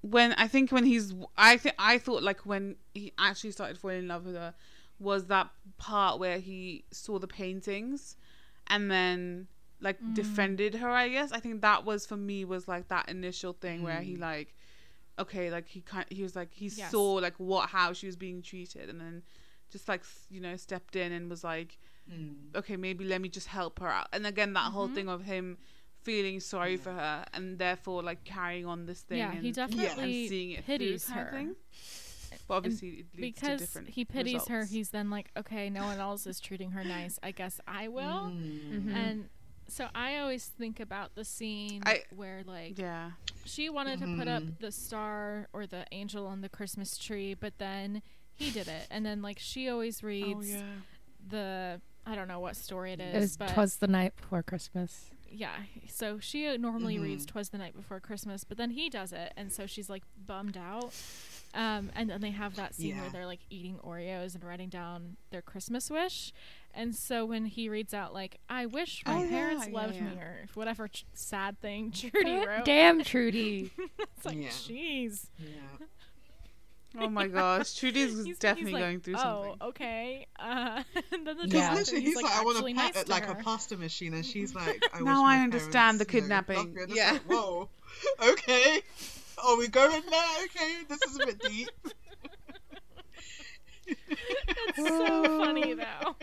when 0.02 0.32
I 0.34 0.48
think 0.48 0.72
when 0.72 0.84
he's 0.84 1.14
I 1.36 1.56
think 1.56 1.76
I 1.78 1.98
thought 1.98 2.22
like 2.22 2.44
when 2.44 2.76
he 2.92 3.12
actually 3.18 3.52
started 3.52 3.78
falling 3.78 4.00
in 4.00 4.08
love 4.08 4.26
with 4.26 4.34
her 4.34 4.54
was 4.98 5.26
that 5.26 5.50
part 5.78 6.18
where 6.18 6.38
he 6.38 6.84
saw 6.92 7.18
the 7.18 7.26
paintings 7.26 8.16
and 8.72 8.90
then 8.90 9.46
like 9.80 10.00
mm. 10.02 10.14
defended 10.14 10.74
her. 10.76 10.88
I 10.90 11.08
guess 11.08 11.32
I 11.32 11.40
think 11.40 11.60
that 11.62 11.84
was 11.84 12.06
for 12.06 12.16
me 12.16 12.44
was 12.44 12.66
like 12.66 12.88
that 12.88 13.08
initial 13.08 13.52
thing 13.52 13.82
where 13.82 14.00
he 14.00 14.16
mm. 14.16 14.20
like 14.20 14.54
okay 15.18 15.50
like 15.50 15.68
he 15.68 15.80
kind 15.82 16.06
he 16.08 16.22
was 16.22 16.34
like 16.34 16.52
he 16.52 16.66
Yes. 16.66 16.90
saw 16.90 17.14
like 17.14 17.34
what 17.36 17.68
how 17.68 17.92
she 17.92 18.06
was 18.06 18.16
being 18.16 18.42
treated 18.42 18.88
and 18.88 19.00
then 19.00 19.22
just 19.70 19.88
like 19.88 20.02
you 20.30 20.40
know 20.40 20.56
stepped 20.56 20.96
in 20.96 21.12
and 21.12 21.28
was 21.28 21.44
like 21.44 21.78
Mm. 22.10 22.54
okay, 22.56 22.76
maybe 22.76 23.04
let 23.04 23.20
me 23.20 23.28
just 23.28 23.46
help 23.46 23.78
her 23.78 23.88
out. 23.88 24.08
And 24.12 24.26
again, 24.26 24.52
that 24.54 24.72
whole 24.72 24.86
mm-hmm. 24.86 24.94
thing 24.94 25.08
of 25.08 25.22
him 25.22 25.58
feeling 26.02 26.40
sorry 26.40 26.76
for 26.76 26.90
her 26.90 27.24
and 27.32 27.58
therefore 27.58 28.02
like 28.02 28.24
carrying 28.24 28.66
on 28.66 28.86
this 28.86 29.02
thing. 29.02 29.18
yeah, 29.18 29.30
and, 29.30 29.40
he 29.40 29.48
and 29.48 29.54
definitely 29.54 30.28
seeing 30.28 30.50
it 30.50 30.66
pities 30.66 31.04
through 31.04 31.14
kind 31.14 31.28
of 31.28 31.34
her. 31.34 31.54
Thing. 32.42 32.48
But 32.48 32.54
obviously, 32.56 32.88
it 32.88 33.06
leads 33.20 33.38
to 33.40 33.42
because 33.46 33.60
different. 33.60 33.88
he 33.90 34.04
pities 34.04 34.46
her. 34.48 34.64
He's 34.64 34.90
then 34.90 35.10
like, 35.10 35.30
okay, 35.36 35.70
no 35.70 35.84
one 35.84 35.98
else 35.98 36.26
is 36.26 36.40
treating 36.40 36.72
her 36.72 36.84
nice. 36.84 37.18
I 37.22 37.30
guess 37.30 37.60
I 37.66 37.88
will. 37.88 38.30
Mm. 38.32 38.84
Mhm. 38.86 38.94
And 38.94 39.28
so 39.68 39.88
I 39.94 40.18
always 40.18 40.46
think 40.46 40.80
about 40.80 41.14
the 41.14 41.24
scene 41.24 41.82
I- 41.86 42.02
where 42.14 42.42
like 42.44 42.78
yeah, 42.78 43.12
she 43.44 43.68
wanted 43.70 44.00
to 44.00 44.16
put 44.18 44.28
up 44.28 44.42
Mhm. 44.42 44.58
the 44.58 44.70
star 44.72 45.48
or 45.52 45.66
the 45.66 45.86
angel 45.92 46.26
on 46.26 46.40
the 46.42 46.48
Christmas 46.48 46.98
tree, 46.98 47.34
but 47.34 47.56
then 47.58 48.02
he 48.34 48.50
did 48.50 48.68
it. 48.68 48.86
And 48.90 49.06
then 49.06 49.22
like 49.22 49.38
she 49.38 49.68
always 49.68 50.02
reads 50.02 50.50
oh 50.52 50.56
yeah, 50.58 50.62
the 51.28 51.80
I 52.04 52.14
don't 52.16 52.28
know 52.28 52.40
what 52.40 52.56
story 52.56 52.92
it 52.92 53.00
is. 53.00 53.14
it 53.14 53.16
It 53.16 53.22
is, 53.22 53.30
was, 53.30 53.36
but 53.38 53.48
twas 53.50 53.76
the 53.76 53.86
night 53.86 54.16
before 54.16 54.42
Christmas. 54.42 55.08
yeah. 55.30 55.54
So 55.88 56.18
she 56.18 56.54
normally 56.58 56.98
reads 56.98 57.24
Mhm. 57.24 57.28
"Twas 57.30 57.48
the 57.50 57.58
Night 57.58 57.74
Before 57.74 58.00
Christmas," 58.00 58.42
but 58.44 58.58
then 58.58 58.70
he 58.72 58.90
does 58.90 59.12
it, 59.12 59.32
and 59.36 59.50
so 59.52 59.66
she's 59.66 59.88
like 59.88 60.02
bummed 60.26 60.56
out. 60.56 60.92
Um, 61.54 61.90
and 61.94 62.08
then 62.08 62.20
they 62.22 62.30
have 62.30 62.56
that 62.56 62.74
scene 62.74 62.98
where 62.98 63.10
they're 63.10 63.26
like 63.26 63.40
eating 63.50 63.78
Oreos 63.84 64.34
and 64.34 64.42
writing 64.42 64.70
down 64.70 65.16
their 65.30 65.42
Christmas 65.42 65.90
wish. 65.90 66.32
And 66.74 66.94
so 66.94 67.26
when 67.26 67.44
he 67.44 67.68
reads 67.68 67.92
out 67.92 68.14
like, 68.14 68.38
"I 68.48 68.64
wish 68.66 69.02
my 69.06 69.22
Oh, 69.22 69.28
parents 69.28 69.66
yeah, 69.68 69.74
loved 69.74 69.94
yeah. 69.96 70.00
me," 70.04 70.16
or 70.16 70.46
whatever 70.54 70.88
ch- 70.88 71.04
sad 71.12 71.60
thing 71.60 71.90
Trudy 71.92 72.38
God 72.38 72.46
wrote, 72.48 72.64
Damn, 72.64 73.04
Trudy. 73.04 73.70
it's 73.98 74.24
like, 74.24 74.36
Yeah. 74.38 74.48
jeez. 74.48 75.26
Yeah. 75.38 75.46
Oh 76.98 77.08
my 77.08 77.26
gosh, 77.26 77.72
Trudy's 77.74 78.22
He's- 78.22 78.36
definitely 78.38 78.72
he's 78.72 78.74
like, 78.74 78.82
going 78.82 79.00
through 79.00 79.14
oh, 79.16 79.18
something. 79.22 79.56
Oh, 79.62 79.68
okay. 79.68 80.26
Uh, 80.38 80.82
and 81.12 81.26
then 81.26 81.38
the 81.38 81.44
Because 81.44 81.52
Yeah. 81.54 81.60
doctor, 81.68 81.78
literally, 81.80 82.00
he's, 82.02 82.16
like, 82.16 82.26
I 82.26 82.42
want 82.44 82.52
to 82.52 82.58
actually 82.58 82.72
nice 82.74 82.96
at 82.98 83.08
like 83.08 83.24
to 83.24 83.32
a 83.32 83.34
pasta 83.36 83.76
machine, 83.78 84.12
and 84.12 84.26
she's 84.26 84.54
like, 84.54 84.82
I 84.92 84.98
Now 85.00 85.04
wish 85.04 85.14
my 85.22 85.36
I 85.36 85.42
understand 85.42 86.00
the 86.00 86.04
parents, 86.04 86.28
you 86.28 86.28
know, 86.28 86.42
kidnapping. 86.42 86.56
loved 86.58 86.74
me. 86.74 86.82
And 86.82 86.90
it's 86.90 86.98
Yeah. 86.98 87.12
like, 87.12 87.22
Whoa. 87.30 87.68
Okay. 88.22 88.82
Are 89.38 89.56
we 89.56 89.68
going 89.68 90.02
there? 90.10 90.44
Okay. 90.44 90.82
This 90.88 91.00
is 91.02 91.16
a 91.20 91.26
bit 91.26 91.38
deep. 91.40 91.68
It's 93.86 94.76
so 94.78 95.22
funny 95.38 95.74
though. 95.74 96.16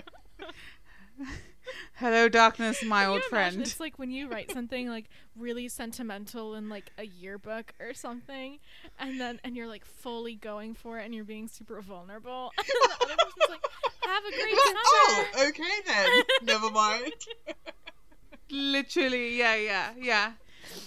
Hello, 1.95 2.29
darkness, 2.29 2.83
my 2.83 3.01
Can 3.03 3.09
old 3.09 3.17
imagine? 3.17 3.29
friend. 3.29 3.61
It's 3.61 3.79
like 3.79 3.99
when 3.99 4.09
you 4.09 4.27
write 4.29 4.51
something 4.51 4.87
like 4.87 5.05
really 5.35 5.67
sentimental 5.67 6.55
in 6.55 6.69
like 6.69 6.91
a 6.97 7.03
yearbook 7.05 7.73
or 7.79 7.93
something, 7.93 8.59
and 8.97 9.19
then 9.19 9.39
and 9.43 9.55
you're 9.55 9.67
like 9.67 9.85
fully 9.85 10.35
going 10.35 10.73
for 10.73 10.97
it 10.99 11.05
and 11.05 11.13
you're 11.13 11.25
being 11.25 11.47
super 11.47 11.81
vulnerable. 11.81 12.51
And 12.57 12.65
the 12.67 13.05
other 13.05 13.15
person's 13.17 13.49
like, 13.49 13.65
"Have 14.01 14.23
a 14.25 14.31
great 14.31 14.53
Like, 14.53 14.63
summer." 14.63 15.27
oh, 15.35 15.47
okay 15.49 15.81
then. 15.85 16.23
Never 16.43 16.71
mind. 16.71 17.13
Literally, 18.49 19.37
yeah, 19.37 19.55
yeah, 19.55 19.89
yeah. 19.99 20.31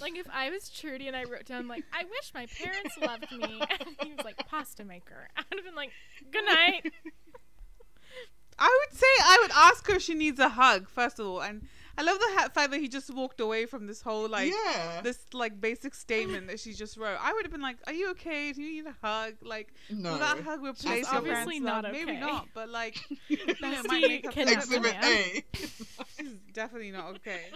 Like 0.00 0.16
if 0.16 0.26
I 0.32 0.50
was 0.50 0.68
Trudy 0.68 1.08
and 1.08 1.16
I 1.16 1.24
wrote 1.24 1.44
down 1.44 1.68
like, 1.68 1.84
"I 1.92 2.04
wish 2.04 2.32
my 2.34 2.46
parents 2.46 2.96
loved 2.98 3.30
me," 3.32 3.62
and 3.80 3.96
he 4.02 4.14
was 4.14 4.24
like, 4.24 4.36
"Pasta 4.48 4.84
maker," 4.84 5.28
I 5.36 5.42
would 5.50 5.58
have 5.58 5.64
been 5.64 5.74
like, 5.74 5.92
"Good 6.30 6.44
night." 6.44 6.82
I 8.58 8.86
would 8.86 8.98
say 8.98 9.06
I 9.24 9.38
would 9.42 9.50
ask 9.50 9.86
her 9.88 9.94
if 9.96 10.02
she 10.02 10.14
needs 10.14 10.38
a 10.38 10.50
hug 10.50 10.88
first 10.88 11.18
of 11.18 11.26
all, 11.26 11.40
and 11.40 11.66
I 11.96 12.02
love 12.02 12.18
the 12.18 12.50
fact 12.54 12.70
that 12.70 12.80
he 12.80 12.88
just 12.88 13.12
walked 13.12 13.40
away 13.40 13.66
from 13.66 13.86
this 13.86 14.00
whole 14.00 14.28
like 14.28 14.52
yeah. 14.52 15.00
this 15.02 15.18
like 15.32 15.60
basic 15.60 15.94
statement 15.94 16.46
that 16.48 16.60
she 16.60 16.72
just 16.72 16.96
wrote. 16.96 17.18
I 17.20 17.32
would 17.32 17.44
have 17.44 17.52
been 17.52 17.62
like, 17.62 17.78
"Are 17.86 17.92
you 17.92 18.10
okay? 18.10 18.52
Do 18.52 18.62
you 18.62 18.82
need 18.82 18.90
a 18.90 19.06
hug? 19.06 19.34
Like, 19.42 19.74
no. 19.90 20.12
will 20.12 20.18
that 20.18 20.40
hug 20.40 20.62
replace 20.62 21.06
your 21.06 21.16
obviously 21.16 21.60
parents' 21.60 21.60
not 21.60 21.84
love? 21.84 21.92
Maybe 21.92 22.16
not, 22.18 22.48
but 22.54 22.68
like, 22.68 22.98
you 23.28 23.38
know, 23.38 23.44
it 23.48 23.60
might 23.60 24.02
make 24.02 24.24
her 24.26 24.32
feel 24.32 24.46
kidnapped 24.46 24.70
better. 24.70 24.88
Exhibit. 24.88 24.96
A. 25.02 25.44
She's 26.18 26.36
definitely 26.52 26.92
not 26.92 27.16
okay. 27.16 27.46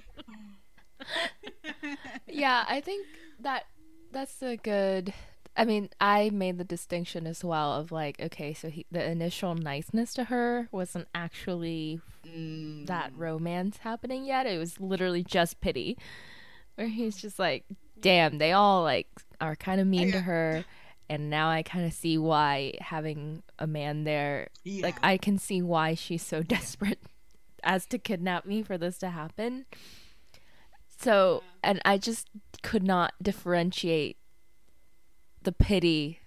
Yeah, 2.27 2.65
I 2.69 2.81
think 2.81 3.07
that 3.41 3.65
that's 4.13 4.43
a 4.43 4.57
good. 4.57 5.13
I 5.59 5.65
mean, 5.65 5.89
I 6.01 6.29
made 6.31 6.59
the 6.59 6.65
distinction 6.65 7.27
as 7.27 7.43
well 7.43 7.73
of 7.73 7.91
like, 7.91 8.21
okay, 8.21 8.53
so 8.53 8.69
he, 8.69 8.85
the 8.91 9.03
initial 9.03 9.55
niceness 9.55 10.13
to 10.15 10.25
her 10.25 10.69
wasn't 10.71 11.09
actually 11.15 12.01
Mm. 12.27 12.87
that 12.89 13.13
romance 13.17 13.79
happening 13.79 14.25
yet. 14.25 14.47
It 14.47 14.59
was 14.59 14.81
literally 14.81 15.23
just 15.23 15.61
pity, 15.61 15.97
where 16.75 16.89
he's 16.89 17.17
just 17.17 17.39
like, 17.39 17.65
damn, 18.01 18.39
they 18.39 18.51
all 18.51 18.83
like 18.83 19.07
are 19.41 19.55
kind 19.55 19.81
of 19.81 19.87
mean 19.87 20.11
to 20.11 20.21
her, 20.21 20.65
and 21.09 21.31
now 21.31 21.49
I 21.49 21.63
kind 21.63 21.87
of 21.87 21.93
see 21.93 22.19
why 22.19 22.75
having 22.81 23.45
a 23.61 23.67
man 23.69 24.03
there, 24.03 24.49
Yeah. 24.65 24.83
like, 24.83 24.97
I 25.05 25.17
can 25.19 25.39
see 25.39 25.63
why 25.63 25.95
she's 25.95 26.27
so 26.27 26.43
desperate 26.57 26.99
as 27.63 27.87
to 27.87 27.99
kidnap 27.99 28.45
me 28.45 28.65
for 28.65 28.77
this 28.77 28.99
to 28.99 29.11
happen. 29.11 29.67
So, 30.97 31.43
and 31.63 31.81
I 31.85 31.99
just 31.99 32.29
could 32.63 32.83
not 32.83 33.13
differentiate 33.23 34.17
the 35.43 35.53
pity 35.53 36.21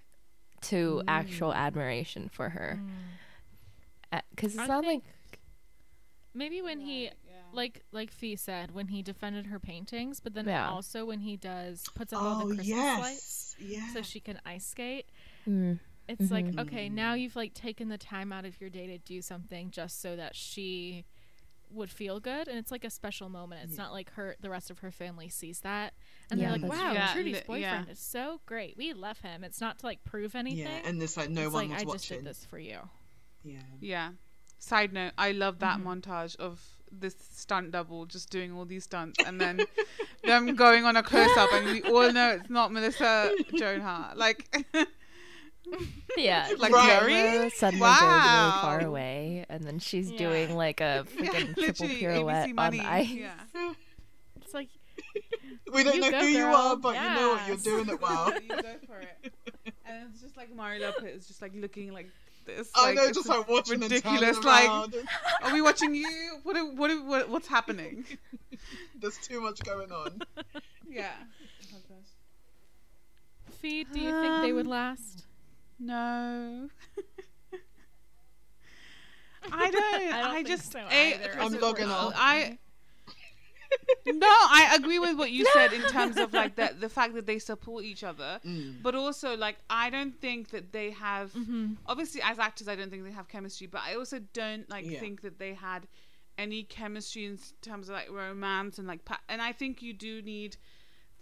to 0.62 1.02
actual 1.08 1.52
admiration 1.52 2.28
for 2.28 2.50
her. 2.50 2.80
Because 4.30 4.54
it's 4.54 4.62
I 4.62 4.66
not 4.66 4.84
like 4.84 5.02
maybe 6.34 6.62
when 6.62 6.80
he 6.80 7.10
like 7.52 7.82
like 7.92 8.10
Fee 8.12 8.36
said 8.36 8.72
when 8.72 8.88
he 8.88 9.02
defended 9.02 9.46
her 9.46 9.58
paintings, 9.58 10.20
but 10.20 10.34
then 10.34 10.46
Yeah. 10.46 10.70
also 10.70 11.04
when 11.04 11.20
he 11.20 11.36
does 11.36 11.84
puts 11.94 12.12
up 12.12 12.20
all 12.22 12.36
oh 12.36 12.48
the 12.48 12.54
Christmas 12.54 12.98
lights. 12.98 13.56
Yeah. 13.58 13.86
so 13.92 14.02
she 14.02 14.20
can 14.20 14.40
ice 14.46 14.64
skate. 14.66 15.06
mm, 15.48 15.78
It's 16.08 16.30
like 16.30 16.46
Mhm. 16.46 16.60
okay, 16.60 16.88
now 16.88 17.14
you've 17.14 17.36
like 17.36 17.54
taken 17.54 17.88
the 17.88 17.98
time 17.98 18.32
out 18.32 18.44
of 18.44 18.60
your 18.60 18.70
day 18.70 18.86
to 18.86 18.98
do 18.98 19.20
something 19.22 19.70
just 19.70 20.00
so 20.00 20.16
that 20.16 20.34
she 20.36 21.04
would 21.72 21.90
feel 21.90 22.20
good, 22.20 22.48
and 22.48 22.58
it's 22.58 22.70
like 22.70 22.84
a 22.84 22.90
special 22.90 23.28
moment. 23.28 23.62
It's 23.64 23.76
Yeah. 23.76 23.84
not 23.84 23.92
like 23.92 24.10
her 24.14 24.36
the 24.40 24.50
rest 24.50 24.70
of 24.70 24.80
her 24.80 24.90
family 24.90 25.28
sees 25.28 25.60
that 25.60 25.94
and 26.30 26.40
Yeah, 26.40 26.50
they're 26.50 26.58
like, 26.58 26.70
"Wow, 26.70 26.92
Yeah, 26.92 27.12
Trudy's 27.12 27.36
li- 27.36 27.42
boyfriend 27.46 27.86
yeah. 27.86 27.92
is 27.92 27.98
so 27.98 28.40
great. 28.46 28.76
We 28.76 28.92
love 28.92 29.20
him." 29.20 29.44
It's 29.44 29.60
not 29.60 29.78
to 29.80 29.86
like 29.86 30.02
prove 30.04 30.34
anything. 30.34 30.58
yeah, 30.66 30.80
and 30.84 31.00
this 31.00 31.16
like 31.16 31.30
no 31.30 31.44
it's 31.46 31.52
one 31.54 31.68
like 31.70 31.78
was 31.86 31.88
I 31.88 31.92
just 31.96 32.08
did 32.08 32.24
this 32.24 32.44
for 32.44 32.58
you. 32.58 32.78
Yeah. 33.42 33.58
Yeah. 33.80 34.10
Side 34.58 34.92
note: 34.92 35.12
I 35.16 35.32
love 35.32 35.60
that 35.60 35.78
Mhm. 35.78 35.84
montage 36.02 36.36
of 36.36 36.60
this 36.92 37.14
stunt 37.32 37.70
double 37.70 38.04
just 38.04 38.30
doing 38.30 38.52
all 38.52 38.64
these 38.64 38.84
stunts, 38.84 39.18
and 39.24 39.40
then 39.40 39.60
them 40.24 40.54
going 40.56 40.84
on 40.84 40.96
a 40.96 41.02
close 41.02 41.34
up, 41.36 41.50
and 41.52 41.66
we 41.66 41.82
all 41.82 42.12
know 42.12 42.30
it's 42.30 42.50
not 42.50 42.72
Melissa 42.72 43.32
Joan 43.56 43.80
Hart. 43.80 44.16
Like, 44.18 44.66
yeah, 46.16 46.48
Like 46.58 46.72
Right. 46.72 46.98
blurry? 47.00 47.12
camera 47.12 47.50
suddenly 47.50 47.80
goes 47.86 48.00
really 48.00 48.60
far 48.60 48.80
away, 48.84 49.46
and 49.48 49.62
then 49.64 49.78
she's 49.78 50.10
Yeah. 50.10 50.18
doing 50.18 50.56
like 50.56 50.80
a 50.80 51.06
yeah, 51.20 51.30
triple 51.54 51.88
pirouette 51.88 52.46
ABC 52.46 52.48
on 52.50 52.54
money. 52.54 52.80
ice. 52.84 53.08
Yeah. 53.10 53.32
It's 54.42 54.54
like 54.54 54.68
We 55.72 55.84
don't 55.84 56.00
know 56.00 56.10
go, 56.10 56.20
who 56.20 56.26
you 56.26 56.44
girl. 56.44 56.54
are, 56.56 56.76
but 56.76 56.94
you 56.94 57.00
know 57.02 57.28
what 57.30 57.46
you're 57.48 57.56
doing 57.56 57.88
it 57.88 58.00
well. 58.00 58.32
you 58.40 58.48
go 58.48 58.74
for 58.86 58.98
it. 58.98 59.32
And 59.86 60.08
it's 60.12 60.20
just 60.20 60.36
like 60.36 60.54
Mario 60.54 60.86
Lopez, 60.88 61.22
is 61.22 61.28
just 61.28 61.42
like 61.42 61.52
looking 61.54 61.92
like 61.92 62.08
this. 62.46 62.70
I 62.74 62.86
like, 62.86 62.94
know, 62.96 63.12
just 63.12 63.28
like 63.28 63.48
watching 63.48 63.80
ridiculous. 63.80 64.36
and 64.36 64.44
Like, 64.44 64.70
are 65.42 65.52
we 65.52 65.60
watching 65.62 65.94
you? 65.94 66.38
What? 66.42 66.56
are- 66.56 66.64
What? 66.74 66.90
are- 66.90 67.02
what 67.02 67.28
what's 67.28 67.46
happening? 67.48 68.04
There's 69.00 69.18
too 69.18 69.40
much 69.40 69.60
going 69.64 69.92
on. 69.92 70.22
Yeah. 70.88 71.12
Feed. 73.60 73.88
do 73.92 74.00
you 74.00 74.10
think 74.20 74.42
they 74.42 74.52
would 74.52 74.66
Um, 74.66 74.70
last? 74.72 75.24
No. 75.80 76.68
I 79.52 79.70
don't. 79.70 80.12
I, 80.12 80.18
I 80.18 80.22
don't 80.22 80.34
think 80.34 80.46
just. 80.48 80.72
so 80.72 80.78
either. 80.80 81.30
I'm 81.40 81.50
first- 81.50 81.62
logging 81.62 81.88
off. 81.90 82.12
I. 82.16 82.58
no, 84.06 84.26
I 84.26 84.76
agree 84.78 84.98
with 84.98 85.16
what 85.16 85.30
you 85.30 85.46
said 85.54 85.72
in 85.72 85.82
terms 85.82 86.16
of 86.18 86.32
like 86.34 86.56
the 86.56 86.74
the 86.78 86.88
fact 86.88 87.14
that 87.14 87.26
they 87.26 87.38
support 87.38 87.84
each 87.84 88.04
other, 88.04 88.40
Mm. 88.44 88.82
but 88.82 88.94
also 88.94 89.36
like 89.36 89.56
I 89.70 89.90
don't 89.90 90.20
think 90.20 90.50
that 90.50 90.72
they 90.72 90.90
have. 90.90 91.32
Mm-hmm. 91.32 91.74
Obviously, 91.86 92.20
as 92.22 92.38
actors, 92.38 92.68
I 92.68 92.76
don't 92.76 92.90
think 92.90 93.04
they 93.04 93.12
have 93.12 93.28
chemistry, 93.28 93.66
but 93.66 93.80
I 93.84 93.94
also 93.94 94.18
don't 94.34 94.68
like 94.68 94.84
Yeah. 94.88 95.00
think 95.00 95.22
that 95.22 95.38
they 95.38 95.54
had 95.54 95.86
any 96.36 96.62
chemistry 96.62 97.24
in 97.26 97.38
terms 97.62 97.88
of 97.88 97.94
like 97.94 98.10
romance 98.10 98.78
and 98.78 98.86
like. 98.86 99.04
Pa- 99.04 99.20
and 99.28 99.40
I 99.40 99.52
think 99.52 99.82
you 99.82 99.92
do 99.94 100.20
need 100.20 100.56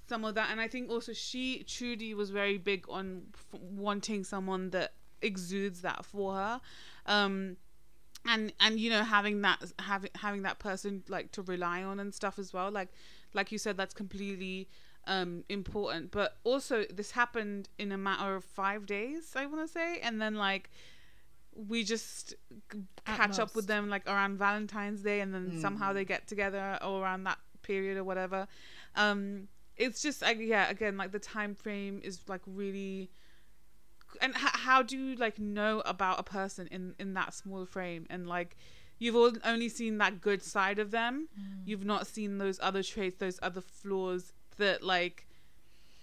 some 0.08 0.24
of 0.24 0.34
that, 0.34 0.48
and 0.50 0.60
I 0.60 0.68
think 0.68 0.90
also 0.90 1.12
she 1.12 1.62
Trudy 1.64 2.14
was 2.14 2.30
very 2.30 2.58
big 2.58 2.86
on 2.88 3.22
f- 3.34 3.60
wanting 3.60 4.24
someone 4.24 4.70
that 4.70 4.92
exudes 5.22 5.82
that 5.82 6.04
for 6.04 6.34
her. 6.34 6.60
Um, 7.06 7.56
and 8.26 8.52
and 8.60 8.80
you 8.80 8.90
know 8.90 9.04
having 9.04 9.42
that 9.42 9.72
having 9.78 10.10
having 10.16 10.42
that 10.42 10.58
person 10.58 11.02
like 11.08 11.30
to 11.32 11.42
rely 11.42 11.82
on 11.84 12.00
and 12.00 12.12
stuff 12.12 12.36
as 12.38 12.52
well 12.52 12.68
like 12.70 12.88
like 13.32 13.52
you 13.52 13.58
said 13.58 13.76
that's 13.76 13.94
completely 13.94 14.68
um 15.06 15.44
important 15.48 16.10
but 16.10 16.36
also 16.42 16.84
this 16.92 17.12
happened 17.12 17.68
in 17.78 17.92
a 17.92 17.96
matter 17.96 18.34
of 18.34 18.42
five 18.44 18.86
days 18.86 19.34
i 19.36 19.46
want 19.46 19.64
to 19.64 19.72
say 19.72 20.00
and 20.00 20.20
then 20.20 20.34
like 20.34 20.68
we 21.54 21.84
just 21.84 22.34
At 23.06 23.16
catch 23.16 23.38
up 23.38 23.54
with 23.54 23.68
them 23.68 23.88
like 23.88 24.06
around 24.08 24.36
valentine's 24.36 25.00
day 25.00 25.20
and 25.20 25.32
then 25.32 25.58
somehow 25.60 25.92
Mm. 25.92 25.94
they 25.94 26.04
get 26.04 26.26
together 26.26 26.78
or 26.82 27.00
around 27.02 27.22
that 27.24 27.38
period 27.62 27.96
or 27.96 28.04
whatever 28.04 28.48
um 28.96 29.46
it's 29.78 30.02
just 30.02 30.22
like 30.22 30.38
yeah 30.40 30.68
again 30.68 30.96
like 30.96 31.12
the 31.12 31.18
time 31.18 31.54
frame 31.54 32.00
is 32.02 32.20
like 32.28 32.42
really 32.46 33.10
and 34.20 34.34
h- 34.34 34.42
how 34.42 34.82
do 34.82 34.96
you 34.96 35.16
like 35.16 35.38
know 35.38 35.82
about 35.84 36.18
a 36.18 36.22
person 36.22 36.66
in 36.68 36.94
in 36.98 37.14
that 37.14 37.34
small 37.34 37.64
frame? 37.64 38.06
And 38.10 38.26
like 38.26 38.56
you've 38.98 39.16
all 39.16 39.32
only 39.44 39.68
seen 39.68 39.98
that 39.98 40.20
good 40.20 40.42
side 40.42 40.78
of 40.78 40.90
them. 40.90 41.28
Mm. 41.38 41.62
You've 41.66 41.84
not 41.84 42.06
seen 42.06 42.38
those 42.38 42.58
other 42.62 42.82
traits 42.82 43.18
those 43.18 43.38
other 43.42 43.60
flaws 43.60 44.32
that 44.56 44.82
like 44.82 45.26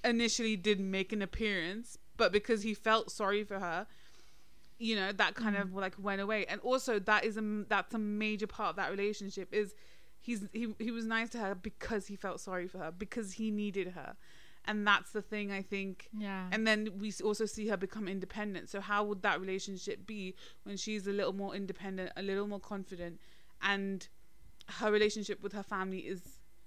initially 0.04 0.56
did 0.56 0.80
make 0.80 1.12
an 1.12 1.22
appearance 1.22 1.98
but 2.16 2.32
because 2.32 2.62
he 2.62 2.76
felt 2.76 3.10
sorry 3.10 3.44
for 3.44 3.60
her 3.60 3.88
you 4.78 4.96
know 4.96 5.12
that 5.12 5.34
kind 5.34 5.56
of 5.58 5.70
mm. 5.70 5.82
like 5.82 5.96
went 6.00 6.22
away. 6.22 6.46
And 6.46 6.62
also 6.62 7.00
that 7.00 7.26
is 7.26 7.38
a 7.38 7.64
that's 7.68 7.94
a 7.94 8.00
major 8.00 8.48
part 8.48 8.72
of 8.72 8.76
that 8.78 8.92
relationship 8.92 9.54
is 9.54 9.74
he's 10.26 10.42
he, 10.54 10.66
he 10.80 10.92
was 10.92 11.06
nice 11.06 11.30
to 11.30 11.38
her 11.40 11.54
because 11.56 12.04
he 12.08 12.16
felt 12.16 12.40
sorry 12.40 12.68
for 12.68 12.80
her 12.80 12.92
because 12.92 13.34
he 13.34 13.48
needed 13.52 13.88
her 13.90 14.16
and 14.68 14.78
that's 14.90 15.12
the 15.12 15.22
thing 15.22 15.52
i 15.52 15.62
think 15.62 16.10
Yeah. 16.18 16.48
and 16.52 16.66
then 16.68 16.80
we 17.00 17.14
also 17.24 17.46
see 17.46 17.68
her 17.72 17.78
become 17.78 18.08
independent 18.08 18.70
so 18.70 18.78
how 18.82 19.04
would 19.08 19.22
that 19.28 19.40
relationship 19.40 19.98
be 20.08 20.36
when 20.64 20.78
she's 20.78 21.06
a 21.08 21.12
little 21.20 21.34
more 21.34 21.54
independent 21.56 22.12
a 22.18 22.24
little 22.30 22.48
more 22.48 22.60
confident 22.74 23.20
and 23.62 24.08
her 24.80 24.92
relationship 24.92 25.44
with 25.44 25.54
her 25.54 25.64
family 25.76 26.00
is 26.00 26.22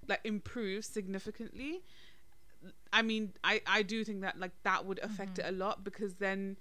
like 0.07 0.21
improve 0.23 0.85
significantly, 0.85 1.83
I 2.91 3.01
mean, 3.01 3.33
I 3.43 3.61
I 3.67 3.81
do 3.83 4.03
think 4.03 4.21
that 4.21 4.39
like 4.39 4.53
that 4.63 4.85
would 4.87 4.99
affect 5.03 5.33
Mm-hmm. 5.37 5.47
it 5.47 5.53
a 5.53 5.57
lot 5.65 5.83
because 5.83 6.15
then 6.15 6.57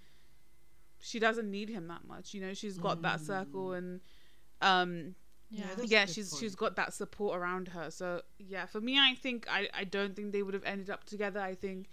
she 1.01 1.19
doesn't 1.19 1.51
need 1.51 1.69
him 1.71 1.87
that 1.89 2.05
much. 2.07 2.35
You 2.35 2.41
know, 2.41 2.55
she's 2.55 2.77
got 2.77 3.03
that 3.03 3.21
circle 3.21 3.73
and 3.73 4.01
um 4.61 5.15
Yeah. 5.51 5.65
Yeah, 5.83 6.05
she's 6.07 6.31
point. 6.31 6.41
she's 6.41 6.55
got 6.55 6.77
that 6.77 6.93
support 6.93 7.39
around 7.41 7.69
her. 7.69 7.91
So 7.91 8.23
yeah, 8.39 8.67
for 8.67 8.81
me, 8.81 8.99
I 8.99 9.15
think 9.15 9.47
I 9.51 9.69
I 9.73 9.85
don't 9.85 10.15
think 10.15 10.33
they 10.33 10.43
would 10.43 10.55
have 10.55 10.65
ended 10.65 10.91
up 10.91 11.05
together. 11.05 11.41
I 11.41 11.55
think 11.55 11.89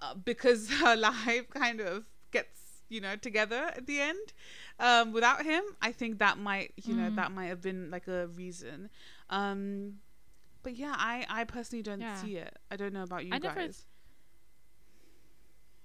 uh, 0.00 0.14
because 0.14 0.70
her 0.80 0.96
life 0.96 1.50
kind 1.50 1.80
of 1.80 2.04
gets 2.30 2.60
you 2.88 3.00
know 3.00 3.16
together 3.16 3.72
at 3.76 3.86
the 3.86 4.00
end 4.00 4.32
um, 4.78 5.12
without 5.12 5.44
him. 5.44 5.62
I 5.82 5.90
think 5.92 6.18
that 6.20 6.38
might 6.38 6.72
you 6.76 6.94
know 6.94 7.10
Mm. 7.10 7.16
that 7.16 7.32
might 7.32 7.46
have 7.46 7.60
been 7.60 7.90
like 7.90 8.06
a 8.08 8.28
reason. 8.28 8.88
Um, 9.30 9.94
but 10.62 10.76
yeah, 10.76 10.94
I 10.96 11.26
I 11.28 11.44
personally 11.44 11.82
don't 11.82 12.00
Yeah. 12.00 12.14
see 12.22 12.36
it. 12.36 12.56
I 12.70 12.76
don't 12.76 12.92
know 12.92 13.02
about 13.02 13.24
you 13.26 13.32
I 13.34 13.38
never- 13.38 13.54
guys. 13.60 13.86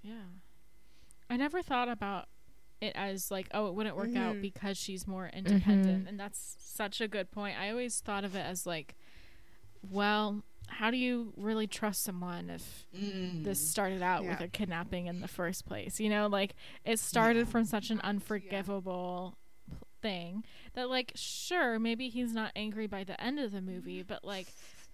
Yeah. 0.04 0.30
I 1.30 1.38
never 1.38 1.64
thought 1.64 1.90
about 1.90 2.28
it 2.82 2.92
as 2.96 3.32
like, 3.32 3.48
oh, 3.54 3.68
it 3.68 3.74
wouldn't 3.74 3.96
work 3.96 4.16
out 4.16 4.36
Mhm. 4.36 4.42
because 4.42 4.78
she's 4.78 5.08
more 5.08 5.28
independent. 5.34 6.06
Mhm. 6.06 6.10
And 6.10 6.20
that's 6.20 6.58
such 6.60 7.02
a 7.02 7.08
good 7.08 7.32
point. 7.32 7.58
I 7.60 7.70
always 7.70 8.00
thought 8.02 8.24
of 8.26 8.36
it 8.36 8.46
as 8.46 8.66
like, 8.66 8.96
well, 9.90 10.44
how 10.68 10.90
do 10.92 10.98
you 10.98 11.32
really 11.38 11.68
trust 11.68 12.04
someone 12.04 12.50
if 12.50 12.88
Mm. 12.96 13.44
this 13.44 13.70
started 13.70 14.02
out 14.02 14.26
with 14.26 14.42
a 14.42 14.48
kidnapping 14.48 15.06
in 15.08 15.22
the 15.22 15.28
first 15.28 15.66
place? 15.66 16.00
You 16.00 16.10
know, 16.10 16.28
like 16.28 16.56
it 16.84 17.00
started 17.00 17.46
Yeah. 17.46 17.52
from 17.52 17.66
such 17.66 17.90
an 17.92 18.00
unforgivable 18.02 19.38
thing 20.02 20.44
that 20.74 20.88
like 20.90 21.12
sure 21.16 21.80
maybe 21.80 22.10
he's 22.10 22.32
not 22.32 22.52
angry 22.56 22.86
by 22.86 23.04
the 23.04 23.20
end 23.20 23.40
of 23.40 23.52
the 23.52 23.62
movie 23.62 24.04
but 24.04 24.24
like 24.24 24.46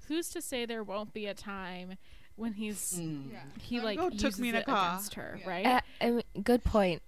who's 0.07 0.29
to 0.29 0.41
say 0.41 0.65
there 0.65 0.84
won't 0.86 1.11
be 1.11 1.25
a 1.25 1.34
time 1.34 1.97
when 2.36 2.53
he's 2.53 2.93
Mm. 2.97 3.29
he 3.61 3.77
That 3.77 3.84
like 3.86 3.97
girl 3.97 4.09
took 4.11 4.21
uses 4.23 4.39
me 4.39 4.49
in 4.49 4.55
a 4.55 4.59
it 4.59 4.65
car. 4.65 4.93
against 4.95 5.15
her, 5.15 5.38
Yeah. 5.41 5.49
right? 5.49 5.65
Uh, 5.65 5.82
I 5.99 6.11
mean, 6.11 6.23
good 6.43 6.63
point. 6.63 7.01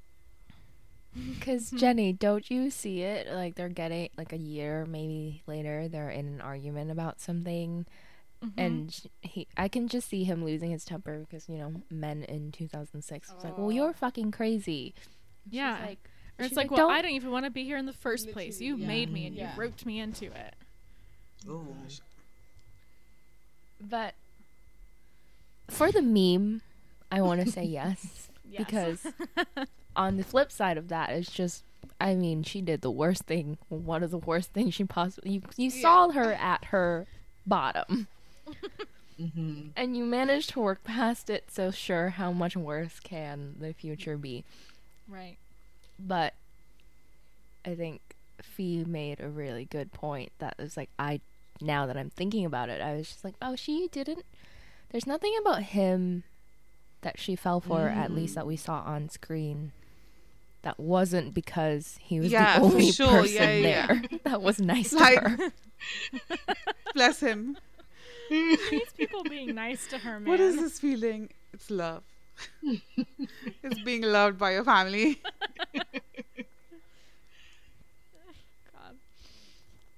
Because 1.16 1.70
Jenny, 1.76 2.14
don't 2.14 2.49
you 2.49 2.70
see 2.70 3.01
it? 3.01 3.28
Like 3.32 3.55
they're 3.55 3.70
getting 3.70 4.09
like 4.18 4.34
a 4.34 4.38
year, 4.38 4.86
maybe 4.86 5.43
later, 5.47 5.88
they're 5.88 6.09
in 6.09 6.26
an 6.28 6.41
argument 6.41 6.91
about 6.91 7.20
something, 7.20 7.86
Mhm. 8.43 8.51
and 8.57 9.01
he, 9.22 9.47
I 9.55 9.68
can 9.70 9.88
just 9.88 10.09
see 10.09 10.24
him 10.26 10.43
losing 10.43 10.72
his 10.72 10.84
temper 10.84 11.20
because 11.20 11.47
you 11.47 11.57
know, 11.57 11.74
men 11.89 12.24
in 12.24 12.51
2006 12.51 13.32
was 13.34 13.43
like, 13.43 13.57
"Well, 13.57 13.68
Oh. 13.68 13.70
you're 13.70 13.93
fucking 13.93 14.32
crazy." 14.32 14.93
She's 15.45 15.53
yeah, 15.53 15.80
like, 15.86 16.09
or 16.39 16.45
it's 16.45 16.55
like, 16.55 16.70
like, 16.70 16.72
well, 16.72 16.88
"Don't- 16.89 16.91
I 16.97 17.01
don't 17.01 17.11
even 17.11 17.32
want 17.32 17.45
to 17.45 17.51
be 17.51 17.64
here 17.64 17.78
in 17.78 17.86
the 17.86 17.93
first 17.93 18.32
place. 18.32 18.59
You 18.59 18.76
yeah. 18.76 18.88
made 18.88 19.11
me 19.11 19.28
and 19.28 19.36
Yeah. 19.36 19.53
you 19.53 19.59
roped 19.61 19.86
me 19.86 19.99
into 19.99 20.26
it. 20.26 20.55
Ooh. 21.47 21.76
but 23.82 24.14
for 25.70 25.91
the 25.91 26.01
meme, 26.01 26.61
I 27.11 27.22
want 27.22 27.41
to 27.45 27.51
say 27.51 27.64
yes 27.64 28.30
Yes. 28.49 28.57
because 28.66 29.07
on 29.96 30.18
the 30.18 30.24
flip 30.24 30.52
side 30.52 30.78
of 30.78 30.88
that, 30.89 31.10
it's 31.10 31.32
just. 31.32 31.64
I 32.00 32.16
mean, 32.16 32.44
she 32.44 32.62
did 32.62 32.82
the 32.82 32.91
worst 32.91 33.24
thing. 33.24 33.58
One 33.70 34.04
of 34.04 34.12
the 34.12 34.18
worst 34.18 34.52
things 34.52 34.74
she 34.74 34.84
possibly. 34.84 35.32
You, 35.32 35.41
you 35.58 35.70
Yeah. 35.70 35.82
saw 35.82 36.10
her 36.10 36.34
at 36.34 36.66
her 36.66 37.06
bottom. 37.46 38.08
Mm-hmm. 39.20 39.68
And 39.78 39.96
you 39.96 40.04
managed 40.06 40.50
to 40.52 40.60
work 40.60 40.84
past 40.84 41.30
it, 41.30 41.46
so 41.52 41.72
sure, 41.72 42.10
how 42.10 42.32
much 42.32 42.58
worse 42.58 43.00
can 43.00 43.56
the 43.60 43.74
future 43.74 44.18
be? 44.18 44.44
right. 45.08 45.38
But 46.00 46.34
I 47.64 47.76
think 47.76 48.02
Fee 48.41 48.84
made 48.86 49.20
a 49.22 49.30
really 49.30 49.66
good 49.66 49.94
point 49.94 50.32
that 50.39 50.56
was 50.58 50.76
like, 50.76 50.89
I, 50.98 51.22
now 51.62 51.86
that 51.86 51.96
I'm 51.96 52.10
thinking 52.10 52.44
about 52.46 52.70
it, 52.70 52.82
I 52.82 52.96
was 52.96 53.08
just 53.10 53.24
like, 53.24 53.36
oh, 53.41 53.56
she 53.56 53.88
didn't, 53.91 54.24
there's 54.91 55.06
nothing 55.08 55.34
about 55.39 55.62
him 55.64 56.24
that 57.02 57.20
she 57.20 57.36
fell 57.36 57.62
for, 57.62 57.88
at 57.88 58.12
least 58.12 58.32
Mm. 58.34 58.36
that 58.36 58.48
we 58.48 58.56
saw 58.58 58.82
on 58.82 59.08
screen, 59.10 59.72
that 60.64 60.80
wasn't 60.80 61.34
because 61.34 61.97
he 62.01 62.20
was 62.20 62.32
Yeah, 62.32 62.57
the 62.59 62.66
only 62.66 62.91
sure. 62.91 63.22
person 63.22 63.36
Yeah, 63.36 63.53
yeah, 63.53 63.88
there 63.88 64.01
that 64.24 64.41
was 64.41 64.59
nice 64.59 64.91
Like- 64.93 65.22
to 65.22 65.30
her. 65.30 65.51
Bless 66.93 67.20
him. 67.20 67.57
These 68.30 68.91
people 68.97 69.24
being 69.24 69.53
nice 69.53 69.86
to 69.88 69.97
her, 69.99 70.20
man. 70.20 70.30
What 70.30 70.39
is 70.39 70.55
this 70.55 70.80
feeling? 70.80 71.30
It's 71.53 71.70
love. 71.70 72.03
it's 72.64 73.80
being 73.84 74.01
loved 74.01 74.39
by 74.39 74.53
your 74.53 74.64
family. 74.64 75.22
God. 78.72 78.95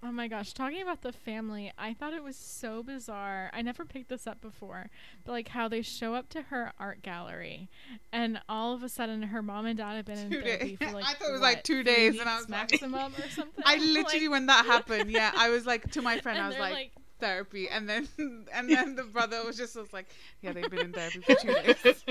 Oh 0.07 0.11
my 0.11 0.27
gosh, 0.27 0.53
talking 0.53 0.83
about 0.83 1.01
the 1.01 1.11
family, 1.11 1.71
I 1.79 1.95
thought 1.95 2.13
it 2.13 2.23
was 2.23 2.35
so 2.35 2.83
bizarre. 2.83 3.49
I 3.53 3.63
never 3.63 3.85
picked 3.85 4.09
this 4.09 4.27
up 4.27 4.39
before, 4.39 4.91
but 5.23 5.31
like 5.31 5.47
how 5.47 5.67
they 5.67 5.81
show 5.81 6.13
up 6.13 6.29
to 6.29 6.43
her 6.43 6.73
art 6.79 7.01
gallery, 7.01 7.69
and 8.13 8.39
all 8.47 8.75
of 8.75 8.83
a 8.83 8.89
sudden 8.89 9.23
her 9.23 9.41
mom 9.41 9.65
and 9.65 9.79
dad 9.79 9.95
have 9.95 10.05
been 10.05 10.19
in 10.19 10.29
therapy 10.29 10.75
days. 10.75 10.77
for 10.77 10.93
like 10.95 11.05
I 11.07 11.13
thought 11.15 11.29
it 11.29 11.31
was, 11.31 11.41
like, 11.41 11.63
two 11.63 11.81
days, 11.81 12.19
and 12.19 12.29
I 12.29 12.35
was 12.35 12.47
like- 12.47 12.71
maximum 12.71 13.13
or 13.17 13.29
something. 13.29 13.63
I 13.65 13.77
literally, 13.79 14.27
Like- 14.27 14.29
when 14.29 14.45
that 14.45 14.65
happened, 14.67 15.09
yeah, 15.09 15.31
I 15.35 15.49
was 15.49 15.65
like 15.65 15.89
to 15.93 16.03
my 16.03 16.19
friend, 16.19 16.37
I 16.37 16.47
was 16.49 16.55
they're 16.55 16.69
like, 16.69 16.91
therapy, 17.19 17.67
and 17.67 17.89
then 17.89 18.07
and 18.53 18.69
then 18.69 18.95
the 18.95 19.05
brother 19.05 19.43
was 19.43 19.57
just 19.57 19.75
was 19.75 19.91
like, 19.91 20.05
yeah, 20.43 20.51
they've 20.51 20.69
been 20.69 20.81
in 20.81 20.93
therapy 20.93 21.21
for 21.21 21.33
two 21.33 21.47
days. 21.51 21.75
It's 21.83 22.03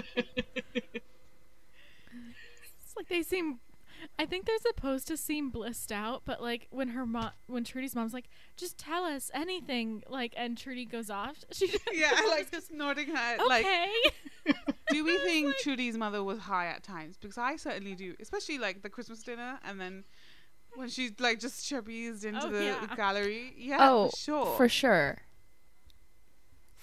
like 2.97 3.09
they 3.09 3.22
seem. 3.22 3.61
I 4.18 4.26
think 4.26 4.46
they're 4.46 4.59
supposed 4.59 5.07
to 5.09 5.16
seem 5.16 5.50
blissed 5.50 5.90
out, 5.92 6.22
but 6.24 6.42
like 6.42 6.66
when 6.70 6.88
her 6.88 7.07
mom, 7.07 7.30
when 7.46 7.64
Trudy's 7.64 7.94
mom's 7.94 8.12
like, 8.14 8.28
"Just 8.57 8.78
tell 8.78 9.05
us 9.05 9.30
anything," 9.34 10.02
like, 10.09 10.34
and 10.36 10.57
Trudy 10.57 10.84
goes 10.84 11.11
off. 11.11 11.44
She 11.52 11.66
Yeah, 11.92 12.11
I 12.14 12.28
like 12.36 12.50
just 12.50 12.72
nodding 12.72 13.09
her. 13.09 13.16
head, 13.16 13.40
Like, 13.48 13.64
okay. 13.64 13.92
do 14.90 15.05
we 15.05 15.16
think 15.18 15.55
Trudy's 15.62 15.96
mother 15.96 16.22
was 16.22 16.38
high 16.40 16.66
at 16.66 16.82
times? 16.82 17.16
Because 17.20 17.38
I 17.38 17.57
certainly 17.57 17.94
do, 17.94 18.14
especially 18.20 18.59
like 18.59 18.82
the 18.82 18.90
Christmas 18.90 19.22
dinner, 19.22 19.59
and 19.64 19.80
then 19.80 20.05
when 20.76 20.88
she 20.88 21.11
like 21.18 21.38
just 21.40 21.64
chubbies 21.70 22.24
into 22.24 22.46
Oh, 22.46 22.50
the 22.50 22.64
yeah. 22.64 22.94
gallery. 22.96 23.55
Yeah, 23.57 23.78
Oh, 23.90 24.09
for 24.11 24.16
sure. 24.16 24.57
For 24.57 24.68
sure. 24.68 25.18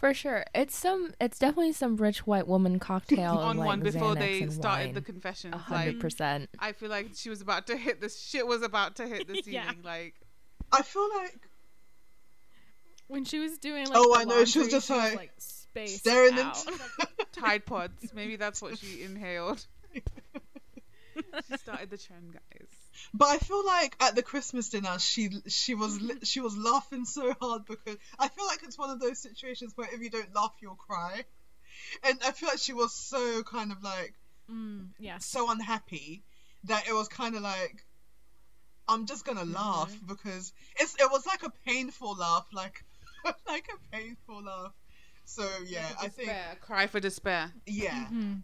For 0.02 0.14
sure. 0.14 0.44
It's 0.54 0.76
some 0.76 1.14
it's 1.22 1.40
definitely 1.40 1.72
some 1.74 1.96
rich 1.96 2.26
white 2.28 2.48
woman 2.48 2.80
cocktail 2.80 3.38
on 3.38 3.58
like, 3.58 3.66
one 3.68 3.80
before 3.82 4.16
Xanax 4.16 4.20
they 4.20 4.48
started 4.50 4.86
wine. 4.88 4.94
the 4.96 5.02
confessions. 5.02 5.54
A 5.56 5.58
hundred 5.60 6.00
percent. 6.02 6.50
I 6.60 6.74
feel 6.74 6.90
like 6.90 7.12
she 7.16 7.30
was 7.30 7.40
about 7.40 7.68
to 7.68 7.78
hit 7.78 8.02
this. 8.02 8.20
Shit 8.20 8.46
was 8.46 8.62
about 8.64 8.96
to 8.98 9.08
hit 9.08 9.28
the 9.28 9.36
Yeah. 9.46 9.64
ceiling. 9.64 9.84
Like, 9.84 10.16
I 10.72 10.82
feel 10.82 11.08
like 11.20 11.48
when 13.08 13.26
she 13.26 13.40
was 13.40 13.58
doing 13.60 13.86
like 13.88 13.96
Oh, 13.98 14.14
the 14.16 14.20
I 14.22 14.24
know, 14.24 14.44
she 14.46 14.60
was 14.60 14.68
laundry, 14.68 14.72
just, 14.72 14.90
like, 14.90 15.16
like 15.16 15.32
spaced 15.38 16.00
staring 16.00 16.38
out. 16.40 16.58
into 16.68 16.80
Tide 17.32 17.66
Pods. 17.66 18.12
Maybe 18.14 18.36
that's 18.38 18.62
what 18.62 18.78
she 18.80 19.04
inhaled. 19.04 19.66
she 19.94 21.58
started 21.58 21.90
the 21.90 21.98
trend, 21.98 22.34
guys. 22.34 22.68
But 23.14 23.30
I 23.30 23.38
feel 23.38 23.66
like 23.66 23.96
at 24.00 24.16
the 24.16 24.24
Christmas 24.24 24.70
dinner, 24.70 24.98
she 25.00 25.30
she 25.48 25.76
was 25.76 26.00
she 26.24 26.40
was 26.40 26.58
laughing 26.58 27.06
so 27.06 27.34
hard 27.42 27.66
because 27.66 27.98
I 28.20 28.28
feel 28.28 28.46
like 28.46 28.64
it's 28.64 28.78
one 28.78 28.90
of 28.90 29.00
those 29.00 29.20
situations 29.20 29.74
where 29.76 29.88
if 29.94 30.02
you 30.02 30.10
don't 30.10 30.34
laugh, 30.36 30.54
you'll 30.62 30.76
cry, 30.76 31.24
and 32.04 32.20
I 32.26 32.32
feel 32.32 32.50
like 32.50 32.60
she 32.60 32.74
was 32.74 32.94
so 32.94 33.44
kind 33.44 33.72
of 33.72 33.82
like 33.84 34.14
Mm, 34.50 34.90
yes. 35.00 35.26
so 35.26 35.50
unhappy 35.50 36.24
that 36.66 36.86
it 36.88 36.94
was 36.94 37.08
kind 37.08 37.36
of 37.36 37.42
like 37.42 37.86
I'm 38.88 39.06
just 39.06 39.26
gonna 39.26 39.46
laugh 39.46 39.90
Mm-hmm. 39.94 40.08
because 40.08 40.52
it's 40.78 40.96
it 41.00 41.10
was 41.12 41.26
like 41.26 41.44
a 41.44 41.52
painful 41.66 42.16
laugh, 42.16 42.48
like 42.52 42.84
like 43.48 43.68
a 43.74 43.96
painful 43.96 44.44
laugh. 44.44 44.74
So 45.26 45.44
yeah, 45.66 45.90
I 46.02 46.08
think 46.10 46.32
Cry 46.60 46.88
for 46.88 47.00
despair. 47.00 47.52
yeah. 47.66 48.08
Mhm. 48.12 48.42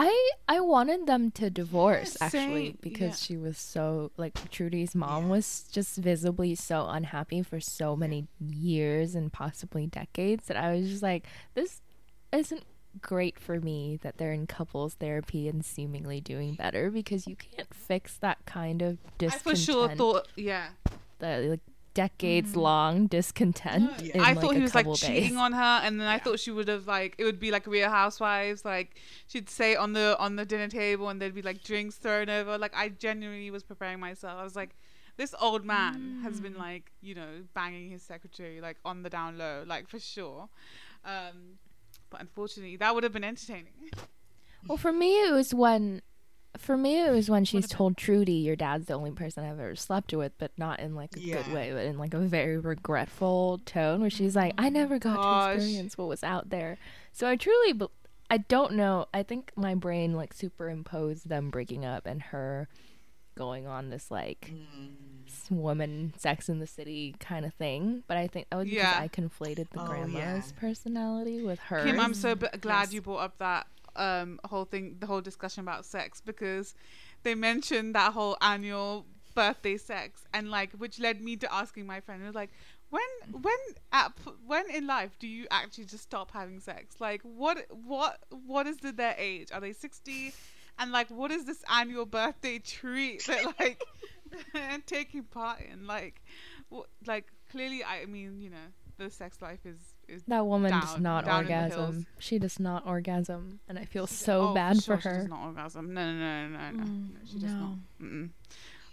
I 0.00 0.30
I 0.46 0.60
wanted 0.60 1.06
them 1.06 1.32
to 1.32 1.50
divorce 1.50 2.16
Yeah, 2.20 2.26
actually 2.26 2.66
same. 2.66 2.78
because 2.80 3.20
Yeah. 3.20 3.26
she 3.26 3.36
was 3.36 3.58
so 3.58 4.12
like 4.16 4.48
Trudy's 4.50 4.94
mom 4.94 5.24
Yeah. 5.24 5.30
was 5.30 5.64
just 5.72 5.96
visibly 5.96 6.54
so 6.54 6.86
unhappy 6.86 7.42
for 7.42 7.58
so 7.58 7.96
many 7.96 8.28
years 8.38 9.16
and 9.16 9.32
possibly 9.32 9.88
decades 9.88 10.46
that 10.46 10.56
I 10.56 10.72
was 10.76 10.88
just 10.88 11.02
like 11.02 11.26
this 11.54 11.82
isn't 12.32 12.62
great 13.00 13.40
for 13.40 13.58
me 13.60 13.98
that 14.02 14.18
they're 14.18 14.32
in 14.32 14.46
couples 14.46 14.94
therapy 14.94 15.48
and 15.48 15.64
seemingly 15.64 16.20
doing 16.20 16.54
better 16.54 16.90
because 16.92 17.26
you 17.26 17.34
can't 17.36 17.74
fix 17.74 18.16
that 18.18 18.38
kind 18.46 18.82
of 18.82 18.98
discontent. 19.18 19.46
I 19.46 19.50
for 19.50 19.56
sure 19.56 19.88
thought, 19.96 20.28
yeah. 20.36 20.68
the 21.18 21.48
like 21.50 21.60
decades 22.02 22.54
long 22.56 23.06
discontent 23.08 23.90
Yeah. 24.00 24.14
in, 24.14 24.20
I 24.20 24.24
like, 24.32 24.40
thought 24.40 24.52
a 24.52 24.54
he 24.56 24.62
was 24.62 24.74
like 24.74 24.84
couple 24.84 24.96
cheating 24.96 25.36
on 25.36 25.52
her, 25.52 25.74
and 25.84 26.00
then 26.00 26.06
I 26.06 26.18
thought 26.18 26.38
she 26.38 26.52
would 26.52 26.68
have 26.68 26.86
like 26.86 27.14
it 27.18 27.24
would 27.24 27.40
be 27.40 27.50
like 27.50 27.66
Real 27.66 27.90
Housewives, 27.90 28.64
like 28.64 28.88
she'd 29.26 29.50
say 29.50 29.74
on 29.74 29.92
the 29.98 30.16
on 30.18 30.36
the 30.36 30.44
dinner 30.44 30.68
table, 30.68 31.08
and 31.08 31.20
there'd 31.20 31.34
be 31.34 31.42
like 31.50 31.62
drinks 31.70 31.96
thrown 31.96 32.28
over. 32.30 32.56
Like 32.64 32.74
I 32.76 32.88
genuinely 32.90 33.50
was 33.50 33.64
preparing 33.64 33.98
myself. 34.00 34.38
I 34.38 34.44
was 34.44 34.54
like, 34.54 34.76
this 35.16 35.34
old 35.40 35.64
man 35.64 36.20
has 36.22 36.40
been 36.40 36.56
like 36.56 36.84
you 37.00 37.14
know 37.14 37.30
banging 37.54 37.90
his 37.90 38.02
secretary 38.02 38.60
like 38.60 38.76
on 38.84 39.02
the 39.02 39.10
down 39.10 39.36
low, 39.36 39.64
like 39.66 39.88
for 39.88 39.98
sure. 39.98 40.48
Um, 41.04 41.58
but 42.10 42.20
unfortunately, 42.20 42.76
that 42.76 42.94
would 42.94 43.02
have 43.04 43.12
been 43.12 43.24
entertaining. 43.24 43.72
Well, 44.68 44.78
for 44.78 44.92
me, 44.92 45.10
it 45.26 45.32
was 45.32 45.54
when 45.54 46.02
For 46.56 46.76
me, 46.76 47.00
it 47.04 47.10
was 47.12 47.30
when 47.30 47.44
she's 47.44 47.66
about- 47.66 47.76
told 47.76 47.96
Trudy, 47.96 48.32
"Your 48.32 48.56
dad's 48.56 48.86
the 48.86 48.94
only 48.94 49.12
person 49.12 49.44
I've 49.44 49.60
ever 49.60 49.76
slept 49.76 50.12
with," 50.12 50.32
but 50.38 50.50
not 50.58 50.80
in 50.80 50.94
like 50.94 51.14
a 51.16 51.20
good 51.20 51.52
way, 51.52 51.72
but 51.72 51.84
in 51.84 51.98
like 51.98 52.14
a 52.14 52.18
very 52.20 52.58
regretful 52.58 53.58
tone, 53.64 54.00
where 54.00 54.10
she's 54.10 54.34
like, 54.34 54.54
"I 54.58 54.68
never 54.68 54.98
got 54.98 55.16
Gosh. 55.16 55.46
to 55.46 55.54
experience 55.56 55.98
what 55.98 56.08
was 56.08 56.24
out 56.24 56.50
there." 56.50 56.78
So 57.12 57.28
I 57.28 57.36
truly, 57.36 57.72
be- 57.74 57.86
I 58.30 58.38
don't 58.38 58.74
know. 58.74 59.06
I 59.14 59.22
think 59.22 59.52
my 59.56 59.74
brain 59.74 60.14
like 60.14 60.32
superimposed 60.34 61.28
them 61.28 61.50
breaking 61.50 61.84
up 61.84 62.06
and 62.06 62.22
her 62.22 62.68
going 63.34 63.66
on 63.68 63.90
this 63.90 64.10
like 64.10 64.52
Mm. 64.52 65.50
woman 65.50 66.12
Sex 66.16 66.48
in 66.48 66.58
the 66.58 66.66
City 66.66 67.14
kind 67.20 67.46
of 67.46 67.54
thing. 67.54 68.02
But 68.08 68.16
I 68.16 68.26
think 68.26 68.48
that 68.50 68.56
was 68.56 68.68
because 68.68 68.94
I 68.96 69.06
conflated 69.08 69.70
the 69.70 69.80
Oh, 69.82 69.86
grandma's 69.86 70.52
yeah. 70.52 70.58
personality 70.60 71.42
with 71.42 71.60
her. 71.60 71.84
Kim, 71.84 72.00
I'm 72.00 72.14
so 72.14 72.34
b- 72.34 72.48
glad 72.60 72.84
Yes. 72.88 72.92
you 72.94 73.00
brought 73.02 73.18
up 73.20 73.38
that 73.38 73.66
um 74.00 74.40
whole 74.44 74.64
thing, 74.64 74.96
the 75.00 75.06
whole 75.06 75.20
discussion 75.20 75.62
about 75.62 75.84
sex, 75.84 76.20
because 76.24 76.74
they 77.22 77.34
mentioned 77.34 77.94
that 77.94 78.12
whole 78.12 78.36
annual 78.40 79.06
birthday 79.34 79.76
sex, 79.76 80.24
and 80.34 80.50
like, 80.50 80.72
which 80.72 80.98
led 80.98 81.20
me 81.22 81.36
to 81.36 81.52
asking 81.52 81.86
my 81.86 82.00
friend, 82.00 82.24
was 82.24 82.34
like, 82.34 82.50
when, 82.90 83.02
when, 83.42 83.56
at, 83.92 84.12
when 84.46 84.68
in 84.70 84.86
life 84.86 85.10
do 85.18 85.26
you 85.28 85.46
actually 85.50 85.84
just 85.84 86.04
stop 86.04 86.30
having 86.32 86.58
sex? 86.60 86.96
Like, 87.00 87.20
what, 87.22 87.66
what, 87.70 88.18
what 88.30 88.66
is 88.66 88.78
the, 88.78 88.92
their 88.92 89.14
age? 89.18 89.48
Are 89.52 89.60
they 89.60 89.72
sixty? 89.72 90.34
And 90.78 90.92
like, 90.92 91.08
what 91.10 91.30
is 91.30 91.44
this 91.44 91.62
annual 91.72 92.06
birthday 92.06 92.58
treat 92.60 93.26
that 93.26 93.44
like 93.58 93.82
taking 94.86 95.24
part 95.24 95.60
in? 95.60 95.86
Like, 95.86 96.22
wh- 96.72 96.86
like 97.06 97.26
clearly, 97.50 97.84
I 97.84 98.06
mean, 98.06 98.40
you 98.40 98.50
know, 98.50 98.68
the 98.96 99.10
sex 99.10 99.40
life 99.42 99.64
is 99.64 99.78
That 100.26 100.46
woman 100.46 100.70
does 100.72 100.98
not 100.98 101.24
down 101.26 101.42
in 101.42 101.46
the 101.48 101.52
orgasm. 101.54 102.06
She 102.18 102.38
does 102.38 102.58
not 102.58 102.86
orgasm, 102.86 103.60
and 103.68 103.78
I 103.78 103.84
feel 103.84 104.06
She- 104.06 104.14
so 104.14 104.48
oh, 104.48 104.54
bad 104.54 104.82
sure 104.82 104.96
for 104.96 105.02
She 105.02 105.08
her. 105.08 105.14
does 105.18 105.28
not 105.28 105.44
orgasm. 105.46 105.92
No, 105.94 106.12
no, 106.12 106.18
no, 106.18 106.48
no, 106.48 106.58
no. 106.58 106.70
no. 106.70 106.84
Mm, 106.84 107.12
no 107.14 107.20
she 107.26 107.38
does 107.38 107.52
not. 107.52 107.72
Mm-mm. 108.00 108.30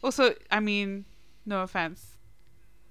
Also, 0.04 0.34
I 0.52 0.60
mean, 0.60 1.06
no 1.46 1.62
offense, 1.62 2.16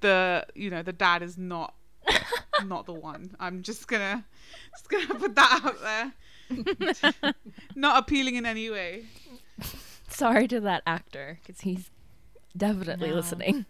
the 0.01 0.47
you 0.55 0.71
know 0.71 0.83
the 0.83 0.93
dad 0.93 1.23
is 1.23 1.37
not 1.39 1.75
not 2.67 2.87
the 2.87 2.95
one. 2.95 3.35
I'm 3.39 3.63
just 3.63 3.89
gonna 3.89 4.25
just 4.73 4.89
gonna 4.89 5.15
put 5.19 5.35
that 5.35 5.61
out 5.65 5.81
there. 5.83 7.33
not 7.75 7.99
appealing 7.99 8.37
in 8.37 8.47
any 8.47 8.71
way. 8.71 9.05
Sorry 10.09 10.47
to 10.49 10.61
that 10.61 10.83
actor 10.87 11.39
because 11.43 11.61
he's 11.63 11.91
definitely 12.57 13.11
No. 13.11 13.17
listening. 13.17 13.67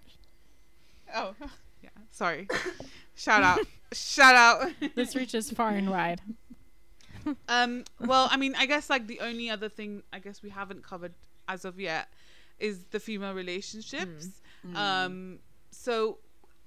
Oh, 1.15 1.35
yeah. 1.83 1.91
Sorry. 2.11 2.49
Shout 3.15 3.43
out. 3.43 3.61
Shout 3.95 4.35
out. 4.35 4.73
This 4.95 5.15
reaches 5.17 5.51
far 5.51 5.71
and 5.71 5.91
wide. 5.91 6.21
Um, 7.49 7.85
well, 8.01 8.29
I 8.31 8.37
mean, 8.37 8.55
I 8.57 8.67
guess 8.67 8.91
like 8.91 9.07
the 9.07 9.21
only 9.21 9.49
other 9.49 9.69
thing 9.69 10.03
I 10.13 10.19
guess 10.19 10.43
we 10.43 10.51
haven't 10.51 10.85
covered 10.85 11.15
as 11.49 11.65
of 11.65 11.81
yet 11.81 12.09
is 12.59 12.85
the 12.91 13.01
female 13.01 13.35
relationships. 13.35 14.29
Mm. 14.67 14.77
Um, 14.77 15.39
so 15.71 16.19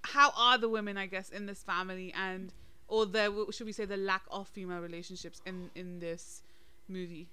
how 0.04 0.32
are 0.36 0.58
the 0.58 0.70
women, 0.70 0.98
I 0.98 1.06
guess, 1.06 1.30
in 1.30 1.46
this 1.46 1.64
family, 1.64 2.14
and 2.14 2.52
or 2.88 3.06
the 3.06 3.48
should 3.52 3.68
we 3.68 3.72
say 3.72 3.86
the 3.86 3.98
lack 3.98 4.24
of 4.32 4.48
female 4.48 4.80
relationships 4.80 5.42
in 5.46 5.70
in 5.76 6.00
this 6.00 6.42
movie? 6.88 7.28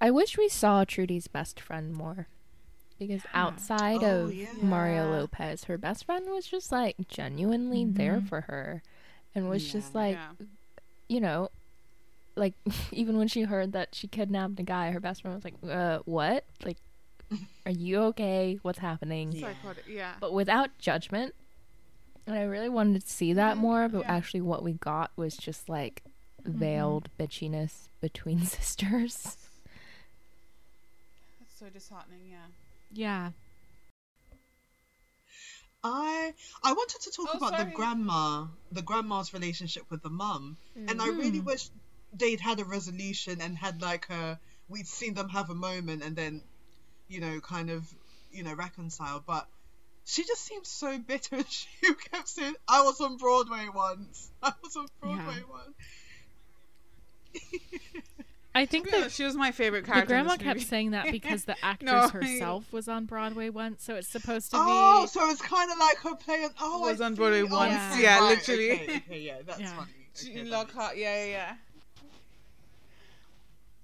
I 0.00 0.10
wish 0.10 0.36
we 0.36 0.48
saw 0.48 0.84
Trudy's 0.84 1.28
best 1.28 1.58
friend 1.60 1.92
more. 1.94 2.28
Because 3.06 3.22
outside 3.34 4.02
Oh, 4.02 4.26
of 4.26 4.32
yeah. 4.32 4.52
Mario 4.60 5.10
Lopez, 5.10 5.64
her 5.64 5.78
best 5.78 6.04
friend 6.04 6.26
was 6.30 6.46
just 6.46 6.72
like 6.72 6.96
genuinely 7.08 7.84
there 7.84 8.20
Mhm. 8.20 8.28
for 8.28 8.40
her 8.42 8.82
and 9.34 9.48
was 9.48 9.64
just 9.70 9.94
like, 9.94 10.14
yeah. 10.16 10.32
you 11.08 11.20
know, 11.20 11.48
like 12.36 12.54
even 12.92 13.16
when 13.18 13.28
she 13.28 13.42
heard 13.42 13.72
that 13.72 13.94
she 13.94 14.06
kidnapped 14.08 14.58
a 14.60 14.62
guy, 14.62 14.90
her 14.90 15.00
best 15.00 15.22
friend 15.22 15.34
was 15.34 15.44
like, 15.44 15.54
uh, 15.68 15.98
what? 16.04 16.44
Like, 16.64 16.78
are 17.66 17.72
you 17.72 18.00
okay? 18.04 18.58
What's 18.62 18.78
happening? 18.78 19.32
Yeah. 19.32 19.54
Yeah. 19.86 20.14
But 20.20 20.32
without 20.32 20.76
judgment. 20.78 21.34
And 22.26 22.36
I 22.36 22.42
really 22.44 22.70
wanted 22.70 23.02
to 23.04 23.08
see 23.10 23.34
that 23.34 23.56
Mhm, 23.56 23.60
more, 23.60 23.88
but 23.88 24.00
yeah. 24.02 24.16
actually, 24.16 24.40
what 24.40 24.62
we 24.62 24.72
got 24.74 25.10
was 25.16 25.36
just 25.36 25.68
like 25.68 26.02
Mm-hmm. 26.46 26.58
veiled 26.58 27.08
bitchiness 27.18 27.88
between 28.00 28.40
sisters. 28.44 29.36
That's 31.38 31.58
so 31.58 31.68
disheartening. 31.70 32.26
Yeah. 32.30 32.46
Yeah. 32.94 33.32
I 35.84 36.34
I 36.62 36.72
wanted 36.72 37.00
to 37.02 37.10
talk 37.12 37.28
Oh, 37.28 37.34
about 37.34 37.50
sorry. 37.50 37.64
the 37.66 37.72
grandma, 37.72 38.48
the 38.72 38.82
grandma's 38.82 39.32
relationship 39.32 39.84
with 39.90 40.02
the 40.02 40.10
mum, 40.10 40.58
and 40.88 41.00
I 41.00 41.08
really 41.08 41.40
Mm. 41.40 41.46
wish 41.46 41.70
they'd 42.12 42.40
had 42.40 42.60
a 42.60 42.64
resolution 42.64 43.40
and 43.40 43.56
had 43.56 43.80
like 43.82 44.08
a 44.10 44.40
we'd 44.68 44.88
seen 44.88 45.14
them 45.14 45.28
have 45.30 45.50
a 45.50 45.54
moment 45.54 46.02
and 46.02 46.16
then, 46.16 46.42
you 47.08 47.20
know, 47.20 47.40
kind 47.40 47.70
of, 47.70 47.86
you 48.30 48.42
know, 48.44 48.54
reconcile. 48.54 49.20
But 49.20 49.48
she 50.04 50.24
just 50.24 50.44
seems 50.44 50.68
so 50.68 50.98
bitter. 50.98 51.44
She 51.50 51.94
kept 52.10 52.28
saying, 52.28 52.56
"I 52.68 52.82
was 52.82 53.00
on 53.00 53.16
Broadway 53.18 53.68
once. 53.68 54.30
I 54.42 54.52
was 54.62 54.76
on 54.76 54.88
Broadway 55.00 55.42
once." 55.48 55.76
I 58.56 58.66
think 58.66 58.90
that 58.90 59.10
she 59.10 59.24
was 59.24 59.34
my 59.34 59.50
favorite 59.50 59.82
the 59.84 59.90
character. 59.92 60.14
in 60.14 60.22
grandma 60.22 60.32
this 60.36 60.42
kept 60.42 60.56
movie. 60.58 60.66
saying 60.68 60.90
that 60.92 61.10
because 61.10 61.44
the 61.44 61.56
actress 61.64 61.90
No, 61.90 62.20
herself 62.20 62.72
was 62.72 62.86
on 62.88 63.04
Broadway 63.06 63.48
once, 63.48 63.82
so 63.82 63.96
it's 63.96 64.06
supposed 64.08 64.50
to 64.52 64.56
be. 64.58 64.62
Oh, 64.64 65.06
so 65.10 65.28
it's 65.30 65.42
kind 65.42 65.70
of 65.72 65.78
like 65.78 65.96
her 65.98 66.14
playing. 66.16 66.50
Oh, 66.60 66.80
Was 66.80 67.00
I 67.00 67.06
on 67.06 67.14
Broadway 67.14 67.42
see. 67.42 67.48
Oh, 67.50 67.56
once, 67.56 67.72
I 67.74 67.94
see. 67.96 68.02
yeah, 68.02 68.18
Right, 68.20 68.36
literally. 68.36 68.70
Okay, 68.72 68.96
okay, 68.96 69.20
yeah, 69.20 69.34
that's 69.44 69.60
Yeah. 69.60 69.76
funny. 69.76 69.88
Okay, 70.16 70.34
June 70.34 70.50
that 70.50 70.56
Lockhart, 70.56 70.96
yeah, 70.96 71.24
yeah, 71.24 71.30
yeah. 71.30 71.54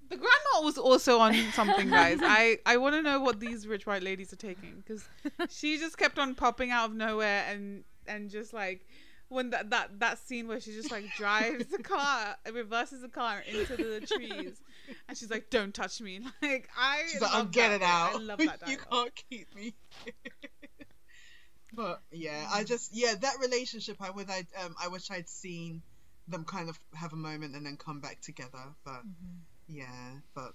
The 0.08 0.16
grandma 0.16 0.64
was 0.64 0.76
also 0.76 1.18
on 1.20 1.34
something, 1.52 1.88
guys. 1.88 2.18
I 2.20 2.58
I 2.66 2.78
want 2.78 2.96
to 2.96 3.02
know 3.02 3.20
what 3.20 3.38
these 3.38 3.66
rich 3.68 3.86
white 3.86 4.02
ladies 4.02 4.32
are 4.32 4.36
taking 4.36 4.82
because 4.84 5.04
she 5.50 5.78
just 5.78 5.96
kept 5.98 6.18
on 6.18 6.34
popping 6.34 6.72
out 6.72 6.90
of 6.90 6.96
nowhere 6.96 7.44
and 7.48 7.84
and 8.08 8.28
just 8.28 8.52
like 8.52 8.84
when 9.30 9.50
that 9.50 9.70
that 9.70 10.00
that 10.00 10.18
scene 10.18 10.48
where 10.48 10.60
she 10.60 10.72
just 10.72 10.90
like 10.90 11.04
drives 11.16 11.64
the 11.66 11.82
car, 11.82 12.36
reverses 12.52 13.00
the 13.00 13.08
car 13.08 13.42
into 13.48 13.76
the 13.76 14.00
trees, 14.06 14.60
and 15.08 15.16
she's 15.16 15.30
like, 15.30 15.48
"Don't 15.50 15.72
touch 15.72 16.00
me!" 16.00 16.20
Like 16.42 16.68
i 16.76 17.04
she's 17.10 17.20
like, 17.20 17.32
i'm 17.32 17.50
getting 17.50 17.82
out. 17.82 18.16
I 18.16 18.18
love 18.18 18.38
that 18.38 18.60
you 18.66 18.76
can't 18.76 19.12
keep 19.30 19.54
me. 19.54 19.74
but 21.72 22.02
yeah, 22.10 22.46
I 22.52 22.64
mm. 22.64 22.66
just 22.66 22.90
yeah 22.92 23.14
that 23.20 23.34
relationship. 23.40 23.96
I 24.00 24.10
would 24.10 24.28
I 24.28 24.44
um 24.64 24.74
I 24.82 24.88
wish 24.88 25.10
I'd 25.10 25.28
seen 25.28 25.82
them 26.26 26.44
kind 26.44 26.68
of 26.68 26.78
have 26.94 27.12
a 27.12 27.16
moment 27.16 27.54
and 27.54 27.64
then 27.64 27.76
come 27.76 28.00
back 28.00 28.20
together. 28.20 28.74
But 28.84 28.94
mm-hmm. 28.94 29.38
yeah, 29.68 30.10
but 30.34 30.52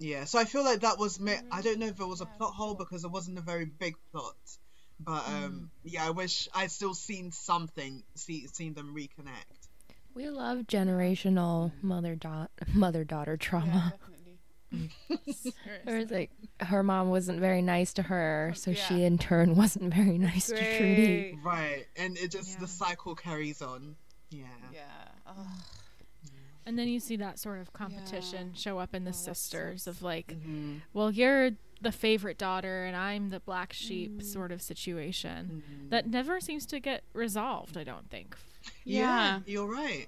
yeah. 0.00 0.24
So 0.24 0.40
I 0.40 0.44
feel 0.44 0.64
like 0.64 0.80
that 0.80 0.98
was 0.98 1.20
ma- 1.20 1.30
I 1.30 1.34
mm-hmm. 1.36 1.60
don't 1.60 1.78
know 1.78 1.86
if 1.86 2.00
it 2.00 2.06
was 2.06 2.20
a 2.20 2.26
plot 2.26 2.52
hole 2.52 2.74
because 2.74 3.04
it 3.04 3.12
wasn't 3.12 3.38
a 3.38 3.42
very 3.42 3.64
big 3.64 3.94
plot. 4.10 4.34
But 5.04 5.26
um 5.28 5.70
yeah, 5.84 6.06
I 6.06 6.10
wish 6.10 6.48
I'd 6.54 6.70
still 6.70 6.94
seen 6.94 7.32
something, 7.32 8.02
see 8.14 8.46
seen 8.48 8.74
them 8.74 8.94
reconnect. 8.94 9.68
We 10.14 10.28
love 10.28 10.60
generational 10.66 11.72
mother 11.82 12.14
da- 12.14 12.46
mother 12.72 13.04
daughter 13.04 13.32
Yeah, 13.40 13.48
trauma. 13.48 13.94
definitely. 13.98 14.38
Or 15.86 15.96
it's 15.98 16.10
like 16.12 16.30
her 16.60 16.82
mom 16.82 17.10
wasn't 17.10 17.40
very 17.40 17.60
nice 17.62 17.92
to 17.94 18.02
her, 18.02 18.52
so 18.56 18.72
she 18.72 19.04
in 19.04 19.18
turn 19.18 19.54
wasn't 19.62 19.92
very 19.92 20.16
nice 20.18 20.46
to 20.46 20.56
Trudy. 20.76 21.38
Right, 21.42 21.86
and 21.96 22.16
it 22.16 22.30
just 22.30 22.52
Yeah. 22.54 22.60
the 22.60 22.68
cycle 22.68 23.14
carries 23.14 23.60
on. 23.60 23.96
Yeah. 24.30 24.46
Yeah. 24.72 24.82
Oh. 25.26 25.46
And 26.64 26.78
then 26.78 26.88
you 26.88 27.00
see 27.00 27.16
that 27.16 27.38
sort 27.38 27.58
of 27.60 27.72
competition 27.72 28.52
show 28.54 28.78
up 28.78 28.94
in 28.94 29.04
the 29.04 29.10
Oh, 29.10 29.12
sisters 29.14 29.86
of 29.86 30.00
like, 30.02 30.28
Mm-hmm. 30.28 30.76
well, 30.94 31.10
you're 31.10 31.50
the 31.82 31.92
favorite 31.92 32.38
daughter 32.38 32.84
and 32.84 32.96
I'm 32.96 33.30
the 33.30 33.40
black 33.40 33.72
sheep 33.72 34.12
Mm. 34.18 34.24
sort 34.24 34.52
of 34.52 34.62
situation 34.62 35.62
Mm-hmm. 35.68 35.88
that 35.90 36.06
never 36.08 36.40
seems 36.40 36.64
to 36.66 36.80
get 36.80 37.02
resolved, 37.12 37.76
I 37.76 37.84
don't 37.84 38.08
think. 38.10 38.36
Yeah. 38.84 39.40
you're 39.46 39.66
right. 39.66 40.06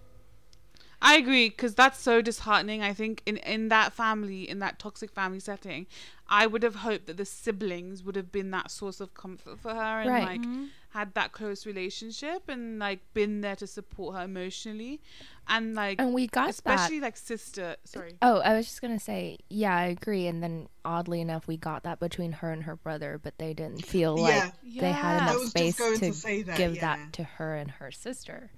I 1.02 1.16
agree 1.16 1.48
because 1.50 1.74
that's 1.74 1.98
so 1.98 2.22
disheartening. 2.22 2.82
I 2.82 2.92
think 2.94 3.22
in 3.26 3.36
in 3.38 3.68
that 3.68 3.92
family, 3.92 4.48
in 4.48 4.58
that 4.60 4.78
toxic 4.78 5.10
family 5.10 5.40
setting, 5.40 5.86
I 6.28 6.46
would 6.46 6.62
have 6.62 6.76
hoped 6.76 7.06
that 7.06 7.16
the 7.16 7.24
siblings 7.26 8.02
would 8.02 8.16
have 8.16 8.32
been 8.32 8.50
that 8.52 8.70
source 8.70 9.00
of 9.00 9.12
comfort 9.14 9.58
for 9.58 9.74
her 9.74 10.00
and 10.00 10.08
Right. 10.10 10.24
like 10.26 10.40
mm-hmm. 10.40 10.66
had 10.90 11.12
that 11.14 11.32
close 11.32 11.66
relationship 11.66 12.48
and 12.48 12.78
like 12.78 13.00
been 13.12 13.42
there 13.42 13.56
to 13.56 13.66
support 13.66 14.16
her 14.16 14.22
emotionally, 14.24 15.02
and 15.46 15.74
like 15.74 16.00
And 16.00 16.14
we 16.14 16.26
got 16.26 16.48
especially 16.48 17.00
that. 17.00 17.06
like 17.06 17.16
sister. 17.18 17.76
Sorry. 17.84 18.14
Oh, 18.22 18.38
I 18.38 18.54
was 18.56 18.64
just 18.66 18.80
gonna 18.80 18.98
say, 19.00 19.38
yeah, 19.50 19.76
I 19.76 19.84
agree. 19.86 20.26
And 20.26 20.42
then 20.42 20.68
oddly 20.84 21.20
enough, 21.20 21.46
we 21.46 21.56
got 21.58 21.82
that 21.82 22.00
between 22.00 22.32
her 22.32 22.50
and 22.50 22.62
her 22.64 22.76
brother, 22.76 23.20
but 23.22 23.36
they 23.38 23.52
didn't 23.52 23.84
feel 23.84 24.16
like 24.16 24.52
Yeah. 24.62 24.80
they 24.80 24.92
had 24.92 25.16
enough 25.18 25.30
I 25.30 25.34
was 25.34 25.52
just 25.52 25.76
space 25.76 25.76
to, 25.76 25.98
to 25.98 26.12
say 26.14 26.42
that, 26.42 26.56
give 26.56 26.76
yeah. 26.76 26.80
that 26.80 27.12
to 27.14 27.24
her 27.24 27.56
and 27.56 27.70
her 27.72 27.90
sister. 27.90 28.50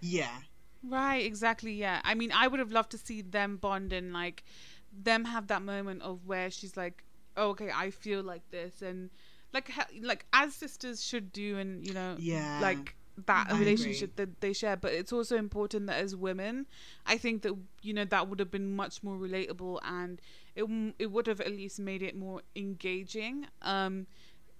Yeah. 0.00 0.36
Right, 0.82 1.24
exactly. 1.24 1.72
Yeah. 1.72 2.00
I 2.04 2.14
mean, 2.14 2.32
I 2.32 2.46
would 2.48 2.60
have 2.60 2.72
loved 2.72 2.90
to 2.92 2.98
see 2.98 3.22
them 3.22 3.56
bond 3.56 3.92
and 3.92 4.12
like 4.12 4.44
them 4.92 5.24
have 5.24 5.48
that 5.48 5.62
moment 5.62 6.02
of 6.02 6.26
where 6.26 6.50
she's 6.50 6.76
like, 6.76 7.04
oh, 7.36 7.50
"Okay, 7.50 7.70
I 7.74 7.90
feel 7.90 8.22
like 8.22 8.48
this," 8.50 8.82
and 8.82 9.10
like 9.52 9.70
like 10.02 10.26
as 10.32 10.54
sisters 10.54 11.04
should 11.04 11.32
do, 11.32 11.58
and 11.58 11.86
you 11.86 11.92
know, 11.92 12.16
Yeah. 12.18 12.58
like 12.62 12.96
that 13.26 13.46
I 13.50 13.58
relationship 13.58 14.16
that 14.16 14.40
they 14.40 14.52
share. 14.52 14.76
But 14.76 14.92
it's 14.92 15.12
also 15.12 15.36
important 15.36 15.86
that 15.86 15.96
as 16.02 16.14
women, 16.14 16.66
I 17.06 17.16
think 17.18 17.42
that 17.42 17.54
you 17.82 17.92
know 17.94 18.04
that 18.04 18.28
would 18.28 18.38
have 18.38 18.50
been 18.50 18.74
much 18.76 19.02
more 19.02 19.16
relatable 19.16 19.80
and 19.84 20.20
it 20.54 20.64
it 20.98 21.10
would 21.10 21.26
have 21.26 21.40
at 21.40 21.50
least 21.50 21.78
made 21.80 22.02
it 22.02 22.14
more 22.16 22.42
engaging. 22.54 23.46
Um, 23.62 24.06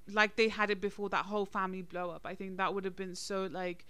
like 0.08 0.36
they 0.36 0.48
had 0.48 0.70
it 0.70 0.80
before 0.80 1.08
that 1.10 1.26
whole 1.26 1.46
family 1.46 1.82
blow 1.82 2.10
up. 2.10 2.22
I 2.24 2.34
think 2.34 2.56
that 2.58 2.72
would 2.74 2.84
have 2.84 2.96
been 2.96 3.14
so 3.14 3.48
like 3.50 3.84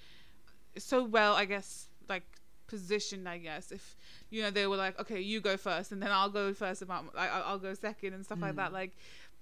so 0.78 1.04
well, 1.04 1.34
I 1.34 1.44
guess, 1.46 1.88
like 2.08 2.24
positioned. 2.66 3.28
I 3.28 3.38
guess 3.38 3.72
if 3.72 3.96
you 4.30 4.42
know 4.42 4.50
they 4.50 4.66
were 4.66 4.76
like, 4.76 4.98
okay, 5.00 5.20
you 5.20 5.40
go 5.40 5.56
first, 5.56 5.92
and 5.92 6.02
then 6.02 6.10
I'll 6.10 6.30
go 6.30 6.52
first 6.52 6.82
about 6.82 7.14
like 7.14 7.30
I'll 7.32 7.58
go 7.58 7.74
second 7.74 8.14
and 8.14 8.24
stuff 8.24 8.40
like 8.40 8.56
that. 8.56 8.72
Like 8.72 8.96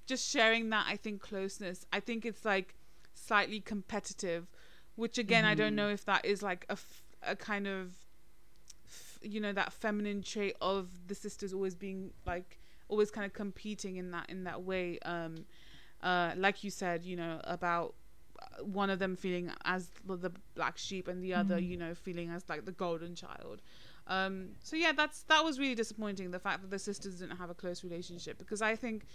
just 0.07 0.29
sharing 0.29 0.71
that, 0.71 0.87
I 0.89 0.97
think 0.97 1.21
closeness. 1.21 1.87
I 1.93 2.01
think 2.01 2.25
it's 2.27 2.45
like 2.45 2.75
slightly 3.15 3.61
competitive, 3.61 4.47
which 4.97 5.19
again 5.19 5.45
I 5.45 5.55
don't 5.55 5.75
know 5.75 5.89
if 5.89 6.05
that 6.07 6.25
is 6.25 6.43
like 6.43 6.67
a 6.69 6.73
f- 6.73 7.03
a 7.23 7.35
kind 7.37 7.67
of 7.67 7.95
f- 8.87 9.19
you 9.23 9.41
know 9.41 9.53
that 9.53 9.73
feminine 9.73 10.23
trait 10.23 10.57
of 10.61 10.89
the 11.07 11.15
sisters 11.15 11.53
always 11.55 11.75
being 11.75 12.11
like 12.27 12.61
always 12.89 13.11
kind 13.11 13.25
of 13.25 13.33
competing 13.33 13.97
in 13.97 14.11
that 14.11 14.29
in 14.29 14.45
that 14.45 14.62
way 14.62 14.99
um 15.07 15.47
uh 16.03 16.33
like 16.37 16.62
you 16.62 16.71
said 16.71 17.03
you 17.03 17.17
know 17.17 17.41
about 17.45 17.95
one 18.62 18.90
of 18.90 18.99
them 18.99 19.16
feeling 19.16 19.51
as 19.64 19.90
the 20.07 20.16
the 20.16 20.32
black 20.55 20.76
sheep 20.78 21.09
and 21.09 21.22
the 21.22 21.34
other 21.34 21.59
you 21.59 21.76
know 21.76 21.95
feeling 21.95 22.30
as 22.30 22.42
like 22.49 22.64
the 22.64 22.72
golden 22.72 23.14
child 23.14 23.62
um 24.07 24.51
so 24.62 24.76
yeah 24.76 24.92
that's 24.92 25.22
that 25.24 25.45
was 25.45 25.59
really 25.59 25.74
disappointing 25.74 26.30
the 26.30 26.38
fact 26.38 26.61
that 26.62 26.70
the 26.70 26.78
sisters 26.78 27.16
didn't 27.20 27.36
have 27.36 27.51
a 27.51 27.55
close 27.55 27.82
relationship 27.82 28.38
because 28.38 28.61
i 28.62 28.76
think 28.76 29.07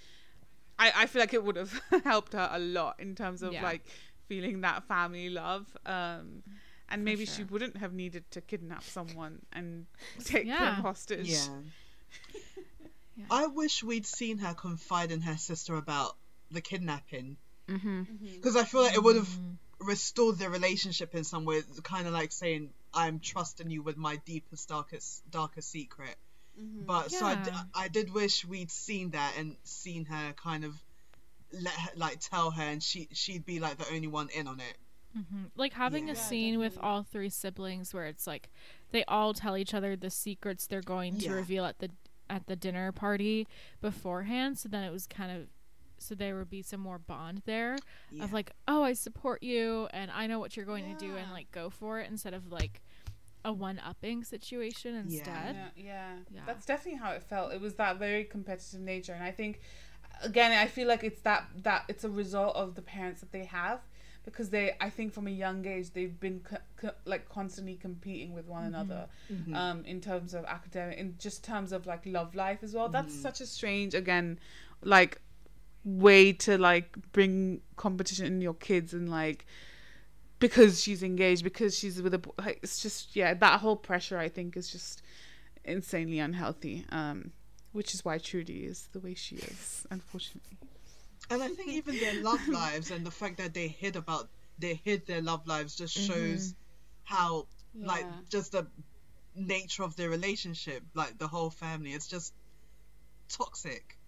i 0.80 0.92
i 0.96 1.06
feel 1.06 1.20
like 1.22 1.34
it 1.34 1.44
would 1.44 1.56
have 1.56 1.80
helped 2.04 2.34
her 2.34 2.50
a 2.52 2.60
lot 2.60 2.96
in 3.00 3.16
terms 3.16 3.42
of 3.44 3.54
Yeah. 3.54 3.64
like 3.64 3.82
feeling 4.28 4.62
that 4.62 4.84
family 4.84 5.30
love 5.30 5.66
um 5.86 6.44
and 6.92 7.06
maybe 7.06 7.26
she 7.26 7.44
wouldn't 7.44 7.78
have 7.78 7.94
needed 7.94 8.30
to 8.32 8.42
kidnap 8.42 8.84
someone 8.84 9.40
and 9.54 9.86
take 10.24 10.48
Yeah. 10.48 10.66
them 10.76 10.82
hostage 10.84 11.28
Yeah. 11.30 11.48
Yeah. 13.16 13.26
I 13.30 13.48
wish 13.48 13.84
we'd 13.84 14.06
seen 14.06 14.38
her 14.38 14.54
confide 14.54 15.12
in 15.12 15.22
her 15.22 15.36
sister 15.36 15.76
about 15.76 16.16
the 16.52 16.62
kidnapping 16.62 17.36
Mm-hmm. 17.70 18.04
because 18.36 18.56
I 18.56 18.64
feel 18.64 18.82
like 18.82 18.96
it 18.96 19.04
would 19.04 19.16
have 19.16 19.30
restored 19.80 20.38
their 20.38 20.50
relationship 20.50 21.16
in 21.16 21.24
some 21.24 21.46
way, 21.46 21.62
kind 21.84 22.08
of 22.08 22.14
like 22.14 22.32
saying, 22.32 22.70
"I'm 22.94 23.20
trusting 23.20 23.70
you 23.70 23.82
with 23.84 23.98
my 23.98 24.18
deepest, 24.26 24.68
darkest, 24.70 25.30
darkest 25.32 25.70
secret." 25.70 26.16
But 26.86 27.12
so 27.12 27.26
I, 27.26 27.36
d- 27.36 27.52
Yeah. 27.54 27.62
I 27.74 27.88
did 27.88 28.14
wish 28.14 28.44
we'd 28.46 28.72
seen 28.72 29.12
that 29.12 29.34
and 29.38 29.56
seen 29.64 30.06
her 30.06 30.34
kind 30.34 30.66
of 30.66 30.74
let 31.54 31.74
her 31.74 31.90
like 31.96 32.20
tell 32.20 32.52
her, 32.52 32.64
and 32.64 32.82
she 32.84 33.08
she'd 33.14 33.46
be 33.46 33.60
like 33.60 33.78
the 33.78 33.88
only 33.94 34.08
one 34.08 34.30
in 34.30 34.48
on 34.48 34.60
it. 34.60 34.78
hmm 35.14 35.46
Like 35.56 35.74
having 35.74 36.08
Yeah. 36.08 36.14
a 36.14 36.16
Yeah, 36.16 36.22
scene 36.22 36.60
with 36.60 36.78
all 36.82 37.04
three 37.04 37.30
siblings 37.30 37.94
where 37.94 38.06
it's 38.06 38.28
like 38.28 38.50
they 38.92 39.04
all 39.06 39.34
tell 39.34 39.56
each 39.58 39.74
other 39.74 39.96
the 39.96 40.10
secrets 40.10 40.68
they're 40.68 40.82
going 40.82 41.18
to 41.20 41.26
Yeah. 41.26 41.32
reveal 41.34 41.66
at 41.66 41.80
the 41.80 41.90
at 42.30 42.46
the 42.48 42.56
dinner 42.56 42.92
party 42.92 43.48
beforehand. 43.82 44.58
So 44.60 44.70
then 44.70 44.84
it 44.84 44.92
was 44.92 45.08
kind 45.08 45.32
of 45.32 45.48
so 46.02 46.16
there 46.16 46.36
would 46.38 46.50
be 46.50 46.62
some 46.62 46.80
more 46.80 46.98
bond 47.00 47.42
there 47.46 47.78
Yeah. 48.12 48.24
of 48.24 48.34
like, 48.34 48.52
oh, 48.68 48.84
I 48.84 48.94
support 48.94 49.44
you 49.44 49.88
and 49.92 50.10
I 50.12 50.28
know 50.28 50.40
what 50.40 50.56
you're 50.56 50.66
going 50.66 50.86
to 50.86 51.06
do 51.06 51.16
and 51.16 51.32
like 51.32 51.52
go 51.52 51.70
for 51.70 52.00
it 52.00 52.10
instead 52.10 52.34
of 52.34 52.52
like 52.52 52.82
a 53.46 53.54
one 53.54 53.80
upping 53.80 54.24
situation 54.24 54.96
instead. 54.96 55.56
Yeah, 55.56 55.70
yeah, 55.78 56.16
Yeah. 56.34 56.42
That's 56.46 56.66
definitely 56.66 57.00
how 57.00 57.12
it 57.12 57.24
felt. 57.24 57.54
It 57.54 57.62
was 57.62 57.76
that 57.76 57.98
very 57.98 58.24
competitive 58.26 58.82
nature, 58.82 59.14
and 59.14 59.24
I 59.24 59.32
think, 59.32 59.62
again, 60.22 60.52
I 60.52 60.68
feel 60.68 60.88
like 60.88 61.04
it's 61.04 61.22
that 61.22 61.46
that 61.64 61.86
it's 61.88 62.04
a 62.04 62.10
result 62.10 62.56
of 62.58 62.76
the 62.76 62.82
parents 62.82 63.22
that 63.22 63.32
they 63.32 63.46
have, 63.46 63.80
because 64.26 64.50
they, 64.50 64.76
I 64.82 64.90
think, 64.90 65.14
from 65.14 65.26
a 65.28 65.32
young 65.32 65.66
age, 65.66 65.92
they've 65.94 66.20
been 66.20 66.42
co- 66.42 66.58
co- 66.76 66.96
like 67.06 67.30
constantly 67.30 67.76
competing 67.76 68.34
with 68.34 68.46
one 68.46 68.66
another, 68.66 69.08
Mhm. 69.32 69.56
um, 69.56 69.86
in 69.86 70.02
terms 70.02 70.34
of 70.34 70.44
academic, 70.44 70.98
in 70.98 71.16
just 71.18 71.42
terms 71.44 71.72
of 71.72 71.86
like 71.86 72.06
love 72.06 72.36
life 72.36 72.62
as 72.62 72.74
well. 72.74 72.90
That's 72.90 73.16
such 73.16 73.40
a 73.40 73.46
strange, 73.46 73.94
again, 73.94 74.38
like 74.84 75.22
way 75.84 76.34
to 76.34 76.58
like 76.58 76.98
bring 77.12 77.62
competition 77.78 78.26
in 78.26 78.42
your 78.42 78.54
kids 78.54 78.94
and 78.94 79.10
like 79.10 79.46
because 80.40 80.82
she's 80.82 81.04
engaged 81.04 81.44
because 81.44 81.78
she's 81.78 82.02
with 82.02 82.14
a 82.14 82.18
bo- 82.18 82.34
like 82.38 82.60
it's 82.62 82.82
just 82.82 83.16
yeah 83.16 83.34
that 83.34 83.60
whole 83.62 83.76
pressure 83.76 84.18
i 84.18 84.28
think 84.30 84.56
is 84.58 84.70
just 84.72 85.02
insanely 85.64 86.20
unhealthy 86.20 86.86
um 86.92 87.32
which 87.72 87.94
is 87.94 88.04
why 88.04 88.18
trudy 88.18 88.64
is 88.66 88.88
the 88.94 89.00
way 89.00 89.14
she 89.14 89.36
is 89.38 89.86
unfortunately 89.90 90.58
And 91.30 91.44
I 91.44 91.50
think 91.50 91.70
even 91.70 92.00
their 92.00 92.24
love 92.24 92.48
lives 92.62 92.90
and 92.92 93.06
the 93.06 93.12
fact 93.12 93.38
that 93.38 93.54
they 93.54 93.68
hid 93.68 93.96
about 93.96 94.30
they 94.58 94.74
hid 94.84 95.06
their 95.06 95.22
love 95.22 95.46
lives 95.48 95.76
just 95.76 95.96
shows 95.96 96.56
how 97.04 97.46
like 97.76 98.06
just 98.30 98.52
the 98.52 98.66
nature 99.36 99.84
of 99.84 99.96
their 99.96 100.10
relationship, 100.10 100.84
like 100.96 101.18
the 101.18 101.28
whole 101.28 101.50
family. 101.52 101.94
It's 101.94 102.08
just 102.08 102.34
toxic. 103.30 103.99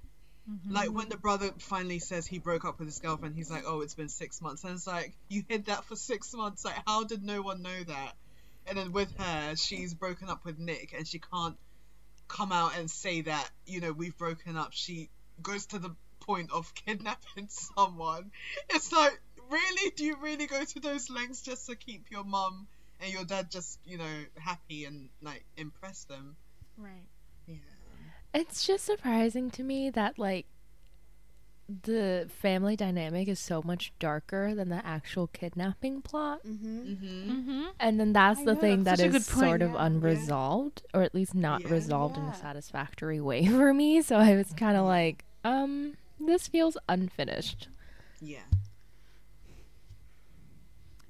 Mm-hmm. 0.50 0.74
Like 0.74 0.92
when 0.92 1.10
the 1.10 1.18
brother 1.18 1.52
finally 1.60 2.00
says 2.00 2.26
he 2.26 2.40
broke 2.40 2.66
up 2.66 2.80
with 2.80 2.88
his 2.88 3.00
girlfriend, 3.00 3.36
he's 3.36 3.52
like, 3.52 3.64
"Oh, 3.66 3.82
it's 3.82 3.94
been 3.94 4.10
six 4.10 4.42
months," 4.42 4.64
and 4.64 4.74
it's 4.74 4.88
like 4.88 5.14
you 5.30 5.44
hid 5.48 5.66
that 5.66 5.86
for 5.86 5.96
six 5.96 6.34
months. 6.34 6.66
Like, 6.66 6.76
how 6.88 7.04
did 7.04 7.24
no 7.24 7.42
one 7.42 7.62
know 7.62 7.84
that? 7.88 8.14
And 8.68 8.78
then 8.78 8.92
with 8.92 9.16
her, 9.18 9.56
she's 9.56 9.94
broken 9.94 10.30
up 10.30 10.44
with 10.46 10.58
Nick, 10.60 10.94
and 10.98 11.08
she 11.08 11.20
can't 11.20 11.58
come 12.28 12.52
out 12.52 12.78
and 12.78 12.90
say 12.90 13.22
that 13.22 13.50
you 13.66 13.82
know 13.82 13.92
we've 13.92 14.18
broken 14.18 14.58
up. 14.58 14.70
She 14.74 15.10
goes 15.42 15.68
to 15.68 15.80
the 15.80 15.96
point 16.22 16.52
of 16.52 16.74
kidnapping 16.86 17.48
someone. 17.50 18.32
It's 18.70 18.92
like, 18.92 19.20
really? 19.50 19.92
Do 19.92 20.06
you 20.06 20.18
really 20.22 20.48
go 20.48 20.64
to 20.64 20.80
those 20.80 21.10
lengths 21.10 21.44
just 21.44 21.68
to 21.68 21.76
keep 21.76 22.06
your 22.10 22.24
mum 22.24 22.68
and 23.00 23.14
your 23.14 23.26
dad 23.26 23.52
just 23.52 23.80
you 23.86 23.98
know 24.00 24.26
happy 24.38 24.86
and 24.86 25.10
like 25.22 25.46
impress 25.56 26.06
them? 26.06 26.36
Right. 26.78 27.11
Yeah. 28.34 28.42
It's 28.42 28.66
just 28.66 28.86
surprising 28.86 29.50
to 29.52 29.64
me 29.64 29.90
that 29.90 30.18
like 30.20 30.48
the 31.84 32.28
family 32.42 32.76
dynamic 32.76 33.28
is 33.30 33.40
so 33.40 33.62
much 33.64 33.94
darker 34.00 34.54
than 34.54 34.70
the 34.70 34.86
actual 34.86 35.28
kidnapping 35.28 36.02
plot. 36.02 36.42
mm-hmm. 36.46 36.80
Mm-hmm. 36.80 37.32
Mm-hmm. 37.32 37.64
And 37.80 38.00
then 38.00 38.12
that's 38.14 38.42
I 38.42 38.46
the 38.46 38.56
know, 38.56 38.60
thing 38.60 38.84
that's 38.84 39.00
that 39.00 39.00
such 39.00 39.06
a 39.06 39.08
is 39.08 39.14
good 39.14 39.34
point, 39.34 39.46
sort 39.48 39.62
of 39.62 39.72
yeah, 39.72 39.76
yeah. 39.78 39.86
unresolved, 39.86 40.84
or 40.94 41.02
at 41.02 41.16
least 41.16 41.34
not 41.34 41.62
Yeah. 41.62 41.70
resolved 41.70 42.18
in 42.18 42.24
a 42.26 42.34
satisfactory 42.34 43.22
way 43.22 43.46
for 43.48 43.74
me. 43.74 44.02
So 44.02 44.18
I 44.18 44.36
was 44.36 44.52
kind 44.54 44.76
of 44.78 44.86
like, 44.86 45.24
um, 45.44 45.96
this 46.20 46.48
feels 46.48 46.78
unfinished. 46.90 47.70
Yeah. 48.20 48.40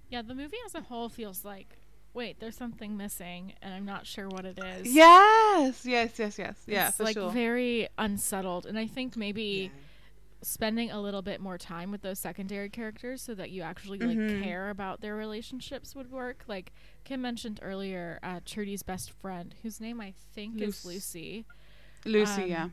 Yeah, 0.09 0.21
the 0.21 0.35
movie 0.35 0.57
as 0.65 0.75
a 0.75 0.81
whole 0.81 1.09
feels 1.09 1.45
like, 1.45 1.77
wait, 2.13 2.39
there's 2.39 2.55
something 2.57 2.97
missing, 2.97 3.53
and 3.61 3.73
I'm 3.73 3.85
not 3.85 4.05
sure 4.05 4.27
what 4.27 4.45
it 4.45 4.59
is. 4.59 4.93
yes 4.93 5.85
yes 5.85 6.19
yes 6.19 6.37
yes 6.37 6.57
yeah 6.67 6.89
it's 6.89 6.99
like 6.99 7.13
sure 7.15 7.31
very 7.31 7.87
unsettled, 7.97 8.65
and 8.65 8.77
I 8.77 8.87
think 8.87 9.15
maybe 9.17 9.71
Yeah. 9.73 9.79
spending 10.43 10.89
a 10.89 10.99
little 10.99 11.21
bit 11.21 11.39
more 11.39 11.57
time 11.57 11.91
with 11.91 12.01
those 12.01 12.17
secondary 12.19 12.67
characters 12.69 13.21
so 13.21 13.35
that 13.35 13.51
you 13.51 13.61
actually 13.61 13.99
like 13.99 14.17
Mhm. 14.17 14.41
care 14.41 14.69
about 14.71 14.99
their 15.01 15.15
relationships 15.15 15.95
would 15.95 16.11
work. 16.11 16.43
Like 16.47 16.73
Kim 17.03 17.21
mentioned 17.21 17.59
earlier, 17.61 18.17
uh, 18.23 18.39
Trudy's 18.43 18.81
best 18.83 19.11
friend, 19.11 19.53
whose 19.61 19.79
name 19.79 20.01
I 20.01 20.13
think 20.33 20.59
is 20.61 20.83
Lucy, 20.83 21.45
lucy 22.05 22.41
Um, 22.43 22.49
yeah 22.49 22.69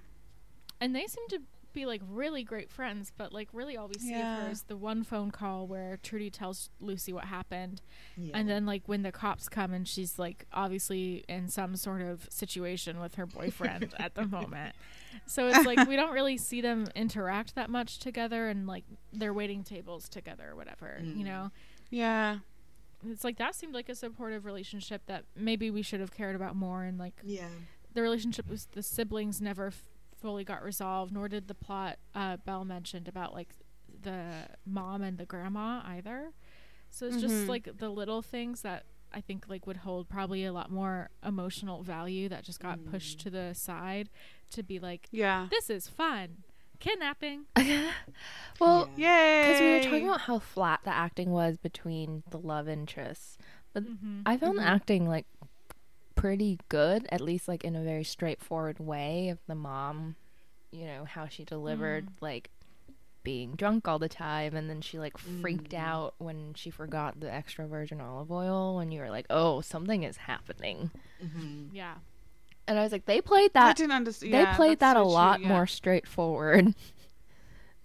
and 0.80 0.94
they 0.96 1.06
seem 1.06 1.28
to 1.28 1.40
be 1.78 1.86
like 1.86 2.02
really 2.08 2.42
great 2.42 2.70
friends. 2.70 3.12
But 3.16 3.32
like 3.32 3.48
really, 3.52 3.76
all 3.76 3.88
we 3.88 3.94
see 3.98 4.12
of 4.12 4.18
Yeah. 4.18 4.44
her 4.44 4.50
is 4.50 4.62
the 4.62 4.76
one 4.76 5.02
phone 5.04 5.30
call 5.30 5.66
where 5.66 5.98
Trudy 6.02 6.30
tells 6.30 6.70
Lucy 6.80 7.12
what 7.12 7.24
happened, 7.24 7.82
Yeah. 8.16 8.32
and 8.36 8.48
then 8.48 8.66
like 8.66 8.82
when 8.86 9.02
the 9.02 9.12
cops 9.12 9.48
come 9.48 9.72
and 9.72 9.86
she's 9.86 10.18
like 10.18 10.46
obviously 10.52 11.24
in 11.28 11.48
some 11.48 11.76
sort 11.76 12.02
of 12.02 12.26
situation 12.30 13.00
with 13.00 13.14
her 13.16 13.26
boyfriend 13.26 13.94
at 13.98 14.14
the 14.14 14.26
moment. 14.26 14.74
So 15.26 15.48
it's 15.48 15.64
like 15.66 15.88
we 15.88 15.96
don't 15.96 16.12
really 16.12 16.36
see 16.36 16.60
them 16.60 16.86
interact 16.94 17.54
that 17.54 17.70
much 17.70 17.98
together 17.98 18.48
and 18.48 18.66
like 18.66 18.84
they're 19.12 19.32
waiting 19.34 19.62
tables 19.64 20.08
together 20.08 20.50
or 20.50 20.56
whatever, 20.56 21.00
you 21.02 21.22
Mm. 21.24 21.26
know. 21.26 21.50
yeah 21.90 22.38
It's 23.08 23.22
like 23.24 23.38
that 23.38 23.54
seemed 23.54 23.74
like 23.74 23.88
a 23.88 23.94
supportive 23.94 24.44
relationship 24.44 25.02
that 25.06 25.24
maybe 25.36 25.70
we 25.70 25.82
should 25.82 26.00
have 26.00 26.10
cared 26.12 26.34
about 26.36 26.56
more 26.56 26.82
and 26.84 26.98
like 26.98 27.14
yeah. 27.24 27.48
the 27.94 28.02
relationship 28.02 28.48
with 28.48 28.70
the 28.72 28.82
siblings 28.82 29.40
never 29.40 29.68
f- 29.68 29.84
fully 30.20 30.44
got 30.44 30.62
resolved 30.62 31.12
nor 31.12 31.28
did 31.28 31.48
the 31.48 31.54
plot 31.54 31.98
uh 32.14 32.36
Belle 32.38 32.64
mentioned 32.64 33.08
about 33.08 33.32
like 33.34 33.48
the 34.02 34.48
mom 34.66 35.02
and 35.02 35.18
the 35.18 35.26
grandma 35.26 35.80
either. 35.84 36.32
So 36.90 37.06
it's 37.06 37.20
just 37.20 37.34
Mhm. 37.34 37.48
like 37.48 37.78
the 37.78 37.88
little 37.90 38.22
things 38.22 38.62
that 38.62 38.84
I 39.12 39.20
think 39.20 39.46
like 39.48 39.66
would 39.66 39.78
hold 39.78 40.08
probably 40.08 40.44
a 40.44 40.52
lot 40.52 40.70
more 40.70 41.10
emotional 41.24 41.82
value 41.82 42.28
that 42.28 42.44
just 42.44 42.60
got 42.60 42.84
pushed 42.84 43.18
to 43.20 43.30
the 43.30 43.54
side 43.54 44.08
to 44.50 44.62
be 44.62 44.78
like 44.78 45.08
yeah 45.10 45.48
this 45.50 45.68
is 45.70 45.88
fun. 45.88 46.44
Kidnapping. 46.80 47.46
Well, 48.60 48.88
Yeah. 48.96 49.40
yay 49.40 49.40
because 49.42 49.60
we 49.60 49.70
were 49.70 49.80
talking 49.80 50.04
about 50.08 50.22
how 50.22 50.38
flat 50.38 50.80
the 50.84 50.90
acting 50.94 51.30
was 51.30 51.56
between 51.58 52.22
the 52.30 52.38
love 52.38 52.68
interests, 52.68 53.38
but 53.72 53.84
Mm-hmm. 53.84 54.22
I 54.26 54.36
found 54.36 54.58
the 54.58 54.62
Mhm. 54.62 54.66
acting 54.66 55.08
like 55.08 55.26
pretty 56.18 56.58
good, 56.68 57.06
at 57.10 57.20
least 57.20 57.48
like 57.48 57.64
in 57.64 57.76
a 57.76 57.82
very 57.82 58.04
straightforward 58.04 58.78
way 58.78 59.28
of 59.28 59.38
the 59.46 59.54
mom, 59.54 60.16
you 60.70 60.84
know, 60.86 61.04
how 61.04 61.26
she 61.28 61.44
delivered 61.44 62.08
like 62.20 62.50
being 63.22 63.54
drunk 63.56 63.86
all 63.86 63.98
the 63.98 64.08
time 64.08 64.54
and 64.56 64.70
then 64.70 64.80
she 64.80 64.98
like 64.98 65.18
freaked 65.18 65.72
Mm. 65.72 65.78
out 65.78 66.14
when 66.18 66.54
she 66.54 66.70
forgot 66.70 67.20
the 67.20 67.30
extra 67.32 67.66
virgin 67.66 68.00
olive 68.00 68.30
oil 68.30 68.76
when 68.76 68.90
you 68.90 69.00
were 69.00 69.10
like, 69.10 69.26
"Oh, 69.28 69.60
something 69.60 70.02
is 70.02 70.16
happening." 70.16 70.90
Mhm. 71.22 71.68
Yeah. 71.72 71.94
And 72.66 72.78
I 72.78 72.82
was 72.82 72.92
like, 72.92 73.06
they 73.06 73.20
played 73.20 73.52
that 73.54 73.70
I 73.70 73.72
didn't 73.72 73.92
understand. 73.92 74.32
They 74.34 74.46
played 74.54 74.78
that 74.80 74.96
a 74.96 75.02
lot 75.02 75.40
more 75.40 75.66
straightforward 75.66 76.74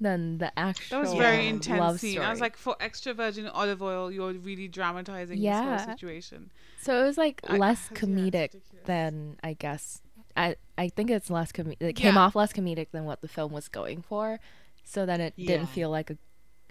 than 0.04 0.38
the 0.38 0.58
actual. 0.58 0.98
That 1.02 1.10
was 1.10 1.14
very 1.16 1.44
Yeah. 1.44 1.50
intense 1.50 1.80
love 1.80 2.00
scene. 2.00 2.20
I 2.20 2.30
was 2.30 2.40
like, 2.42 2.56
for 2.58 2.76
extra 2.80 3.14
virgin 3.14 3.48
olive 3.48 3.82
oil, 3.82 4.12
you're 4.12 4.34
really 4.34 4.68
dramatizing 4.68 5.42
this 5.42 5.56
whole 5.58 5.80
situation. 5.80 6.52
So 6.82 7.02
it 7.02 7.08
was 7.08 7.18
like 7.18 7.42
I- 7.48 7.58
less 7.58 7.90
comedic 7.94 8.54
ridiculous. 8.54 8.68
than 8.86 9.38
I 9.44 9.54
guess. 9.54 10.02
I 10.38 10.56
I 10.78 10.90
think 10.90 11.10
it's 11.10 11.30
less 11.30 11.52
com- 11.52 11.74
It 11.80 11.94
came 11.96 12.16
Yeah. 12.16 12.22
off 12.22 12.36
less 12.36 12.54
comedic 12.54 12.92
than 12.92 13.06
what 13.06 13.22
the 13.22 13.28
film 13.28 13.52
was 13.54 13.68
going 13.68 14.02
for, 14.02 14.40
so 14.84 15.06
then 15.06 15.22
it 15.22 15.34
Yeah. 15.36 15.48
didn't 15.48 15.70
feel 15.70 15.90
like 15.90 16.10
a 16.10 16.18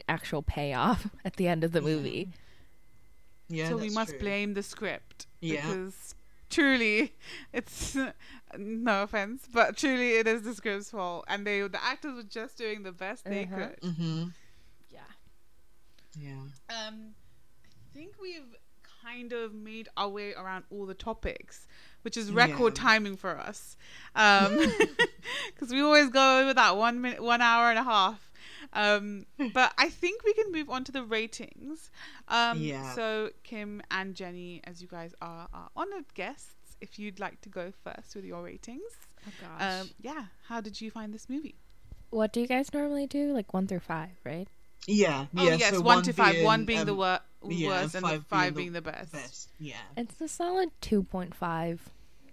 actual 0.09 0.43
payoff 0.43 1.09
at 1.25 1.37
the 1.37 1.49
end 1.49 1.63
of 1.65 1.73
the 1.73 1.81
movie. 1.81 2.29
Yeah, 3.49 3.69
so 3.69 3.77
we 3.77 3.91
must 3.91 4.11
true. 4.11 4.19
blame 4.21 4.55
the 4.55 4.63
script 4.63 5.27
Yeah. 5.41 5.67
because 5.67 6.15
truly, 6.53 7.15
it's 7.53 7.97
no 8.57 9.03
offense, 9.03 9.49
but 9.53 9.77
truly 9.77 10.13
it 10.13 10.27
is 10.29 10.43
the 10.43 10.55
script's 10.55 10.91
fault, 10.91 11.25
and 11.29 11.45
they 11.47 11.61
the 11.63 11.83
actors 11.83 12.15
were 12.15 12.23
just 12.23 12.57
doing 12.57 12.85
the 12.85 12.93
best 12.93 13.25
they 13.25 13.45
Uh-huh. 13.45 13.57
could. 13.57 13.81
Mm-hmm. 13.81 14.25
Yeah. 14.91 15.01
Yeah. 16.17 16.43
Um, 16.69 17.15
I 17.65 17.95
think 17.99 18.15
we've 18.23 18.55
kind 19.03 19.33
of 19.33 19.53
made 19.53 19.89
our 19.97 20.09
way 20.09 20.33
around 20.35 20.65
all 20.71 20.87
the 20.87 20.95
topics, 20.95 21.67
which 22.03 22.17
is 22.17 22.31
record 22.31 22.77
Yeah. 22.77 22.83
timing 22.85 23.17
for 23.17 23.37
us. 23.39 23.77
Um, 24.15 24.57
because 25.55 25.71
we 25.71 25.81
always 25.81 26.09
go 26.11 26.41
over 26.41 26.55
that 26.55 26.77
one 26.77 27.01
minute, 27.01 27.23
one 27.23 27.43
hour 27.43 27.69
and 27.71 27.79
a 27.79 27.83
half. 27.83 28.32
Um, 28.73 29.27
but 29.53 29.73
I 29.79 29.89
think 29.89 30.25
we 30.25 30.33
can 30.35 30.51
move 30.53 30.71
on 30.71 30.85
to 30.85 30.93
the 30.93 31.03
ratings. 31.05 31.91
Um, 32.29 32.61
Yeah. 32.61 32.95
So 32.95 33.31
Kim 33.43 33.83
and 33.91 34.15
Jenny, 34.15 34.61
as 34.65 34.81
you 34.81 34.89
guys 34.89 35.15
are, 35.21 35.49
are 35.53 35.69
honored 35.77 36.13
guests, 36.15 36.55
if 36.81 36.99
you'd 36.99 37.21
like 37.21 37.41
to 37.43 37.49
go 37.49 37.73
first 37.85 38.17
with 38.17 38.25
your 38.25 38.43
ratings, 38.43 38.91
Oh 39.27 39.31
gosh. 39.41 39.81
um, 39.83 39.91
yeah. 40.01 40.25
How 40.49 40.61
did 40.61 40.81
you 40.81 40.91
find 40.91 41.13
this 41.15 41.29
movie? 41.29 41.55
What 42.11 42.33
do 42.33 42.41
you 42.41 42.47
guys 42.47 42.73
normally 42.75 43.07
do? 43.07 43.33
Like 43.33 43.53
one 43.55 43.67
through 43.67 43.81
five, 43.81 44.11
right? 44.25 44.49
Yeah. 44.87 45.27
Oh 45.37 45.45
yeah. 45.45 45.55
yes, 45.55 45.75
so 45.75 45.81
one, 45.81 46.03
to 46.03 46.13
five. 46.13 46.43
One 46.45 46.65
being 46.65 46.81
um, 46.81 46.87
the 46.87 46.95
wor- 46.95 47.21
yeah, 47.49 47.69
worst, 47.69 47.95
and 47.95 48.05
the 48.05 48.09
five 48.09 48.27
five 48.27 48.55
being 48.55 48.67
being 48.67 48.73
the 48.73 48.83
best. 48.83 49.13
best. 49.13 49.49
Yeah. 49.61 49.77
It's 49.97 50.21
a 50.21 50.27
solid 50.29 50.71
two 50.81 51.05
point 51.05 51.35
five. 51.35 51.89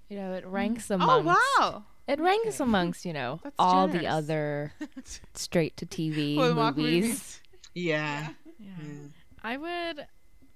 You 0.10 0.18
know, 0.18 0.34
it 0.34 0.46
ranks 0.48 0.90
Oh 0.90 0.96
amongst. 0.96 1.26
wow! 1.60 1.84
It 2.10 2.20
ranks 2.20 2.60
Okay. 2.60 2.64
amongst 2.64 3.06
you 3.06 3.14
know 3.14 3.40
That's 3.44 3.56
all 3.60 3.88
the 3.88 4.08
other 4.08 4.74
straight 5.36 5.78
to 5.78 5.86
TV 5.86 6.36
Hallmark 6.36 6.76
movies. 6.78 7.40
Yeah. 7.76 8.30
yeah. 8.58 8.68
yeah. 8.82 9.08
I 9.44 9.58
would. 9.58 10.08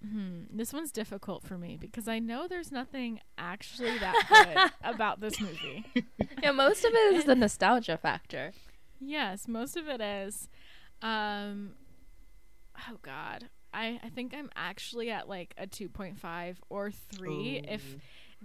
Hmm, 0.03 0.41
this 0.51 0.73
one's 0.73 0.91
difficult 0.91 1.43
for 1.43 1.57
me 1.57 1.77
because 1.79 2.09
I 2.09 2.19
know 2.19 2.47
there's 2.47 2.71
nothing 2.73 3.21
actually 3.37 3.97
that 3.99 4.15
good 4.29 4.71
about 4.95 5.21
this 5.21 5.39
movie. 5.39 5.85
Yeah, 6.41 6.51
most 6.51 6.83
of 6.83 6.91
it 6.91 7.13
is 7.15 7.23
the 7.25 7.35
nostalgia 7.35 7.97
factor. 7.97 8.51
Yes, 8.99 9.47
most 9.47 9.77
of 9.77 9.87
it 9.87 10.01
is. 10.01 10.49
Um, 11.01 11.75
oh 12.91 12.97
God, 13.01 13.47
I 13.73 13.99
I 14.03 14.09
think 14.09 14.33
I'm 14.33 14.49
actually 14.55 15.09
at 15.09 15.29
like 15.29 15.53
a 15.57 15.67
two 15.67 15.87
point 15.87 16.19
five 16.19 16.59
or 16.69 16.91
three. 16.91 17.59
Ooh. 17.59 17.73
if 17.73 17.95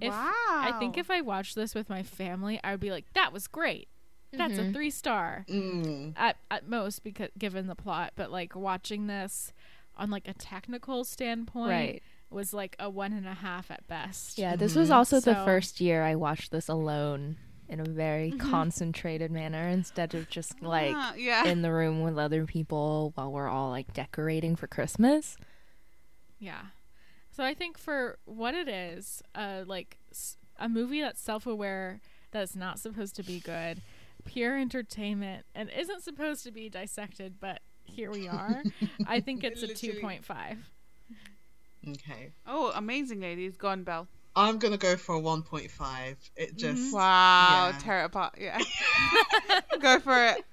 wow! 0.00 0.32
I 0.48 0.76
think 0.78 0.96
if 0.98 1.10
I 1.10 1.20
watched 1.20 1.54
this 1.54 1.74
with 1.74 1.88
my 1.88 2.02
family, 2.02 2.60
I 2.62 2.72
would 2.72 2.80
be 2.80 2.90
like, 2.90 3.06
that 3.14 3.32
was 3.32 3.46
great. 3.46 3.88
That's 4.32 4.58
a 4.58 4.62
Mhm. 4.62 4.72
three 4.74 4.90
star 4.90 5.44
Mm. 5.48 6.12
at 6.16 6.36
at 6.50 6.68
most 6.68 7.02
because 7.02 7.30
given 7.38 7.66
the 7.66 7.74
plot. 7.74 8.12
But 8.14 8.30
like 8.30 8.54
watching 8.54 9.06
this 9.06 9.52
on 9.96 10.10
like 10.10 10.28
a 10.28 10.34
technical 10.34 11.04
standpoint 11.04 11.70
Right. 11.70 12.02
was 12.30 12.52
like 12.52 12.76
a 12.78 12.90
one 12.90 13.12
and 13.14 13.26
a 13.26 13.32
half 13.34 13.70
at 13.70 13.86
best. 13.88 14.36
Yeah, 14.38 14.54
this 14.54 14.74
was 14.74 14.90
Mhm. 14.90 14.94
also 14.94 15.18
the 15.20 15.34
first 15.34 15.80
year 15.80 16.02
I 16.04 16.14
watched 16.14 16.50
this 16.50 16.68
alone 16.68 17.36
in 17.70 17.80
a 17.80 17.84
very 17.84 18.30
concentrated 18.32 19.30
manner 19.30 19.66
instead 19.68 20.14
of 20.14 20.28
just 20.28 20.60
like 20.62 20.94
Ah, 20.94 21.14
yeah. 21.14 21.46
in 21.46 21.62
the 21.62 21.72
room 21.72 22.02
with 22.02 22.18
other 22.18 22.44
people 22.44 23.12
while 23.14 23.32
we're 23.32 23.48
all 23.48 23.70
like 23.70 23.92
decorating 23.94 24.56
for 24.56 24.66
Christmas. 24.66 25.36
Yeah. 26.38 26.66
So 27.38 27.44
I 27.44 27.54
think 27.54 27.78
for 27.78 28.18
what 28.24 28.52
it 28.56 28.66
is, 28.66 29.22
uh, 29.32 29.62
like 29.64 29.98
s- 30.10 30.36
a 30.58 30.68
movie 30.68 31.00
that's 31.00 31.20
self-aware, 31.20 32.00
that's 32.32 32.56
not 32.56 32.80
supposed 32.80 33.14
to 33.14 33.22
be 33.22 33.38
good, 33.38 33.80
pure 34.24 34.58
entertainment, 34.58 35.46
and 35.54 35.70
isn't 35.70 36.02
supposed 36.02 36.42
to 36.42 36.50
be 36.50 36.68
dissected, 36.68 37.34
but 37.38 37.60
here 37.84 38.10
we 38.10 38.26
are. 38.26 38.64
I 39.06 39.20
think 39.20 39.44
it's 39.44 39.62
a 39.62 39.68
two 39.72 39.92
point 40.00 40.24
five. 40.24 40.58
Okay. 41.88 42.32
oh, 42.44 42.72
amazing, 42.74 43.20
ladies! 43.20 43.56
Gone, 43.56 43.84
Belle. 43.84 44.08
I'm 44.34 44.58
gonna 44.58 44.76
go 44.76 44.96
for 44.96 45.14
a 45.14 45.20
1.5. 45.20 46.16
It 46.34 46.56
just. 46.56 46.92
Wow, 46.92 47.68
Yeah. 47.68 47.78
tear 47.78 48.00
it 48.02 48.06
apart. 48.06 48.34
Yeah. 48.40 48.58
Go 49.80 50.00
for 50.00 50.26
it. 50.26 50.44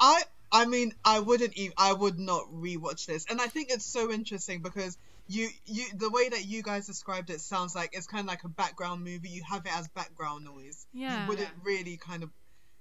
I 0.00 0.22
I 0.50 0.64
mean 0.64 0.94
I 1.04 1.20
wouldn't 1.20 1.52
even 1.58 1.74
I 1.76 1.92
would 1.92 2.18
not 2.18 2.44
rewatch 2.50 3.04
this, 3.04 3.26
and 3.28 3.38
I 3.38 3.48
think 3.48 3.68
it's 3.70 3.84
so 3.84 4.10
interesting 4.10 4.62
because 4.62 4.96
you 5.32 5.48
you 5.66 5.84
the 5.96 6.10
way 6.10 6.28
that 6.28 6.44
you 6.44 6.62
guys 6.62 6.86
described 6.86 7.30
it 7.30 7.40
sounds 7.40 7.74
like 7.74 7.90
it's 7.92 8.06
kind 8.06 8.20
of 8.20 8.26
like 8.26 8.44
a 8.44 8.48
background 8.48 9.02
movie. 9.04 9.28
You 9.30 9.42
have 9.48 9.64
it 9.66 9.76
as 9.76 9.88
background 9.88 10.44
noise. 10.44 10.86
Yeah. 10.92 11.22
You 11.22 11.28
wouldn't 11.28 11.48
really 11.64 11.96
kind 11.96 12.22
of 12.22 12.30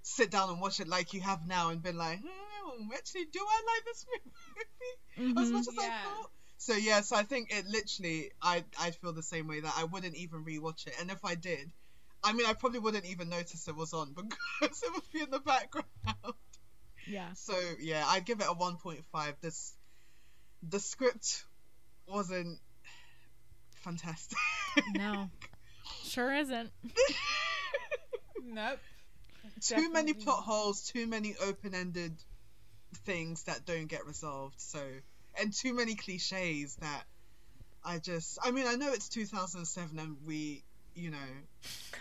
sit 0.04 0.32
down 0.32 0.50
and 0.50 0.60
watch 0.62 0.80
it 0.80 0.88
like 0.88 1.14
you 1.14 1.22
have 1.22 1.46
now 1.48 1.70
and 1.70 1.82
been 1.82 1.98
like, 1.98 2.20
hmm, 2.20 2.88
actually, 2.94 3.26
do 3.32 3.40
I 3.40 3.62
like 3.76 3.86
this 3.86 4.06
movie 4.56 5.42
as 5.42 5.50
Mhm. 5.50 5.54
much 5.54 5.68
as 5.68 5.78
I 5.80 5.90
thought? 6.04 6.32
So 6.58 6.74
yeah, 6.76 7.02
so 7.02 7.16
I 7.16 7.24
think 7.24 7.52
it 7.52 7.66
literally 7.68 8.32
I 8.42 8.64
I 8.80 8.92
feel 8.92 9.14
the 9.14 9.24
same 9.24 9.48
way 9.48 9.60
that 9.62 9.74
I 9.78 9.84
wouldn't 9.86 10.16
even 10.16 10.46
rewatch 10.46 10.88
it, 10.88 10.94
and 11.00 11.10
if 11.12 11.24
I 11.24 11.36
did. 11.36 11.72
I 12.24 12.34
mean, 12.34 12.46
I 12.46 12.54
probably 12.54 12.80
wouldn't 12.80 13.06
even 13.06 13.30
notice 13.30 13.68
it 13.68 13.76
was 13.76 13.94
on 13.94 14.14
because 14.62 14.84
it 14.84 14.94
would 14.94 15.12
be 15.12 15.22
in 15.22 15.32
the 15.32 15.40
background. 15.40 15.88
Yeah. 17.08 17.34
So 17.34 17.56
yeah, 17.80 18.04
I'd 18.08 18.26
give 18.26 18.42
it 18.42 18.48
a 18.48 18.54
1.5. 18.54 19.34
This 19.42 19.74
the 20.70 20.80
script 20.80 21.44
wasn't 22.12 22.60
fantastic. 23.76 24.38
No. 24.94 25.30
Sure 26.04 26.34
isn't. 26.34 26.72
Nope. 28.44 28.80
too 29.62 29.76
many 29.92 30.14
Definitely 30.14 30.14
plot 30.14 30.38
not. 30.38 30.44
holes, 30.46 30.84
too 30.84 31.08
many 31.08 31.36
open-ended 31.46 32.16
things 33.06 33.44
that 33.44 33.66
don't 33.66 33.88
get 33.88 34.06
resolved. 34.06 34.60
So 34.60 34.80
and 35.40 35.54
too 35.54 35.74
many 35.74 35.96
cliches 35.96 36.76
that 36.78 37.04
I 37.84 38.00
just 38.00 38.40
I 38.44 38.52
mean, 38.52 38.68
I 38.68 38.76
know 38.76 38.92
it's 38.92 39.10
2007 39.10 39.98
and 40.00 40.18
we, 40.26 40.64
you 40.96 41.12
know, 41.12 41.18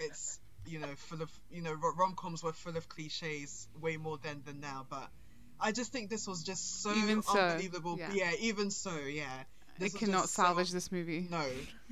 it's 0.01 0.39
you 0.67 0.79
know, 0.79 0.95
full 0.97 1.23
of 1.23 1.31
you 1.51 1.63
know, 1.63 1.75
rom 1.75 2.15
coms 2.17 2.43
were 2.43 2.53
full 2.53 2.77
of 2.77 2.89
cliches 2.89 3.69
way 3.81 3.97
more 3.97 4.19
then 4.23 4.43
than 4.45 4.61
now, 4.61 4.87
but 4.89 5.09
I 5.61 5.73
just 5.73 5.93
think 5.93 6.11
this 6.11 6.27
was 6.27 6.43
just 6.43 6.83
so 6.83 6.95
so, 7.23 7.39
unbelievable. 7.39 7.99
yeah. 7.99 8.33
even 8.41 8.71
so, 8.71 8.97
yeah. 8.97 9.45
This 9.81 9.95
It 9.95 9.99
cannot 9.99 10.23
just 10.23 10.35
so- 10.35 10.43
salvage 10.45 10.71
this 10.71 10.93
movie. 10.93 11.27
No, 11.31 11.43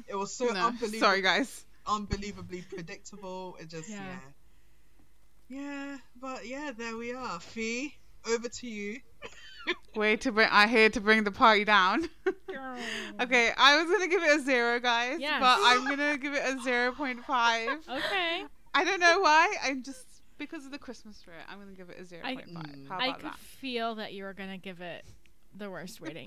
it 0.06 0.14
was 0.14 0.32
so 0.32 0.44
No. 0.52 0.66
unbelievable, 0.68 1.00
Sorry, 1.00 1.22
guys. 1.22 1.64
unbelievably 1.86 2.62
predictable. 2.72 3.56
It 3.60 3.68
just 3.68 3.88
yeah. 3.88 4.04
Yeah. 5.48 5.60
yeah, 5.60 5.96
but 6.20 6.46
yeah, 6.46 6.70
there 6.76 6.96
we 6.96 7.12
are. 7.12 7.40
Fee, 7.40 7.94
over 8.30 8.48
to 8.48 8.66
you. 8.68 9.00
Way 9.94 10.16
to 10.16 10.32
bring. 10.32 10.48
I 10.50 10.66
here 10.66 10.88
to 10.90 11.00
bring 11.00 11.24
the 11.24 11.32
party 11.32 11.64
down. 11.64 12.08
okay, 13.20 13.50
I 13.56 13.82
was 13.82 13.90
gonna 13.90 14.08
give 14.08 14.22
it 14.22 14.38
a 14.38 14.42
zero, 14.42 14.78
guys. 14.80 15.16
Yes. 15.20 15.40
But 15.40 15.58
I'm 15.62 15.84
gonna 15.88 16.16
give 16.18 16.34
it 16.34 16.42
a 16.44 16.60
zero 16.62 16.92
point 16.92 17.24
five. 17.24 17.68
Okay. 17.90 18.44
I 18.74 18.84
don't 18.84 19.00
know 19.00 19.20
why. 19.20 19.54
I'm 19.64 19.82
just 19.82 20.04
because 20.38 20.64
of 20.64 20.70
the 20.72 20.78
Christmas 20.78 21.16
spirit. 21.16 21.40
I'm 21.50 21.58
gonna 21.58 21.72
give 21.72 21.90
it 21.90 21.98
a 22.00 22.04
zero 22.04 22.22
I- 22.24 22.34
point 22.34 22.50
five. 22.54 22.64
Mm. 22.66 22.88
How 22.88 22.98
I 22.98 23.12
could 23.12 23.24
that? 23.26 23.38
feel 23.38 23.94
that 23.96 24.12
you 24.12 24.24
were 24.24 24.34
gonna 24.34 24.58
give 24.58 24.80
it 24.80 25.04
the 25.56 25.70
worst 25.70 26.00
rating 26.00 26.26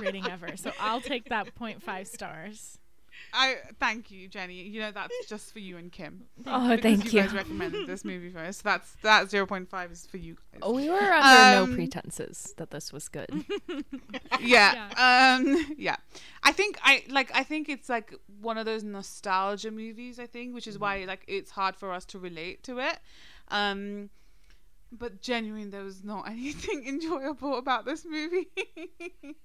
rating 0.00 0.26
ever. 0.30 0.56
So 0.56 0.72
I'll 0.80 1.00
take 1.00 1.28
that 1.28 1.54
0.5 1.54 2.06
stars. 2.06 2.78
I 3.34 3.56
thank 3.78 4.10
you, 4.10 4.28
Jenny. 4.28 4.62
You 4.62 4.80
know 4.80 4.92
that's 4.92 5.12
just 5.28 5.52
for 5.52 5.58
you 5.58 5.76
and 5.76 5.92
Kim. 5.92 6.22
Oh, 6.46 6.70
Because 6.70 6.82
thank 6.82 7.04
you 7.12 7.20
you. 7.20 7.26
guys 7.26 7.34
recommended 7.34 7.86
this 7.86 8.02
movie 8.04 8.30
first. 8.30 8.62
So 8.62 8.68
that's 8.70 8.92
that 9.02 9.28
zero 9.30 9.46
point 9.46 9.68
five 9.68 9.92
is 9.92 10.06
for 10.06 10.16
you 10.16 10.36
guys. 10.52 10.72
We 10.72 10.88
were 10.88 10.96
under 10.96 11.58
Um, 11.62 11.70
no 11.70 11.76
pretenses 11.76 12.54
that 12.56 12.70
this 12.70 12.92
was 12.92 13.08
good. 13.08 13.44
yeah. 14.40 14.88
Um 14.96 15.74
yeah. 15.76 15.96
I 16.42 16.52
think 16.52 16.78
I 16.82 17.04
like 17.08 17.30
I 17.34 17.42
think 17.42 17.68
it's 17.68 17.88
like 17.88 18.14
one 18.40 18.56
of 18.58 18.64
those 18.64 18.82
nostalgia 18.84 19.70
movies, 19.70 20.18
I 20.18 20.26
think, 20.26 20.54
which 20.54 20.66
is 20.66 20.78
why 20.78 21.04
like 21.04 21.24
it's 21.28 21.50
hard 21.50 21.76
for 21.76 21.92
us 21.92 22.04
to 22.06 22.18
relate 22.18 22.62
to 22.64 22.78
it. 22.78 22.98
Um 23.48 24.10
but 24.92 25.22
genuinely 25.22 25.70
there 25.70 25.84
was 25.84 26.02
not 26.02 26.22
anything 26.28 26.86
enjoyable 26.86 27.58
about 27.58 27.84
this 27.84 28.04
movie. 28.04 28.48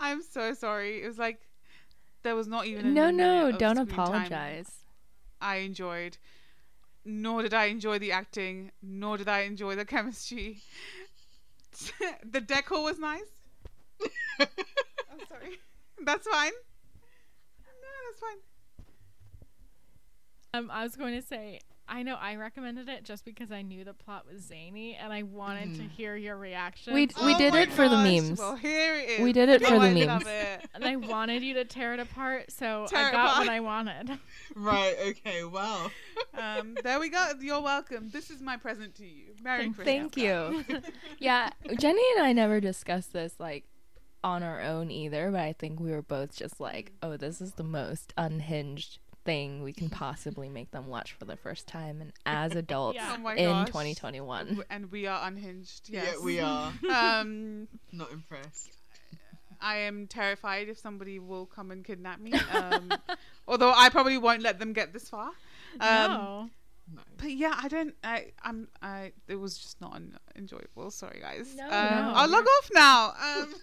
I'm 0.00 0.22
so 0.22 0.54
sorry. 0.54 1.02
It 1.02 1.06
was 1.06 1.18
like 1.18 1.40
there 2.22 2.36
was 2.36 2.46
not 2.46 2.66
even 2.66 2.86
a 2.86 2.90
No, 2.90 3.10
no, 3.10 3.52
don't 3.52 3.78
apologize. 3.78 4.70
I 5.40 5.56
enjoyed. 5.56 6.18
Nor 7.04 7.42
did 7.42 7.52
I 7.52 7.64
enjoy 7.64 7.98
the 7.98 8.12
acting, 8.12 8.70
nor 8.80 9.16
did 9.16 9.28
I 9.28 9.40
enjoy 9.40 9.74
the 9.74 9.84
chemistry. 9.84 10.62
the 12.30 12.40
decor 12.40 12.82
was 12.82 12.98
nice. 12.98 13.22
I'm 14.38 14.46
sorry. 15.28 15.58
That's 16.04 16.26
fine. 16.28 16.52
No, 17.58 17.88
that's 18.08 18.20
fine. 18.20 18.38
Um, 20.54 20.70
I 20.70 20.84
was 20.84 20.94
going 20.94 21.20
to 21.20 21.26
say, 21.26 21.60
I 21.94 22.02
know 22.02 22.16
I 22.18 22.36
recommended 22.36 22.88
it 22.88 23.04
just 23.04 23.22
because 23.24 23.52
I 23.52 23.60
knew 23.60 23.84
the 23.84 23.92
plot 23.92 24.24
was 24.26 24.40
zany, 24.42 24.94
and 24.96 25.12
I 25.12 25.24
wanted 25.24 25.74
to 25.74 25.82
Mhm. 25.82 25.90
hear 25.90 26.16
your 26.16 26.36
reaction. 26.38 26.94
We- 26.94 27.02
we 27.22 27.34
Oh 27.34 27.38
did 27.38 27.52
my 27.52 27.60
it 27.60 27.72
for 27.72 27.86
the 27.86 27.98
memes. 27.98 28.38
Well, 28.38 28.56
here 28.56 28.94
it 28.98 29.08
is. 29.10 29.20
We 29.20 29.32
did 29.34 29.50
it 29.50 29.62
Oh, 29.62 29.66
for 29.68 29.78
the 29.78 29.86
I 29.86 29.92
memes. 30.06 30.24
and 30.74 30.84
I 30.86 30.96
wanted 30.96 31.42
you 31.42 31.52
to 31.54 31.66
tear 31.66 31.92
it 31.92 32.00
apart, 32.00 32.50
so 32.50 32.86
Tear 32.88 33.08
I 33.08 33.12
got 33.12 33.24
apart. 33.32 33.46
what 33.46 33.52
I 33.54 33.60
wanted. 33.60 34.18
Right. 34.56 34.96
Okay. 35.08 35.44
Wow. 35.44 35.90
Um, 36.34 36.76
there 36.82 36.98
we 36.98 37.10
go. 37.10 37.32
You're 37.40 37.60
welcome. 37.60 38.08
This 38.08 38.30
is 38.30 38.40
my 38.40 38.56
present 38.56 38.94
to 38.96 39.06
you. 39.06 39.34
Merry 39.42 39.64
Christmas. 39.66 39.84
Thank 39.84 40.16
you. 40.16 40.64
yeah, 41.18 41.50
Jenny 41.78 42.02
and 42.16 42.24
I 42.24 42.32
never 42.32 42.58
discussed 42.58 43.12
this 43.12 43.34
like 43.38 43.64
on 44.24 44.42
our 44.42 44.60
own 44.62 44.90
either, 44.90 45.30
but 45.30 45.40
I 45.40 45.52
think 45.52 45.78
we 45.78 45.90
were 45.90 46.00
both 46.00 46.34
just 46.34 46.58
like, 46.58 46.92
oh, 47.02 47.18
this 47.18 47.40
is 47.42 47.52
the 47.54 47.64
most 47.64 48.14
unhinged 48.16 48.98
thing 49.24 49.62
we 49.62 49.72
can 49.72 49.88
possibly 49.88 50.48
make 50.48 50.70
them 50.72 50.86
watch 50.88 51.12
for 51.12 51.24
the 51.24 51.36
first 51.36 51.66
time 51.68 52.00
and 52.00 52.12
as 52.26 52.54
adults 52.56 52.96
Yeah. 53.00 53.16
Oh 53.24 53.28
in 53.30 53.44
gosh. 53.48 53.66
2021. 53.68 54.64
And 54.70 54.90
we 54.90 55.06
are 55.06 55.26
unhinged. 55.26 55.88
Yes. 55.88 56.14
Yeah, 56.18 56.24
we 56.24 56.40
are 56.40 56.72
Um, 56.90 57.68
not 57.92 58.10
impressed. 58.12 58.70
I 59.60 59.76
am 59.76 60.08
terrified 60.08 60.68
if 60.68 60.78
somebody 60.78 61.20
will 61.20 61.46
come 61.46 61.70
and 61.70 61.84
kidnap 61.84 62.18
me. 62.20 62.32
Um, 62.52 62.92
although 63.46 63.72
I 63.74 63.90
probably 63.90 64.18
won't 64.18 64.42
let 64.42 64.58
them 64.58 64.72
get 64.72 64.92
this 64.92 65.08
far. 65.08 65.28
Um, 65.78 66.10
no. 66.10 66.50
No. 66.94 67.00
But 67.16 67.30
yeah, 67.30 67.54
I 67.56 67.68
don't. 67.68 67.94
I 68.02 68.32
I'm. 68.42 68.66
I. 68.82 69.12
It 69.28 69.36
was 69.36 69.56
just 69.56 69.80
not 69.80 69.94
en- 69.94 70.18
enjoyable. 70.36 70.90
Sorry, 70.90 71.20
guys. 71.20 71.54
No, 71.56 71.64
um, 71.64 71.70
no. 71.70 72.12
I'll 72.16 72.28
log 72.28 72.44
off 72.44 72.70
now. 72.74 73.12
Um, 73.22 73.54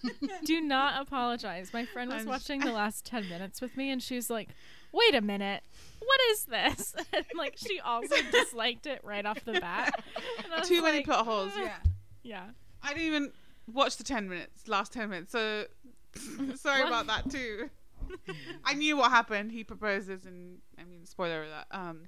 Do 0.46 0.62
not 0.62 1.02
apologize. 1.02 1.72
My 1.74 1.84
friend 1.84 2.10
was 2.10 2.22
I'm 2.22 2.28
just- 2.28 2.30
watching 2.30 2.62
the 2.62 2.72
last 2.72 3.06
10 3.06 3.28
minutes 3.28 3.60
with 3.60 3.76
me, 3.76 3.92
and 3.92 4.02
she 4.02 4.16
was 4.16 4.30
like, 4.30 4.50
wait 4.92 5.16
a 5.16 5.22
minute. 5.22 5.64
What 6.00 6.20
is 6.32 6.46
this? 6.46 6.96
And 7.14 7.26
like, 7.38 7.58
she 7.58 7.80
also 7.80 8.16
disliked 8.32 8.86
it 8.88 9.02
right 9.04 9.26
off 9.26 9.44
the 9.46 9.60
bat. 9.60 10.04
And 10.44 10.54
I 10.54 10.60
was 10.60 10.68
too 10.68 10.82
many 10.82 10.98
like, 10.98 11.06
plot 11.06 11.26
holes. 11.26 11.52
"Ah." 11.56 11.62
Yeah. 11.62 11.78
Yeah. 12.24 12.44
I 12.84 12.90
didn't 12.90 13.04
even 13.08 13.32
watch 13.72 13.98
the 13.98 14.04
ten 14.04 14.30
minutes. 14.30 14.68
Last 14.68 14.94
ten 14.94 15.10
minutes. 15.10 15.32
So 15.32 15.66
sorry 16.56 16.84
about 16.88 17.08
that 17.08 17.30
too. 17.30 17.70
I 18.66 18.74
knew 18.74 18.98
what 18.98 19.12
happened. 19.12 19.52
He 19.52 19.64
proposes, 19.64 20.26
and 20.26 20.60
I 20.80 20.84
mean, 20.84 21.06
spoiler 21.06 21.44
alert. 21.44 21.66
Um, 21.72 22.08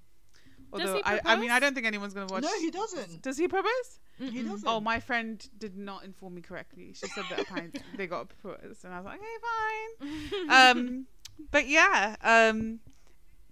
Does 0.76 0.82
although 0.90 0.96
he 0.98 1.04
I, 1.04 1.20
I 1.26 1.36
mean, 1.36 1.52
I 1.52 1.56
propose? 1.56 1.62
don't 1.62 1.74
think 1.76 1.88
anyone's 1.88 2.14
gonna 2.14 2.28
watch. 2.32 2.44
No, 2.44 2.60
he 2.60 2.72
doesn't. 2.72 3.22
Does 3.22 3.38
he 3.38 3.48
propose? 3.48 4.00
He 4.18 4.26
Mm-mm. 4.42 4.50
doesn't. 4.50 4.68
Oh, 4.68 4.80
my 4.80 5.00
friend 5.00 5.46
did 5.58 5.76
not 5.78 6.04
inform 6.04 6.36
me 6.36 6.42
correctly. 6.42 6.94
She 6.94 7.08
said 7.08 7.26
that 7.30 7.40
apparently 7.42 7.82
they 7.98 8.08
got 8.08 8.30
proposed, 8.30 8.84
and 8.86 8.94
I 8.94 8.98
was 9.00 9.06
like, 9.06 9.20
okay, 9.20 10.08
fine. 10.50 10.78
Um, 10.78 11.06
but 11.52 11.68
yeah, 11.68 12.16
um, 12.22 12.80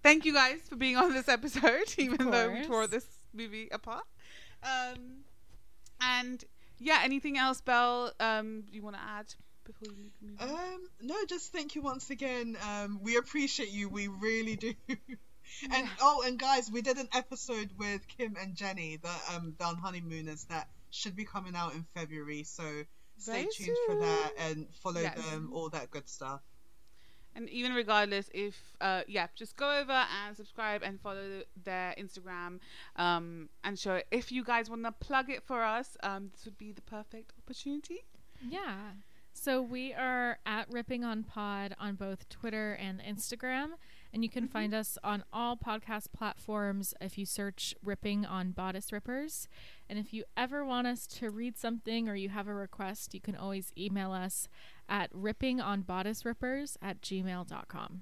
thank 0.04 0.26
you 0.26 0.34
guys 0.34 0.60
for 0.70 0.76
being 0.76 0.98
on 0.98 1.14
this 1.14 1.28
episode, 1.28 1.94
even 1.98 2.30
though 2.32 2.52
we 2.52 2.64
tore 2.66 2.88
this 2.88 3.06
movie 3.34 3.70
apart. 3.72 4.04
Um, 4.64 5.24
and 6.02 6.44
yeah, 6.80 7.02
anything 7.04 7.38
else, 7.38 7.62
Belle? 7.62 8.12
Um, 8.20 8.64
you 8.72 8.82
want 8.84 8.96
to 8.96 9.02
add 9.02 9.34
before 9.66 9.94
you 9.96 10.10
move? 10.22 10.42
Um, 10.42 10.90
no, 11.02 11.16
just 11.28 11.52
thank 11.52 11.76
you 11.76 11.82
once 11.82 12.10
again. 12.10 12.58
Um, 12.68 13.00
we 13.02 13.18
appreciate 13.18 13.72
you. 13.72 13.90
We 13.90 14.08
really 14.08 14.56
do. 14.56 14.74
and 15.72 15.90
oh, 16.02 16.24
and 16.26 16.40
guys, 16.40 16.70
we 16.72 16.82
did 16.82 16.98
an 16.98 17.10
episode 17.14 17.70
with 17.78 18.02
Kim 18.08 18.36
and 18.42 18.56
Jenny, 18.56 18.98
the 18.98 19.36
um, 19.36 19.56
the 19.58 19.66
honeymooners 19.66 20.46
that 20.46 20.70
should 20.92 21.16
be 21.16 21.26
coming 21.26 21.56
out 21.56 21.74
in 21.74 21.86
February. 21.96 22.44
So 22.44 22.64
stay 23.18 23.44
Very 23.44 23.48
tuned 23.54 23.78
for 23.88 23.96
that 24.00 24.32
and 24.40 24.68
follow 24.82 25.02
Yes. 25.02 25.18
them, 25.30 25.52
all 25.54 25.70
that 25.70 25.92
good 25.92 26.08
stuff. 26.10 26.42
And 27.36 27.50
even 27.50 27.74
regardless, 27.74 28.30
if 28.34 28.56
uh, 28.82 29.02
yeah, 29.08 29.28
just 29.36 29.56
go 29.56 29.80
over 29.80 30.06
and 30.26 30.36
subscribe 30.36 30.82
and 30.84 31.00
follow 31.00 31.44
their 31.64 31.96
Instagram 31.98 32.60
um, 32.96 33.50
and 33.64 33.78
show 33.78 33.96
it. 33.96 34.08
If 34.12 34.32
you 34.32 34.44
guys 34.44 34.70
want 34.70 34.84
to 34.84 34.92
plug 34.92 35.30
it 35.30 35.44
for 35.44 35.64
us, 35.64 35.96
um, 36.04 36.30
this 36.34 36.46
would 36.46 36.58
be 36.58 36.72
the 36.72 36.82
perfect 36.82 37.32
opportunity. 37.38 38.04
Yeah. 38.42 38.92
So 39.34 39.62
we 39.62 39.94
are 39.94 40.40
at 40.46 40.70
Ripping 40.70 41.06
on 41.06 41.24
Pod 41.24 41.74
on 41.80 41.96
both 41.96 42.28
Twitter 42.28 42.74
and 42.74 43.02
Instagram. 43.02 43.70
And 44.14 44.24
you 44.24 44.30
can 44.30 44.46
mm-hmm. 44.46 44.52
find 44.52 44.74
us 44.74 44.98
on 45.04 45.24
all 45.32 45.56
podcast 45.56 46.08
platforms 46.16 46.94
if 47.00 47.18
you 47.18 47.26
search 47.26 47.76
Ripping 47.84 48.26
on 48.26 48.52
Bodice 48.52 48.92
Rippers. 48.92 49.48
And 49.90 50.00
if 50.00 50.14
you 50.14 50.24
ever 50.36 50.66
want 50.66 50.88
us 50.88 51.06
to 51.08 51.30
read 51.30 51.58
something 51.58 52.10
or 52.10 52.16
you 52.16 52.30
have 52.30 52.48
a 52.48 52.54
request, 52.54 53.14
you 53.14 53.22
can 53.22 53.36
always 53.36 53.72
email 53.78 54.12
us 54.12 54.48
at 54.88 55.14
rippingonbodicerippers 55.14 56.78
at 56.82 57.02
gmail.com. 57.02 58.02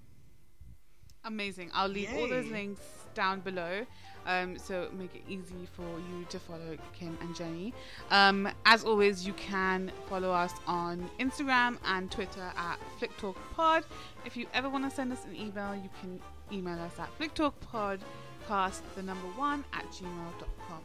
Amazing. 1.25 1.71
I'll 1.73 1.89
leave 1.89 2.09
all 2.15 2.29
those 2.29 2.47
links 2.47 2.81
down 3.13 3.41
below, 3.41 3.85
um, 4.27 4.57
so 4.57 4.89
make 4.97 5.15
it 5.15 5.23
easy 5.27 5.67
for 5.73 5.81
you 5.83 6.25
to 6.29 6.37
follow 6.37 6.77
Kim 6.93 7.17
and 7.21 7.35
Jenny. 7.35 7.73
Um, 8.11 8.47
as 8.65 8.83
always, 8.83 9.25
you 9.25 9.33
can 9.33 9.91
follow 10.09 10.31
us 10.31 10.53
on 10.67 11.09
Instagram 11.19 11.77
and 11.85 12.11
Twitter 12.11 12.51
at 12.55 12.77
FlickTalkPod. 12.99 13.83
If 14.25 14.37
you 14.37 14.45
ever 14.53 14.69
want 14.69 14.83
to 14.87 14.95
send 14.95 15.11
us 15.13 15.23
an 15.25 15.35
email, 15.35 15.73
you 15.73 15.89
can 16.01 16.19
email 16.51 16.79
us 16.79 16.99
at 16.99 17.09
FlickTalkPodcast, 17.17 18.81
the 18.95 19.03
number 19.03 19.27
one, 19.37 19.63
at 19.73 19.85
gmail.com. 19.91 20.81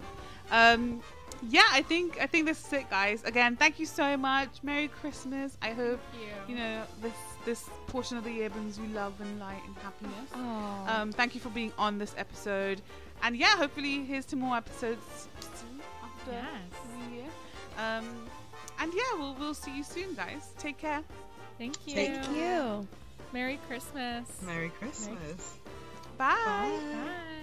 Um, 0.50 1.02
yeah, 1.48 1.66
I 1.72 1.82
think 1.82 2.18
I 2.20 2.26
think 2.26 2.46
this 2.46 2.64
is 2.64 2.72
it, 2.72 2.90
guys. 2.90 3.24
Again, 3.24 3.56
thank 3.56 3.80
you 3.80 3.86
so 3.86 4.16
much. 4.16 4.62
Merry 4.62 4.88
Christmas. 4.88 5.56
I 5.60 5.70
hope 5.70 6.00
you 6.48 6.54
know 6.54 6.82
this 7.00 7.12
this 7.44 7.68
portion 7.88 8.16
of 8.16 8.24
the 8.24 8.30
year 8.30 8.50
brings 8.50 8.78
you 8.78 8.86
love 8.88 9.14
and 9.20 9.40
light 9.40 9.62
and 9.66 9.74
happiness. 9.78 10.30
Um, 10.86 11.10
thank 11.12 11.34
you 11.34 11.40
for 11.40 11.48
being 11.48 11.72
on 11.78 11.98
this 11.98 12.14
episode, 12.16 12.80
and 13.22 13.36
yeah, 13.36 13.56
hopefully 13.56 14.04
here's 14.04 14.26
to 14.26 14.36
more 14.36 14.56
episodes 14.56 15.28
soon 15.40 15.80
after 16.02 16.32
Yes. 16.32 16.44
the 16.82 17.06
new 17.06 17.16
year. 17.16 17.30
Um, 17.78 18.04
and 18.78 18.92
yeah, 18.94 19.18
we'll 19.18 19.34
we'll 19.34 19.54
see 19.54 19.76
you 19.76 19.84
soon, 19.84 20.14
guys. 20.14 20.50
Take 20.58 20.78
care. 20.78 21.02
Thank 21.58 21.76
you. 21.86 21.94
Thank 21.94 22.36
you. 22.36 22.86
Merry 23.32 23.58
Christmas. 23.68 24.28
Merry 24.42 24.70
Christmas. 24.78 25.56
Bye. 26.18 26.36
Bye. 26.44 27.38